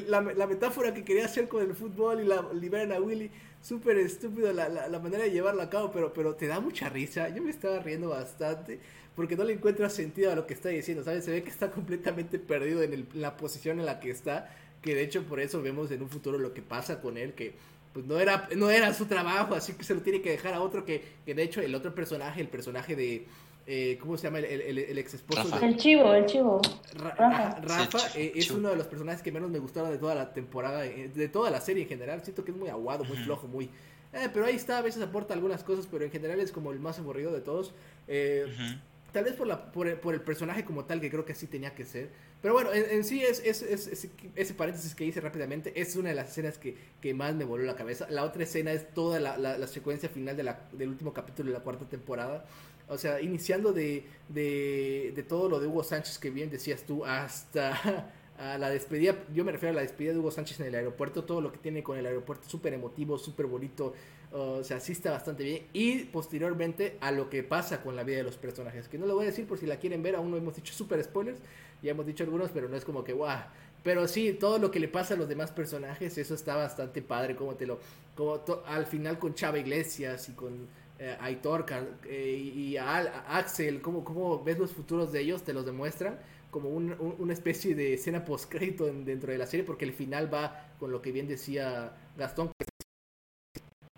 [0.08, 3.30] la, la, metáfora que quería hacer con el fútbol y la liberan a Willy,
[3.68, 7.30] súper estúpido la, la, manera de llevarlo a cabo, pero, pero te da mucha risa,
[7.30, 8.80] yo me estaba riendo bastante
[9.16, 11.26] porque no le encuentro sentido a lo que está diciendo, ¿sabes?
[11.26, 14.50] Se ve que está completamente perdido en la posición en la que está
[14.82, 17.56] que de hecho por eso vemos en un futuro lo que pasa con él, que
[17.94, 20.62] pues no era, no era su trabajo, así que se lo tiene que dejar a
[20.62, 23.26] otro, que, que de hecho el otro personaje, el personaje de...
[23.70, 24.40] Eh, ¿Cómo se llama?
[24.40, 25.60] El, el, ex esposo.
[25.62, 26.62] El chivo, el chivo.
[26.96, 30.86] Rafa, eh, es uno de los personajes que menos me gustaron de toda la temporada,
[30.86, 32.24] eh, de toda la serie en general.
[32.24, 33.70] Siento que es muy aguado, muy flojo, muy...
[34.34, 36.98] pero ahí está, a veces aporta algunas cosas, pero en general es como el más
[36.98, 37.74] aburrido de todos.
[39.12, 41.74] Tal vez por, la, por, por, el personaje como tal, que creo que así tenía
[41.76, 42.10] que ser.
[42.42, 46.16] Pero bueno, en, sí es, es, es, ese paréntesis que hice rápidamente es una de
[46.16, 48.08] las escenas que, que más me voló la cabeza.
[48.10, 51.58] La otra escena es toda la, la, secuencia final de la, del último capítulo de
[51.58, 52.46] la cuarta temporada.
[52.90, 57.04] O sea, iniciando de, de, de todo lo de Hugo Sánchez que bien decías tú,
[57.06, 60.76] hasta a la despedida, yo me refiero a la despedida de Hugo Sánchez en el
[60.76, 63.94] aeropuerto, todo lo que tiene con el aeropuerto, súper emotivo, súper bonito,
[64.32, 65.68] o sea, sí está bastante bien.
[65.74, 69.16] Y posteriormente a lo que pasa con la vida de los personajes, que no lo
[69.16, 71.40] voy a decir por si la quieren ver, aún no hemos dicho súper spoilers,
[71.82, 73.40] ya hemos dicho algunos, pero no es como que, guau.
[73.84, 77.36] Pero sí, todo lo que le pasa a los demás personajes, eso está bastante padre,
[77.36, 77.80] como te lo,
[78.16, 80.68] como al final con Chava Iglesias y con
[81.00, 81.66] eh, Aitor
[82.06, 82.98] eh, y a,
[83.38, 86.20] Axel, cómo, ves los futuros de ellos, te los demuestran
[86.52, 90.74] como una especie de escena post crédito dentro de la serie, porque el final va
[90.80, 92.52] con lo que bien decía Gastón.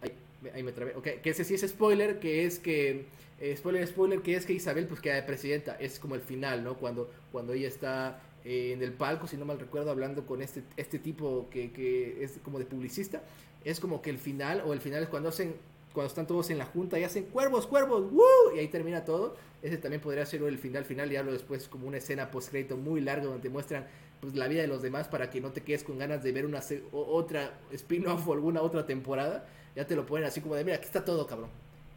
[0.02, 0.12] Que,
[0.54, 0.96] ahí, me trabé.
[0.96, 3.06] Okay, que ese sí es spoiler, que es que.
[3.40, 5.76] Eh, spoiler, spoiler, que es que Isabel pues queda de presidenta.
[5.80, 6.76] Es como el final, ¿no?
[6.76, 10.64] Cuando, cuando ella está eh, en el palco, si no mal recuerdo, hablando con este,
[10.76, 13.24] este tipo que, que es como de publicista.
[13.64, 15.56] Es como que el final, o el final es cuando hacen
[15.94, 18.56] cuando están todos en la junta y hacen cuervos, cuervos, ¡woo!
[18.56, 19.36] Y ahí termina todo.
[19.62, 22.78] Ese también podría ser el final final y hablo después como una escena post crédito
[22.78, 23.88] muy larga donde te muestran
[24.22, 26.46] pues la vida de los demás para que no te quedes con ganas de ver
[26.46, 26.62] una
[26.92, 29.48] otra spin-off o alguna otra temporada.
[29.76, 31.50] Ya te lo ponen así como de, mira, aquí está todo, cabrón.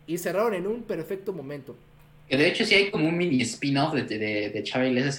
[0.07, 1.77] Y cerraron en un perfecto momento.
[2.29, 5.17] Que de hecho sí hay como un mini spin-off de, de, de Chava Iglesias,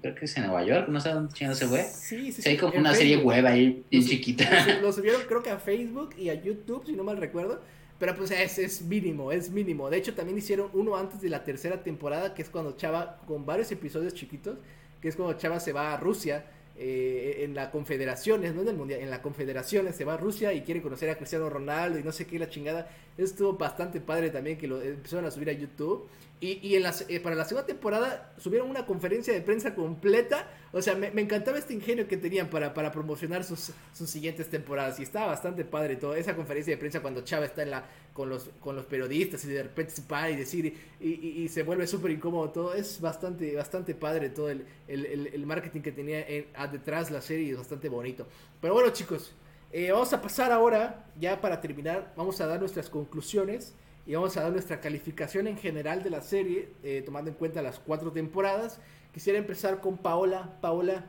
[0.00, 1.84] creo que es en Nueva York, no sé dónde se fue.
[1.84, 2.48] Sí, sí, sí.
[2.48, 4.80] hay como una serie web ahí bien chiquita.
[4.80, 7.60] Lo subieron creo que a Facebook y a YouTube, si no mal recuerdo.
[7.98, 9.90] Pero pues es, es mínimo, es mínimo.
[9.90, 13.44] De hecho, también hicieron uno antes de la tercera temporada, que es cuando Chava, con
[13.44, 14.58] varios episodios chiquitos,
[15.00, 16.44] que es cuando Chava se va a Rusia
[16.76, 20.52] eh, en la Confederaciones, no en el Mundial, en la Confederaciones se va a Rusia
[20.52, 22.88] y quiere conocer a Cristiano Ronaldo y no sé qué, la chingada.
[23.16, 26.06] Estuvo bastante padre también que lo empezaron a subir a YouTube.
[26.40, 30.48] Y, y en las, eh, para la segunda temporada subieron una conferencia de prensa completa.
[30.72, 35.00] O sea, me, encantaba este ingenio que tenían para, para promocionar sus, sus siguientes temporadas.
[35.00, 38.28] Y estaba bastante padre toda esa conferencia de prensa cuando Chava está en la, con,
[38.28, 41.88] los, con los periodistas y de repente se para y decir y, y, se vuelve
[41.88, 42.74] súper incómodo todo.
[42.74, 47.50] Es bastante, bastante padre todo el, el, el, marketing que tenía en, detrás la serie.
[47.50, 48.28] Es bastante bonito.
[48.60, 49.32] Pero bueno, chicos,
[49.72, 53.74] eh, vamos a pasar ahora, ya para terminar, vamos a dar nuestras conclusiones
[54.08, 57.60] y vamos a dar nuestra calificación en general de la serie, eh, tomando en cuenta
[57.60, 58.80] las cuatro temporadas.
[59.12, 60.48] Quisiera empezar con Paola.
[60.62, 61.04] Paola,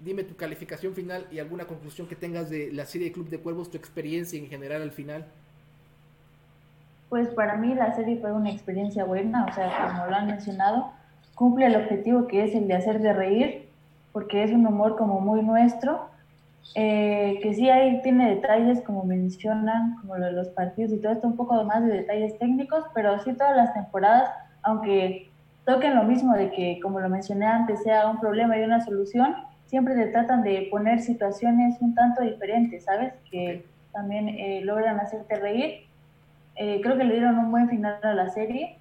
[0.00, 3.70] dime tu calificación final y alguna conclusión que tengas de la serie Club de Cuervos,
[3.70, 5.24] tu experiencia en general al final.
[7.08, 10.92] Pues para mí la serie fue una experiencia buena, o sea, como lo han mencionado,
[11.34, 13.68] cumple el objetivo que es el de hacer de reír,
[14.12, 16.11] porque es un humor como muy nuestro
[16.74, 21.12] eh, que sí ahí tiene detalles como mencionan, como lo de los partidos y todo
[21.12, 24.30] esto, un poco más de detalles técnicos, pero sí todas las temporadas,
[24.62, 25.30] aunque
[25.66, 29.34] toquen lo mismo de que, como lo mencioné antes, sea un problema y una solución,
[29.66, 33.12] siempre te tratan de poner situaciones un tanto diferentes, ¿sabes?
[33.30, 35.86] Que también eh, logran hacerte reír.
[36.56, 38.78] Eh, creo que le dieron un buen final a la serie.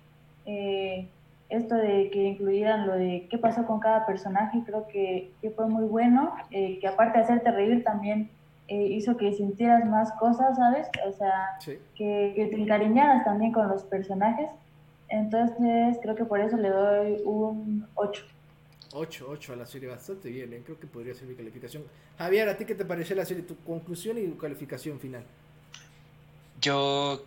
[1.51, 5.67] Esto de que incluyeran lo de qué pasó con cada personaje, creo que, que fue
[5.67, 8.29] muy bueno, eh, que aparte de hacerte reír también
[8.69, 10.87] eh, hizo que sintieras más cosas, ¿sabes?
[11.05, 14.49] O sea, que, que, te encariñaras también con los personajes.
[15.09, 18.23] Entonces, creo que por eso le doy un 8.
[18.93, 20.61] 8, 8 a la serie, bastante bien, ¿eh?
[20.63, 21.83] creo que podría ser mi calificación.
[22.17, 23.43] Javier, ¿a ti qué te pareció la serie?
[23.43, 25.23] Tu conclusión y tu calificación final.
[26.61, 27.25] Yo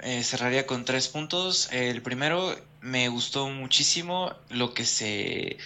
[0.00, 1.68] eh, cerraría con tres puntos.
[1.72, 5.56] El primero, me gustó muchísimo lo que se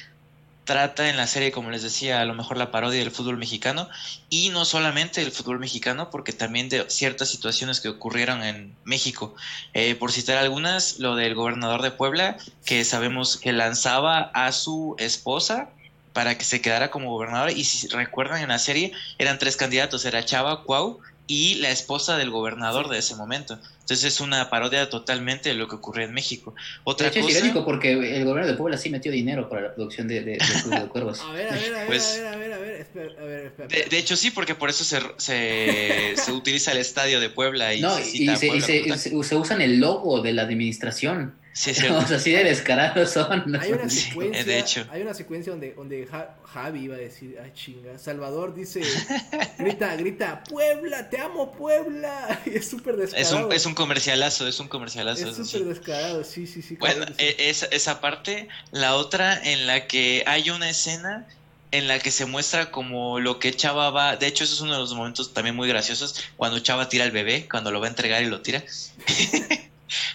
[0.68, 3.88] trata en la serie, como les decía, a lo mejor la parodia del fútbol mexicano
[4.28, 9.34] y no solamente del fútbol mexicano, porque también de ciertas situaciones que ocurrieron en México.
[9.72, 12.36] Eh, por citar algunas, lo del gobernador de Puebla,
[12.66, 15.70] que sabemos que lanzaba a su esposa
[16.12, 20.05] para que se quedara como gobernador y si recuerdan en la serie eran tres candidatos,
[20.05, 23.60] era Chava, Cuau y la esposa del gobernador de ese momento.
[23.80, 26.55] Entonces es una parodia totalmente de lo que ocurrió en México.
[26.84, 29.74] Otra de hecho, es irónico porque el gobierno de Puebla sí metió dinero para la
[29.74, 31.20] producción de, de, de, Cuervos.
[31.20, 32.88] A ver, a ver, a ver, pues, a ver, a ver,
[33.59, 37.28] a ver, De, hecho sí, porque por eso se, se, se utiliza el estadio de
[37.28, 38.02] Puebla y no, y,
[38.36, 41.34] se, y se, se, usan el logo de la administración.
[41.52, 41.86] Sí, sí.
[41.90, 43.56] O sea, así de descarados son.
[43.56, 44.86] Hay una secuencia, de hecho.
[44.90, 46.08] Hay una secuencia donde, donde
[46.44, 48.82] Javi iba a decir, ay chinga, Salvador dice,
[49.58, 52.40] grita, grita, Puebla, te amo Puebla.
[52.46, 53.26] Y es súper descarado.
[53.26, 55.28] Es un, es un comercialazo, es un comercialazo.
[55.28, 56.76] Es súper descarado, sí, sí, sí.
[56.76, 61.26] Bueno, e, esa, esa parte, la otra en la que hay una escena
[61.70, 64.72] en la que se muestra como lo que Chava va, de hecho eso es uno
[64.72, 67.90] de los momentos también muy graciosos, cuando Chava tira al bebé, cuando lo va a
[67.90, 68.62] entregar y lo tira.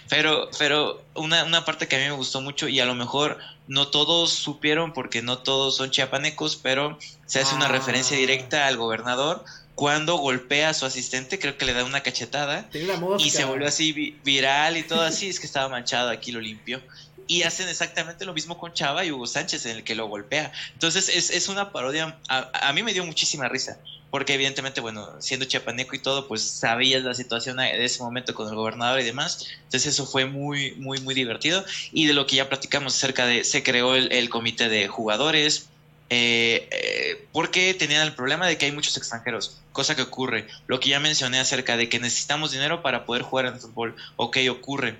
[0.08, 3.38] Pero, pero una, una parte que a mí me gustó mucho y a lo mejor
[3.66, 8.76] no todos supieron porque no todos son chiapanecos, pero se hace una referencia directa al
[8.76, 9.44] gobernador
[9.74, 12.68] cuando golpea a su asistente, creo que le da una cachetada
[13.18, 16.80] y se volvió así viral y todo así, es que estaba manchado, aquí lo limpió.
[17.26, 20.52] Y hacen exactamente lo mismo con Chava y Hugo Sánchez, en el que lo golpea.
[20.74, 23.78] Entonces es, es una parodia, a, a, mí me dio muchísima risa,
[24.14, 28.48] porque evidentemente, bueno, siendo chiapaneco y todo, pues sabías la situación de ese momento con
[28.48, 29.44] el gobernador y demás.
[29.64, 31.64] Entonces eso fue muy, muy, muy divertido.
[31.90, 35.66] Y de lo que ya platicamos acerca de, se creó el, comité de jugadores,
[36.10, 40.46] eh, eh, porque tenían el problema de que hay muchos extranjeros, cosa que ocurre.
[40.68, 44.36] Lo que ya mencioné acerca de que necesitamos dinero para poder jugar en fútbol, ok,
[44.48, 44.96] ocurre.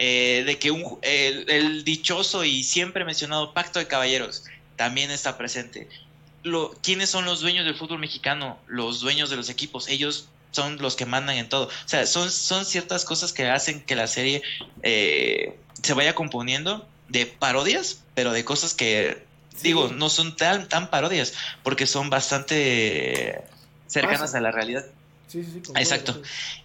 [0.00, 4.44] Eh, de que un, el, dichoso y siempre mencionado pacto de caballeros
[4.76, 5.88] también está presente
[6.44, 8.58] lo, ¿quiénes son los dueños del fútbol mexicano?
[8.66, 11.66] Los dueños de los equipos, ellos son los que mandan en todo.
[11.66, 14.42] O sea, son, son ciertas cosas que hacen que la serie
[14.82, 19.24] eh, se vaya componiendo de parodias, pero de cosas que,
[19.62, 23.42] digo, no son tan, tan parodias, porque son bastante
[23.86, 24.86] cercanas a la realidad.
[25.28, 25.72] Sí, sí, sí.
[25.76, 26.20] Exacto.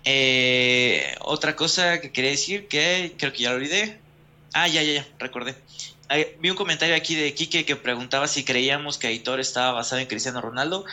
[0.06, 3.99] Eh, otra cosa que quería decir, que creo que ya lo olvidé.
[4.53, 5.56] Ah, ya, ya, ya, recordé
[6.40, 10.07] vi un comentario aquí de Kike que preguntaba si creíamos que Aitor estaba basado en
[10.07, 10.85] Cristiano Ronaldo.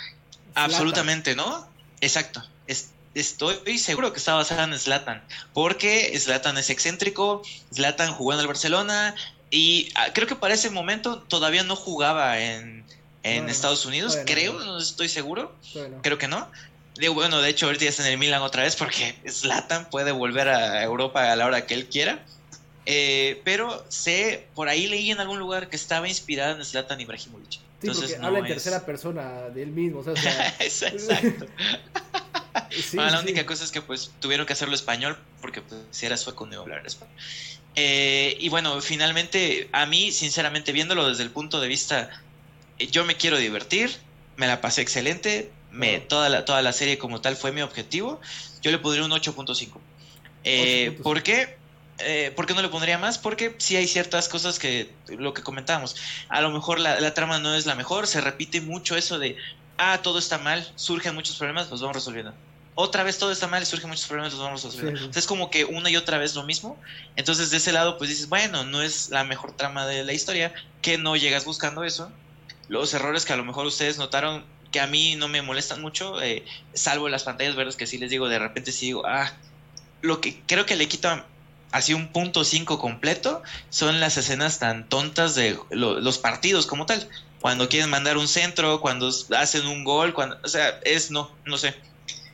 [0.55, 1.67] Absolutamente no.
[2.01, 2.43] Exacto.
[3.15, 5.23] estoy seguro que estaba basado en Zlatan.
[5.53, 7.43] Porque Zlatan es excéntrico.
[7.75, 9.15] Zlatan jugó en el Barcelona.
[9.51, 12.85] Y ah, creo que para ese momento todavía no jugaba en,
[13.23, 14.17] Estados Unidos.
[14.25, 14.79] creo, no.
[14.79, 15.55] estoy seguro.
[16.03, 16.51] Creo que no.
[17.09, 20.49] Bueno, de hecho, ahorita ya está en el Milan otra vez porque Zlatan puede volver
[20.49, 22.25] a Europa a la hora que él quiera.
[22.87, 27.53] Eh, pero sé, por ahí leí en algún lugar que estaba inspirada en Zlatan Ibrahimovic.
[27.53, 30.05] Sí, Entonces, no habla en tercera persona de él mismo.
[30.59, 31.47] Exacto.
[32.95, 36.47] la única cosa es que pues tuvieron que hacerlo español porque pues, si era sueco
[36.47, 37.15] no iba a hablar español.
[37.77, 42.11] Eh, y bueno, finalmente, a mí, sinceramente, viéndolo desde el punto de vista,
[42.79, 43.91] eh, yo me quiero divertir,
[44.37, 48.21] me la pasé excelente, me, toda, la, toda la serie como tal fue mi objetivo,
[48.63, 49.79] yo le pondría un 8.5.
[50.45, 51.57] Eh, ¿Por qué?
[51.99, 53.19] Eh, ¿Por qué no le pondría más?
[53.19, 55.97] Porque sí hay ciertas cosas que, lo que comentábamos,
[56.29, 59.37] a lo mejor la, trama no es la mejor, se repite mucho eso de,
[59.77, 62.33] ah, todo está mal, surgen muchos problemas, los vamos resolviendo.
[62.75, 65.11] Otra vez todo está mal, surgen muchos problemas, los vamos resolviendo.
[65.15, 66.79] es como que una y otra vez lo mismo.
[67.17, 70.55] Entonces, de ese lado, pues dices, bueno, no es la mejor trama de la historia,
[70.81, 72.11] que no llegas buscando eso.
[72.69, 76.23] Los errores que a lo mejor ustedes notaron, que a mí no me molestan mucho,
[76.23, 79.33] eh, salvo las pantallas verdes que sí les digo, de repente sí digo, ah,
[80.03, 81.27] lo que creo que le quita
[81.73, 87.09] así un punto cinco completo son las escenas tan tontas de los partidos como tal.
[87.41, 91.57] Cuando quieren mandar un centro, cuando hacen un gol, cuando, o sea, es no, no
[91.57, 91.75] sé.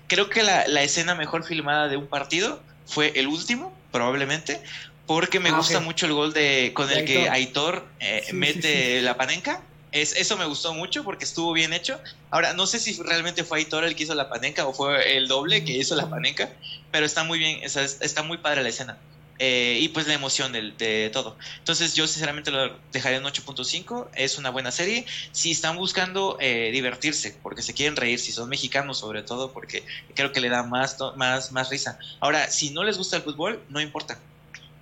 [0.09, 4.61] Creo que la, escena mejor filmada de un partido fue el último, probablemente,
[5.07, 9.17] porque me ah, gusta mucho el gol de con el que Aitor eh, mete la
[9.17, 9.63] panenca.
[9.97, 11.99] Es, eso me gustó mucho porque estuvo bien hecho.
[12.31, 15.27] Ahora, no sé si realmente fue Aitor el que hizo la panenca o fue el
[15.27, 16.53] doble que hizo la panenca,
[16.91, 18.99] pero está muy bien, está muy padre la escena.
[19.39, 21.39] Eh, y pues la emoción de, todo.
[21.59, 25.07] Entonces yo sinceramente lo dejaría en 8.5, es una buena serie.
[25.33, 29.83] Si están buscando eh, divertirse, porque se quieren reír, si son mexicanos sobre todo, porque
[30.15, 31.99] creo que le da más, más, más risa.
[32.21, 34.19] Ahora, si no les gusta el fútbol, no importa.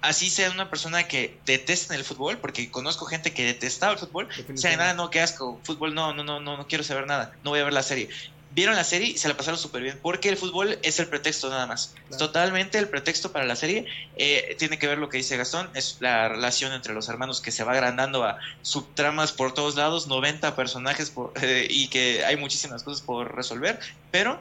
[0.04, 4.28] Así sea una persona que detesta el fútbol, porque conozco gente que detestaba el fútbol,
[4.54, 7.50] sea nada, no, qué asco, fútbol, no, no, no, no, no quiero saber nada, no
[7.50, 8.08] voy a ver la serie
[8.54, 11.50] vieron la serie y se la pasaron súper bien, porque el fútbol es el pretexto
[11.50, 11.94] nada más.
[12.18, 13.86] Totalmente el pretexto para la serie.
[14.16, 17.50] Eh, tiene que ver lo que dice Gastón, es la relación entre los hermanos que
[17.50, 21.12] se va agrandando a subtramas por todos lados, 90 personajes
[21.42, 24.40] eh, y que hay muchísimas cosas por resolver, pero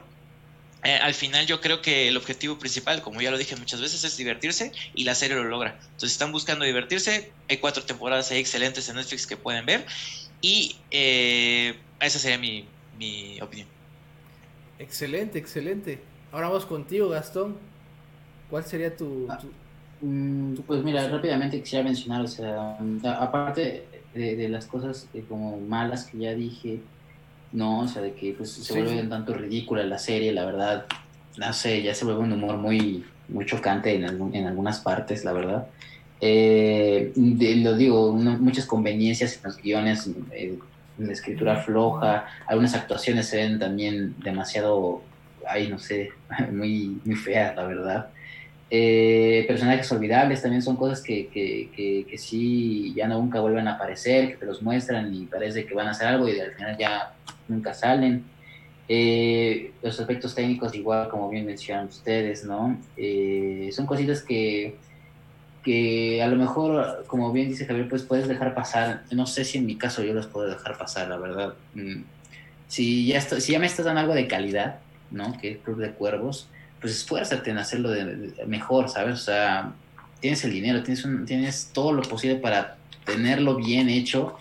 [0.84, 4.04] eh, al final yo creo que el objetivo principal, como ya lo dije muchas veces,
[4.04, 5.78] es divertirse y la serie lo logra.
[5.82, 9.86] Entonces están buscando divertirse, hay cuatro temporadas ahí excelentes en Netflix que pueden ver
[10.40, 10.76] y
[12.00, 12.66] esa sería mi,
[12.98, 13.68] mi opinión.
[14.78, 16.00] Excelente, excelente.
[16.32, 17.56] Ahora vamos contigo, Gastón.
[18.50, 19.26] ¿Cuál sería tu...?
[19.30, 19.38] Ah,
[20.00, 22.76] mm, pues mira, rápidamente quisiera mencionar, o sea,
[23.20, 23.84] aparte
[24.14, 26.80] de, las cosas como malas que ya dije,
[27.54, 30.86] no, o sea, de que pues se vuelve un tanto ridícula la serie, la verdad,
[31.36, 34.04] no sé, ya se vuelve un humor muy, muy chocante en,
[34.34, 35.66] en algunas partes, la verdad.
[36.20, 40.58] Eh, lo digo, muchas conveniencias en los guiones, eh,
[40.98, 45.02] la escritura floja, algunas actuaciones se ven también demasiado,
[45.46, 46.10] ay, no sé,
[46.52, 48.08] muy, muy feas, la verdad.
[48.68, 53.74] Eh, personajes olvidables también son cosas que, que, que, sí ya no nunca vuelven a
[53.74, 56.76] aparecer, que te los muestran y parece que van a hacer algo y al final
[56.76, 57.14] ya
[57.48, 58.24] nunca salen.
[58.86, 62.78] Eh, los aspectos técnicos, igual como bien mencionan ustedes, ¿no?
[62.96, 64.76] Eh, son cositas que,
[65.62, 69.04] que a lo mejor, como bien dice Javier, pues puedes dejar pasar.
[69.10, 71.54] No sé si en mi caso yo los puedo dejar pasar, la verdad.
[71.74, 72.02] Mm,
[72.68, 74.80] si ya, si ya me estás dando algo de calidad,
[75.10, 75.38] ¿no?
[75.38, 76.48] Que es Club de Cuervos,
[76.80, 79.14] pues esfuérzate en hacerlo de, mejor, ¿sabes?
[79.14, 79.72] O sea,
[80.20, 82.76] tienes el dinero, tienes, tienes todo lo posible para
[83.06, 84.36] tenerlo bien hecho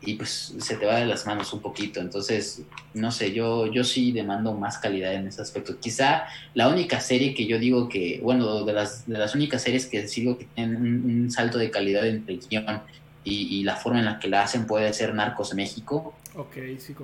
[0.00, 2.00] y pues se te va de las manos un poquito.
[2.00, 2.62] Entonces,
[2.94, 5.78] no sé, yo, yo sí demando más calidad en ese aspecto.
[5.78, 9.86] Quizá la única serie que yo digo que, bueno, de las, de las únicas series
[9.86, 12.80] que digo que tienen un, salto de calidad entre el guion
[13.24, 16.14] y, la forma en la que la hacen puede ser Narcos México.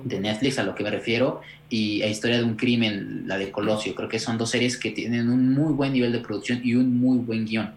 [0.03, 3.51] de Netflix, a lo que me refiero, y a Historia de un Crimen, la de
[3.51, 3.93] Colosio.
[3.93, 6.97] Creo que son dos series que tienen un muy buen nivel de producción y un
[6.99, 7.73] muy buen guion.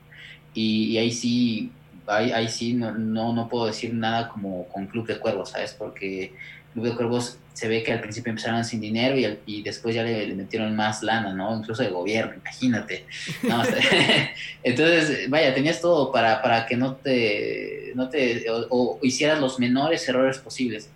[0.54, 1.70] y ahí sí
[2.08, 5.74] ahí, sí no, no, puedo decir nada como con Club de Cuervos, ¿sabes?
[5.78, 6.32] Porque
[6.72, 10.04] Club de Cuervos se ve que al principio empezaron sin dinero y, y después ya
[10.04, 11.56] le, metieron más lana, ¿no?
[11.56, 13.04] Incluso de gobierno, imagínate.
[14.62, 20.08] entonces, vaya, tenías todo para, para que no te, no te o, hicieras los menores
[20.08, 20.88] errores posibles.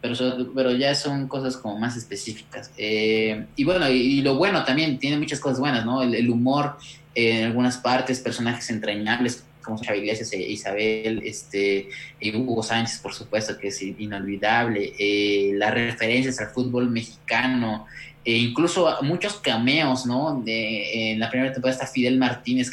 [0.00, 0.14] Pero,
[0.54, 2.70] pero ya son cosas como más específicas.
[2.76, 6.02] Eh, y bueno, y, lo bueno también, tiene muchas cosas buenas, ¿no?
[6.02, 6.76] El, el humor
[7.14, 11.88] en algunas partes, personajes entrañables como Xavi Iglesias e Isabel, este,
[12.20, 17.86] y Hugo Sánchez, por supuesto, que es inolvidable, eh, las referencias al fútbol mexicano,
[18.24, 20.40] e incluso muchos cameos, ¿no?
[20.44, 22.70] De, en la primera temporada está Fidel Martínez,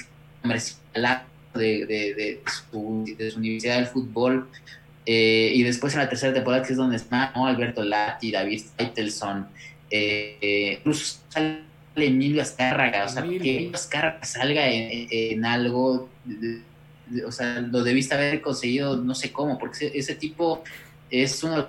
[1.53, 2.41] de, de, de,
[2.71, 4.47] su, de su Universidad del Fútbol,
[5.05, 7.47] eh, y después en la tercera temporada, que es donde está ¿no?
[7.47, 9.47] Alberto Lati, David Feitelson,
[9.89, 11.63] eh, incluso sale
[11.95, 16.09] Emilio Azcárraga, o sea, que Emilio Azcárraga salga en, en algo
[17.25, 20.63] o sea, lo debiste haber conseguido, no sé cómo, porque ese, tipo
[21.09, 21.67] es uno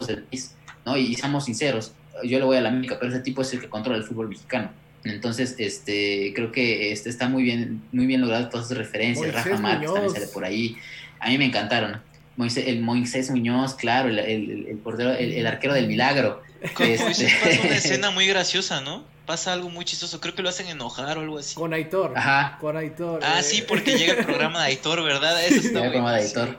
[0.00, 0.54] de los
[0.84, 0.96] ¿no?
[0.96, 1.92] Y seamos sinceros,
[2.24, 4.28] yo le voy a la América, pero ese tipo es el que controla el fútbol
[4.28, 4.70] mexicano.
[5.04, 9.32] Entonces, este, creo que este está muy bien, muy bien logrado todas esas referencias.
[9.32, 10.76] Rafa Márquez también sale por ahí.
[11.20, 12.00] A mí me encantaron.
[12.38, 14.78] el Moisés Muñoz, claro, el, el,
[15.18, 16.42] el, arquero del milagro.
[16.78, 17.60] Este...
[17.64, 19.04] una escena muy graciosa, ¿no?
[19.26, 20.20] pasa algo muy chistoso.
[20.20, 21.56] Creo que lo hacen enojar o algo así.
[21.56, 22.12] Con Aitor.
[22.16, 22.56] Ajá.
[22.60, 23.20] Con Aitor.
[23.22, 25.44] Ah, sí, porque llega el programa de Aitor, ¿verdad?
[25.44, 26.58] Eso está muy programa de Aitor.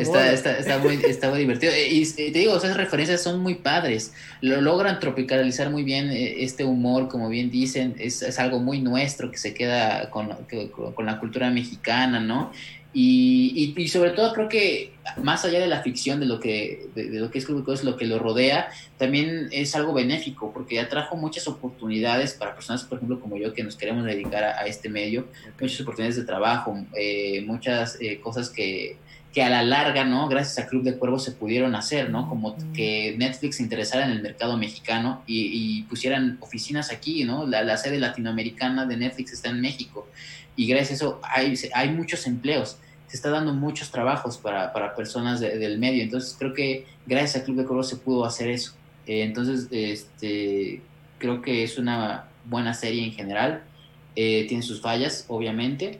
[0.00, 1.72] Está, está, está, muy, está muy divertido.
[1.72, 4.14] Eh, y, te digo, esas referencias son muy padres.
[4.40, 7.96] Lo logran tropicalizar muy bien eh, este humor, como bien dicen.
[7.98, 10.28] Es, es algo muy nuestro que se queda con,
[10.72, 12.52] con, con la cultura mexicana, ¿no?
[12.98, 17.20] Y, y, sobre todo creo que más allá de la ficción, de lo que, de,
[17.20, 21.46] lo que es es lo que lo rodea, también es algo benéfico, porque atrajo muchas
[21.46, 25.26] oportunidades para personas, por ejemplo, como yo, que nos queremos dedicar a, este medio,
[25.60, 28.96] muchas oportunidades de trabajo, eh, muchas eh, cosas que,
[29.30, 30.26] que a la larga, ¿no?
[30.28, 32.30] Gracias a Club de Cuervos se pudieron hacer, ¿no?
[32.30, 37.46] Como que Netflix se interesara en el mercado mexicano y, pusieran oficinas aquí, ¿no?
[37.46, 40.08] La, la, sede latinoamericana de Netflix está en México
[40.56, 42.78] y gracias a eso hay, hay muchos empleos
[43.16, 46.02] está dando muchos trabajos para, para personas del medio.
[46.02, 48.72] Entonces creo que gracias a Club de Cuervos se pudo hacer eso.
[49.06, 50.80] Eh, entonces este,
[51.18, 53.62] creo que es una buena serie en general.
[54.14, 55.98] Eh, tiene sus fallas, obviamente.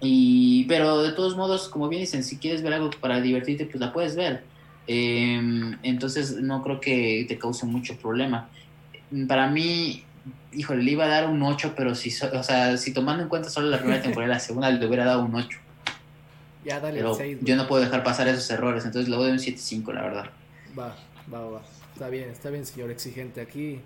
[0.00, 3.80] Y, pero de todos modos, como bien dicen, si quieres ver algo para divertirte, pues
[3.80, 4.44] la puedes ver.
[4.86, 8.48] Em, entonces no creo que te cause mucho problema.
[9.26, 10.04] Para mí,
[10.52, 13.48] híjole, le iba a dar un 8, pero si, o sea, si tomando en cuenta
[13.48, 15.58] solo la primera temporada, la segunda le hubiera dado un 8.
[16.66, 20.30] Pero yo no puedo dejar pasar esos errores, entonces le doy un 7-5, la verdad.
[20.78, 20.96] Va,
[21.32, 21.62] va, va.
[21.92, 23.40] Está bien, está bien, señor exigente.
[23.40, 23.80] Aquí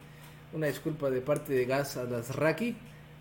[0.52, 2.74] una disculpa de parte de Gas a las Raki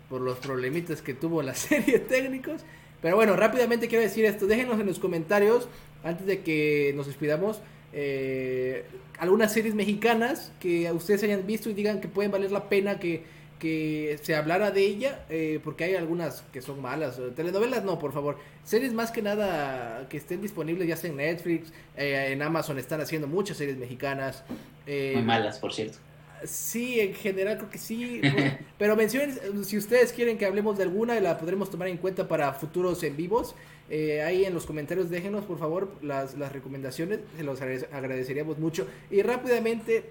[0.08, 2.62] por los problemitas que tuvo la serie técnicos.
[3.00, 4.46] Pero bueno, rápidamente quiero decir esto.
[4.46, 5.68] Déjenos en los comentarios,
[6.02, 7.60] antes de que nos despidamos,
[7.92, 8.84] eh,
[9.18, 13.24] algunas series mexicanas que ustedes hayan visto y digan que pueden valer la pena que,
[13.60, 17.20] que se hablara de ella, eh, porque hay algunas que son malas.
[17.36, 18.38] Telenovelas no, por favor.
[18.64, 23.00] Series más que nada que estén disponibles, ya sea en Netflix, eh, en Amazon están
[23.00, 24.42] haciendo muchas series mexicanas.
[24.86, 25.98] Muy malas, por cierto.
[26.44, 28.20] Sí, en general creo que sí.
[28.78, 32.52] pero mencionen si ustedes quieren que hablemos de alguna, la podremos tomar en cuenta para
[32.54, 33.54] futuros en vivos.
[33.90, 38.86] Eh, ahí en los comentarios déjenos por favor las, las recomendaciones, se los agradeceríamos mucho.
[39.10, 40.04] Y rápidamente,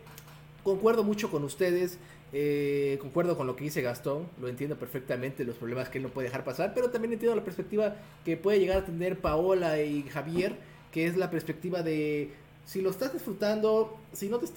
[0.63, 1.97] concuerdo mucho con ustedes,
[2.31, 6.09] eh, concuerdo con lo que dice Gastón, lo entiendo perfectamente, los problemas que él no
[6.09, 10.03] puede dejar pasar, pero también entiendo la perspectiva que puede llegar a tener Paola y
[10.03, 10.55] Javier,
[10.91, 12.31] que es la perspectiva de
[12.65, 14.47] si lo estás disfrutando, si no te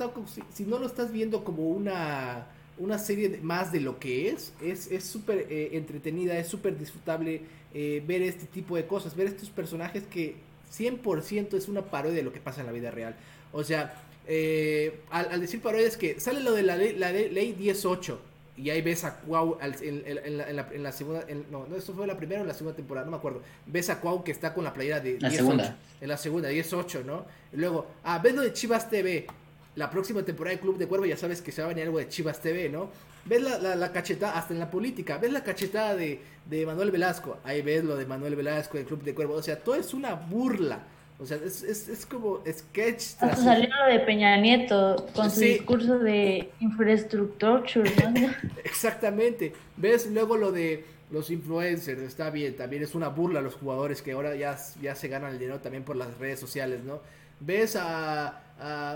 [0.53, 2.47] si, no lo estás viendo como una,
[2.79, 7.43] una serie más de lo que es, es súper eh, entretenida, es súper disfrutable
[7.75, 10.37] eh, ver este tipo de cosas, ver estos personajes que
[10.77, 13.17] 100% es una parodia de lo que pasa en la vida real.
[13.51, 13.95] O sea,
[14.27, 18.69] eh, al, decir parodia es que sale lo de la ley, la ley 18 y
[18.71, 21.25] ahí ves a Cuau en, la, segunda.
[21.51, 23.41] no, no, esto fue la primera o la segunda temporada, no me acuerdo.
[23.67, 25.19] Ves a Cuau que está con la playera de.
[25.21, 25.79] La segunda.
[26.01, 27.25] En la segunda, 10-8, ¿no?
[27.53, 29.27] Y luego, ah, ves lo de Chivas TV.
[29.75, 31.99] La próxima temporada de Club de Cuervo ya sabes que se va a venir algo
[31.99, 32.91] de Chivas TV, ¿no?
[33.25, 37.39] Ves la, la, cachetada, hasta en la política, ves la cachetada de, de Manuel Velasco.
[37.45, 39.35] Ahí ves lo de Manuel Velasco del Club de Cuervo.
[39.35, 40.81] O sea, todo es una burla
[41.23, 43.15] o sea, es, es, es como sketch.
[43.21, 47.63] Hasta salió lo de Peña Nieto con su discurso de infraestructura.
[48.65, 49.53] Exactamente.
[49.77, 52.03] ¿Ves luego lo de los influencers?
[52.03, 55.33] Está bien, también es una burla a los jugadores que ahora ya, ya se ganan
[55.33, 57.01] el dinero también por las redes sociales, ¿no?
[57.39, 58.41] Ves a,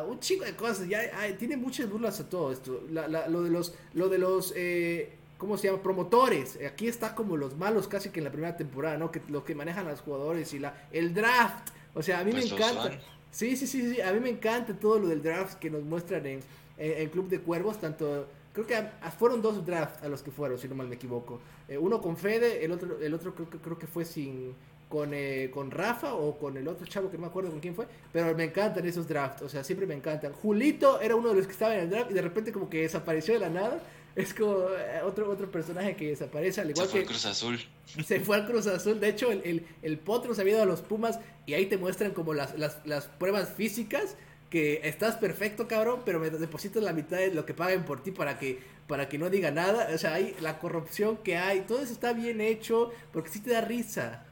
[0.08, 1.00] un chico de cosas, ya
[1.38, 2.82] tiene muchas burlas a todo esto.
[2.90, 5.82] lo de los, lo de los eh, ¿cómo se llama?
[5.82, 6.58] Promotores.
[6.68, 9.10] Aquí está como los malos casi que en la primera temporada, ¿no?
[9.10, 11.70] Que lo que manejan los jugadores y la el draft.
[11.96, 13.00] O sea, a mí me encanta.
[13.32, 16.24] Sí, sí, sí, sí, a mí me encanta todo lo del draft que nos muestran
[16.26, 16.40] en
[16.78, 20.66] el Club de Cuervos, tanto creo que fueron dos drafts a los que fueron, si
[20.66, 21.40] no mal me equivoco.
[21.68, 24.54] Eh, uno con Fede, el otro el otro creo que creo que fue sin
[24.88, 27.74] con, eh, con Rafa o con el otro chavo que no me acuerdo con quién
[27.74, 30.32] fue, pero me encantan esos drafts, o sea, siempre me encantan.
[30.32, 32.82] Julito era uno de los que estaba en el draft y de repente como que
[32.82, 33.80] desapareció de la nada
[34.16, 37.60] es como eh, otro, otro personaje que desaparece, al igual se fue al Cruz Azul.
[38.04, 38.98] Se fue al Cruz Azul.
[38.98, 41.76] De hecho, el, el, el Potro se había ido a los Pumas y ahí te
[41.76, 44.16] muestran como las, las, las pruebas físicas
[44.50, 48.10] que estás perfecto, cabrón, pero me depositas la mitad de lo que paguen por ti
[48.10, 49.88] para que para que no diga nada.
[49.94, 53.50] O sea, hay la corrupción que hay, todo eso está bien hecho porque sí te
[53.50, 54.24] da risa.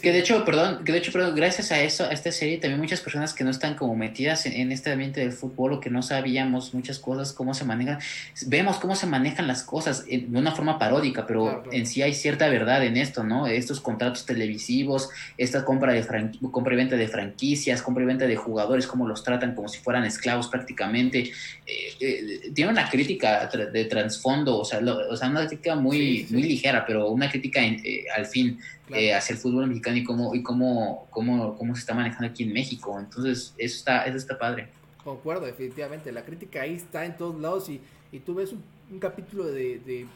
[0.00, 2.80] Que de hecho, perdón, que de hecho, perdón, gracias a eso, a esta serie, también
[2.80, 6.02] muchas personas que no están como metidas en, este ambiente del fútbol o que no
[6.02, 7.98] sabíamos muchas cosas, cómo se manejan,
[8.46, 12.48] vemos cómo se manejan las cosas de una forma paródica, pero en sí hay cierta
[12.48, 13.46] verdad en esto, ¿no?
[13.46, 16.06] Estos contratos televisivos, esta compra, de
[16.50, 19.78] compra y venta de franquicias, compra y venta de jugadores, cómo los tratan como si
[19.78, 21.30] fueran esclavos prácticamente.
[21.66, 26.42] Eh, eh, tiene una crítica de trasfondo, o sea, o sea, una crítica muy, muy
[26.42, 28.58] ligera, pero una crítica eh, al fin
[28.94, 32.44] eh, hacia el fútbol mexicano y cómo, y cómo, cómo, cómo se está manejando aquí
[32.44, 32.98] en México.
[32.98, 34.68] Entonces, eso está, eso está padre.
[35.02, 36.10] Concuerdo, definitivamente.
[36.12, 37.80] La crítica ahí está en todos lados y,
[38.12, 40.06] y tú ves un, capítulo de,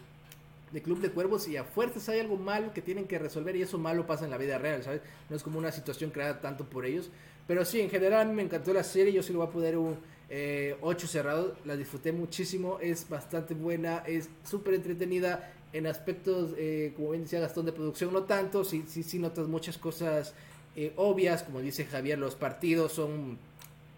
[0.73, 3.63] de, Club de Cuervos y a fuerzas hay algo malo que tienen que resolver y
[3.63, 5.01] eso malo pasa en la vida real, ¿sabes?
[5.29, 7.11] No es como una situación creada tanto por ellos.
[7.47, 9.97] Pero sí, en general me encantó la serie, yo sí lo voy a poner un
[10.31, 16.93] 8 eh, cerrado, la disfruté muchísimo, es bastante buena, es súper entretenida en aspectos, eh,
[16.97, 20.35] como bien decía Gastón, de producción no tanto, sí, sí, sí notas muchas cosas
[20.77, 23.39] eh, obvias, como dice Javier, los partidos son,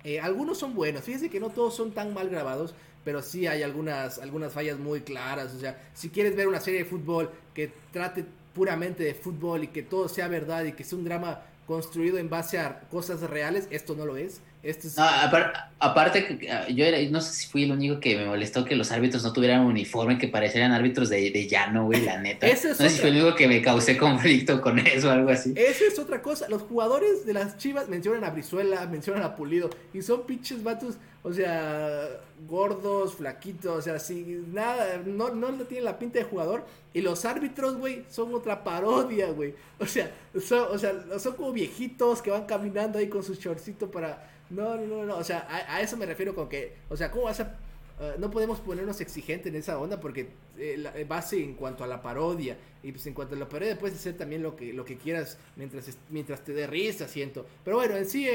[0.04, 2.74] eh, algunos son buenos, fíjense que no todos son tan mal grabados,
[3.04, 6.80] pero sí hay algunas, algunas fallas muy claras, o sea, si quieres ver una serie
[6.80, 8.24] de fútbol que trate
[8.54, 12.28] puramente de fútbol y que todo sea verdad y que sea un drama construido en
[12.28, 14.40] base a cosas reales, esto no lo es.
[14.62, 14.88] Esto
[15.80, 19.24] aparte, ah, yo no sé si fui el único que me molestó que los árbitros
[19.24, 22.46] no tuvieran un uniforme, que parecieran árbitros de, de llano, güey, la neta.
[22.46, 25.52] no sé si fue el único que me causé conflicto con eso o algo así.
[25.56, 26.48] Esa es otra cosa.
[26.48, 30.98] Los jugadores de las chivas mencionan a Brizuela, mencionan a Pulido, y son pinches vatos,
[31.24, 32.08] o sea,
[32.46, 36.64] gordos, flaquitos, o sea, sí, nada, no, no tienen la pinta de jugador.
[36.94, 39.54] Y los árbitros, güey, son otra parodia, güey.
[39.80, 43.90] O sea, son, o sea, son como viejitos que van caminando ahí con su shortcito
[43.90, 47.24] para no, no, no, o sea, a, eso me refiero con que, o sea, ¿cómo
[47.24, 47.56] vas a...
[48.00, 51.86] Eh, no podemos ponernos exigentes en esa onda porque eh, eh, base en cuanto a
[51.86, 54.84] la parodia y pues en cuanto a la parodia puedes hacer también lo que lo
[54.84, 58.26] que quieras mientras mientras te dé risa siento pero bueno en sí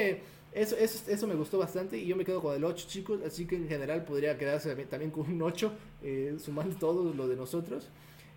[0.53, 3.19] Eso, eso, eso me gustó bastante y yo me quedo con el 8, chicos.
[3.26, 5.72] Así que en general podría quedarse también con un 8,
[6.03, 7.89] eh, sumando todo lo de nosotros.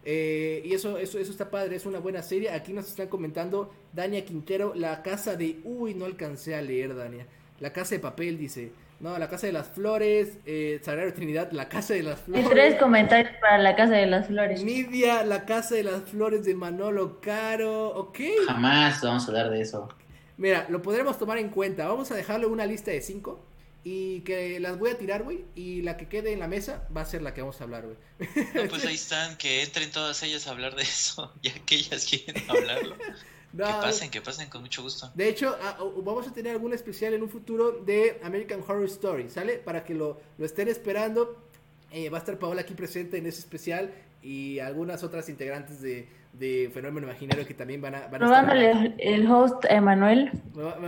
[0.05, 2.51] Eh, y eso, eso, eso está padre, es una buena serie.
[2.51, 5.61] Aquí nos están comentando Dania Quintero, la casa de...
[5.65, 7.27] Uy, no alcancé a leer, Dania.
[7.61, 8.73] La casa de papel, dice.
[9.01, 10.39] No, la casa de las flores.
[10.45, 12.45] Eh, Sagrada Trinidad, la casa de las flores.
[12.45, 14.63] Y tres comentarios para la casa de las flores.
[14.63, 17.89] Nidia, la casa de las flores de Manolo Caro.
[17.91, 18.19] Ok.
[18.47, 19.89] Jamás vamos a hablar de eso.
[20.37, 21.87] Mira, lo podremos tomar en cuenta.
[21.87, 23.47] Vamos a dejarlo una lista de cinco.
[23.83, 25.45] Y que las voy a tirar, güey.
[25.55, 27.85] Y la que quede en la mesa va a ser la que vamos a hablar,
[27.87, 27.97] güey.
[28.55, 32.07] No, pues ahí están, que entren todas ellas a hablar de eso, ya que ellas
[32.07, 32.97] quieren hablarlo.
[33.57, 35.11] que pasen, que pasen con mucho gusto.
[35.15, 35.57] De hecho,
[36.03, 39.55] vamos a tener algún especial en un futuro de American Horror Story, ¿sale?
[39.59, 41.37] Para que lo, lo estén esperando.
[41.93, 43.91] Eh, va a estar Paola aquí presente en ese especial
[44.23, 49.27] y algunas otras integrantes de, de Fenómeno Imaginario que también van a, van Probándole el
[49.31, 50.31] host Emanuel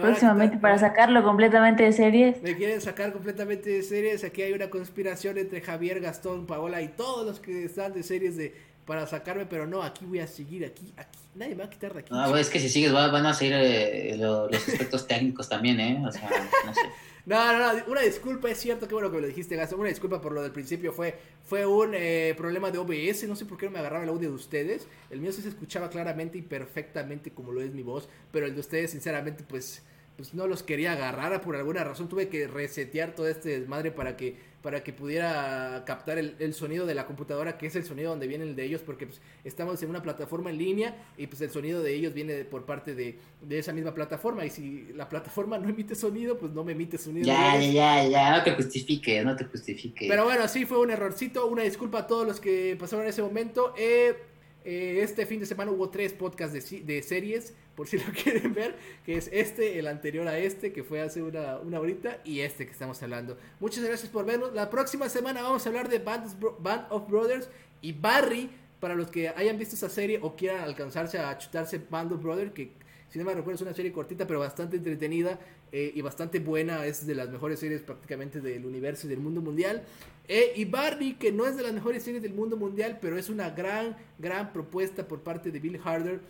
[0.00, 2.42] próximamente para sacarlo completamente de series.
[2.42, 4.22] Me quieren sacar completamente de series.
[4.22, 8.36] Aquí hay una conspiración entre Javier, Gastón, Paola y todos los que están de series
[8.36, 11.70] de para sacarme, pero no, aquí voy a seguir, aquí, aquí, nadie me va a
[11.70, 12.12] quitar de aquí.
[12.12, 16.02] No, es que si sigues van a seguir eh, los aspectos técnicos también, ¿eh?
[16.06, 16.28] O sea,
[16.66, 16.80] no sé.
[17.24, 19.78] No, no, no, una disculpa, es cierto, qué bueno que me lo dijiste, Gastón.
[19.78, 23.44] Una disculpa por lo del principio, fue, fue un eh, problema de OBS, no sé
[23.44, 24.88] por qué no me agarraba el audio de ustedes.
[25.08, 28.54] El mío sí se escuchaba claramente y perfectamente como lo es mi voz, pero el
[28.54, 29.84] de ustedes, sinceramente, pues,
[30.16, 32.08] pues no los quería agarrar por alguna razón.
[32.08, 36.94] Tuve que resetear todo este desmadre para que para que pudiera captar el, sonido de
[36.94, 39.90] la computadora, que es el sonido donde viene el de ellos, porque pues, estamos en
[39.90, 43.18] una plataforma en línea y pues el sonido de ellos viene por parte de,
[43.50, 44.46] esa misma plataforma.
[44.46, 47.26] Y si la plataforma no emite sonido, pues no me emite sonido.
[47.26, 50.06] Ya, ya, ya, no te justifique, no te justifique.
[50.08, 51.46] Pero bueno, sí fue un errorcito.
[51.46, 53.74] Una disculpa a todos los que pasaron en ese momento.
[53.76, 54.16] Eh,
[54.64, 58.54] eh, este fin de semana hubo tres podcasts de, de, series, por si lo quieren
[58.54, 62.40] ver, que es este, el anterior a este, que fue hace una, una horita, y
[62.40, 63.36] este que estamos hablando.
[63.60, 64.52] Muchas gracias por vernos.
[64.54, 67.48] La próxima semana vamos a hablar de Band, Band of Brothers
[67.80, 72.12] y Barry, para los que hayan visto esa serie o quieran alcanzarse a chutarse Band
[72.12, 72.72] of Brothers, que
[73.12, 75.38] si no me recuerdo es una serie cortita, pero bastante entretenida
[75.70, 76.86] eh, y bastante buena.
[76.86, 79.82] Es de las mejores series prácticamente del universo y del mundo mundial.
[80.28, 83.28] Eh, y Barney, que no es de las mejores series del mundo mundial, pero es
[83.28, 86.20] una gran, gran propuesta por parte de Bill Harder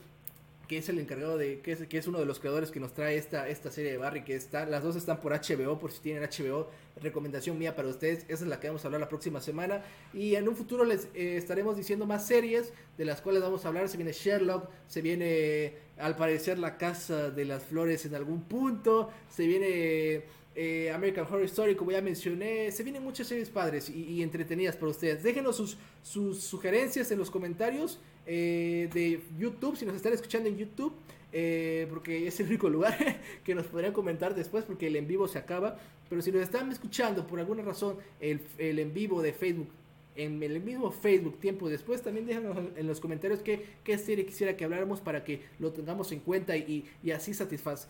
[0.73, 2.95] que es el encargado de, que es, que es uno de los creadores que nos
[2.95, 6.01] trae esta, esta serie de Barry, que está, las dos están por HBO, por si
[6.01, 6.71] tienen HBO,
[7.03, 9.83] recomendación mía para ustedes, esa es la que vamos a hablar la próxima semana,
[10.15, 13.69] y en un futuro les eh, estaremos diciendo más series, de las cuales vamos a
[13.69, 18.43] hablar, se viene Sherlock, se viene al parecer la Casa de las Flores en algún
[18.43, 20.42] punto, se viene...
[20.55, 22.71] Eh, American Horror Story, como ya mencioné.
[22.73, 25.23] Se vienen muchas series padres y, entretenidas para ustedes.
[25.23, 30.59] Déjenos sus, sus, sugerencias en los comentarios eh, de YouTube, si nos están escuchando en
[30.59, 30.93] YouTube,
[31.33, 32.97] eh, porque es el único lugar
[33.45, 35.79] que nos podrían comentar después, porque el en vivo se acaba.
[36.11, 39.69] Pero si nos están escuchando por alguna razón, el, en vivo de Facebook,
[40.15, 44.65] en el mismo Facebook tiempo después, también déjanos en los comentarios qué, serie quisiera que
[44.65, 46.85] habláramos para que lo tengamos en cuenta y,
[47.15, 47.89] así satisfaz,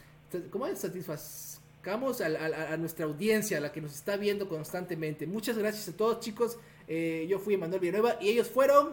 [0.51, 0.79] ¿cómo es?
[1.83, 5.27] Satisfazcamos a, a, nuestra audiencia, a la que nos está viendo constantemente.
[5.27, 6.59] Muchas gracias a todos chicos.
[6.89, 8.91] Eh, yo fui Manuel Villanueva y ellos fueron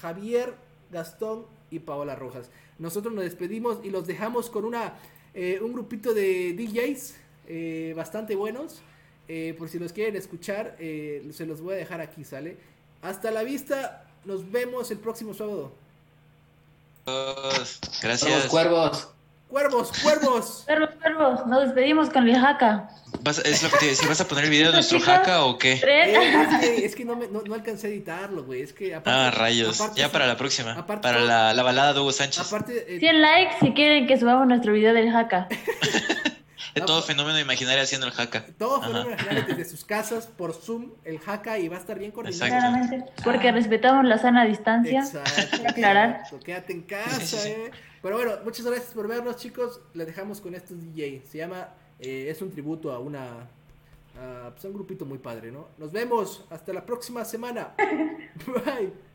[0.00, 0.54] Javier
[0.90, 2.50] Gastón y Paola Rojas.
[2.78, 4.94] Nosotros nos despedimos y los dejamos con una
[5.34, 7.14] eh, un grupito de DJs
[7.46, 8.80] eh, bastante buenos.
[9.28, 12.56] Eh, por si los quieren escuchar, se los voy a dejar aquí, ¿sale?
[13.00, 15.72] Hasta la vista, nos vemos el próximo sábado.
[18.02, 18.46] Gracias.
[18.46, 19.08] cuervos.
[19.50, 20.62] Cuervos, cuervos.
[20.66, 21.46] Cuervos, cuervos.
[21.46, 22.88] Nos despedimos con el jaca.
[23.44, 24.08] ¿Es lo que te decía?
[24.08, 25.72] ¿Vas a poner el video de nuestro jaca o qué?
[25.72, 28.62] Eh, es que, no, me, no, no, alcancé a editarlo, güey.
[28.62, 29.82] Es que ah, rayos.
[29.96, 30.86] ya para la próxima.
[30.86, 32.46] para la, la, balada de Hugo Sánchez.
[32.46, 35.48] Aparte, 100 eh, likes si quieren que subamos nuestro video del jaca.
[36.74, 38.44] De todo fenómeno imaginario haciendo el jaca.
[38.58, 42.10] Todo fenómeno imaginario desde sus casas por Zoom, el jaca y va a estar bien
[42.10, 42.46] coordinado.
[42.46, 45.00] Claramente, porque respetamos la sana distancia.
[45.00, 45.68] Exacto.
[45.68, 46.22] aclarar.
[46.44, 47.70] Quédate en casa, eh.
[48.02, 49.80] Pero bueno, muchas gracias por vernos, chicos.
[49.94, 51.22] Le dejamos con estos DJ.
[51.30, 51.68] Se llama,
[51.98, 53.48] eh, es un tributo a una,
[54.18, 55.68] a, pues, un grupito muy padre, ¿no?
[55.76, 56.44] Nos vemos.
[56.50, 57.74] Hasta la próxima semana.
[58.46, 59.09] Bye.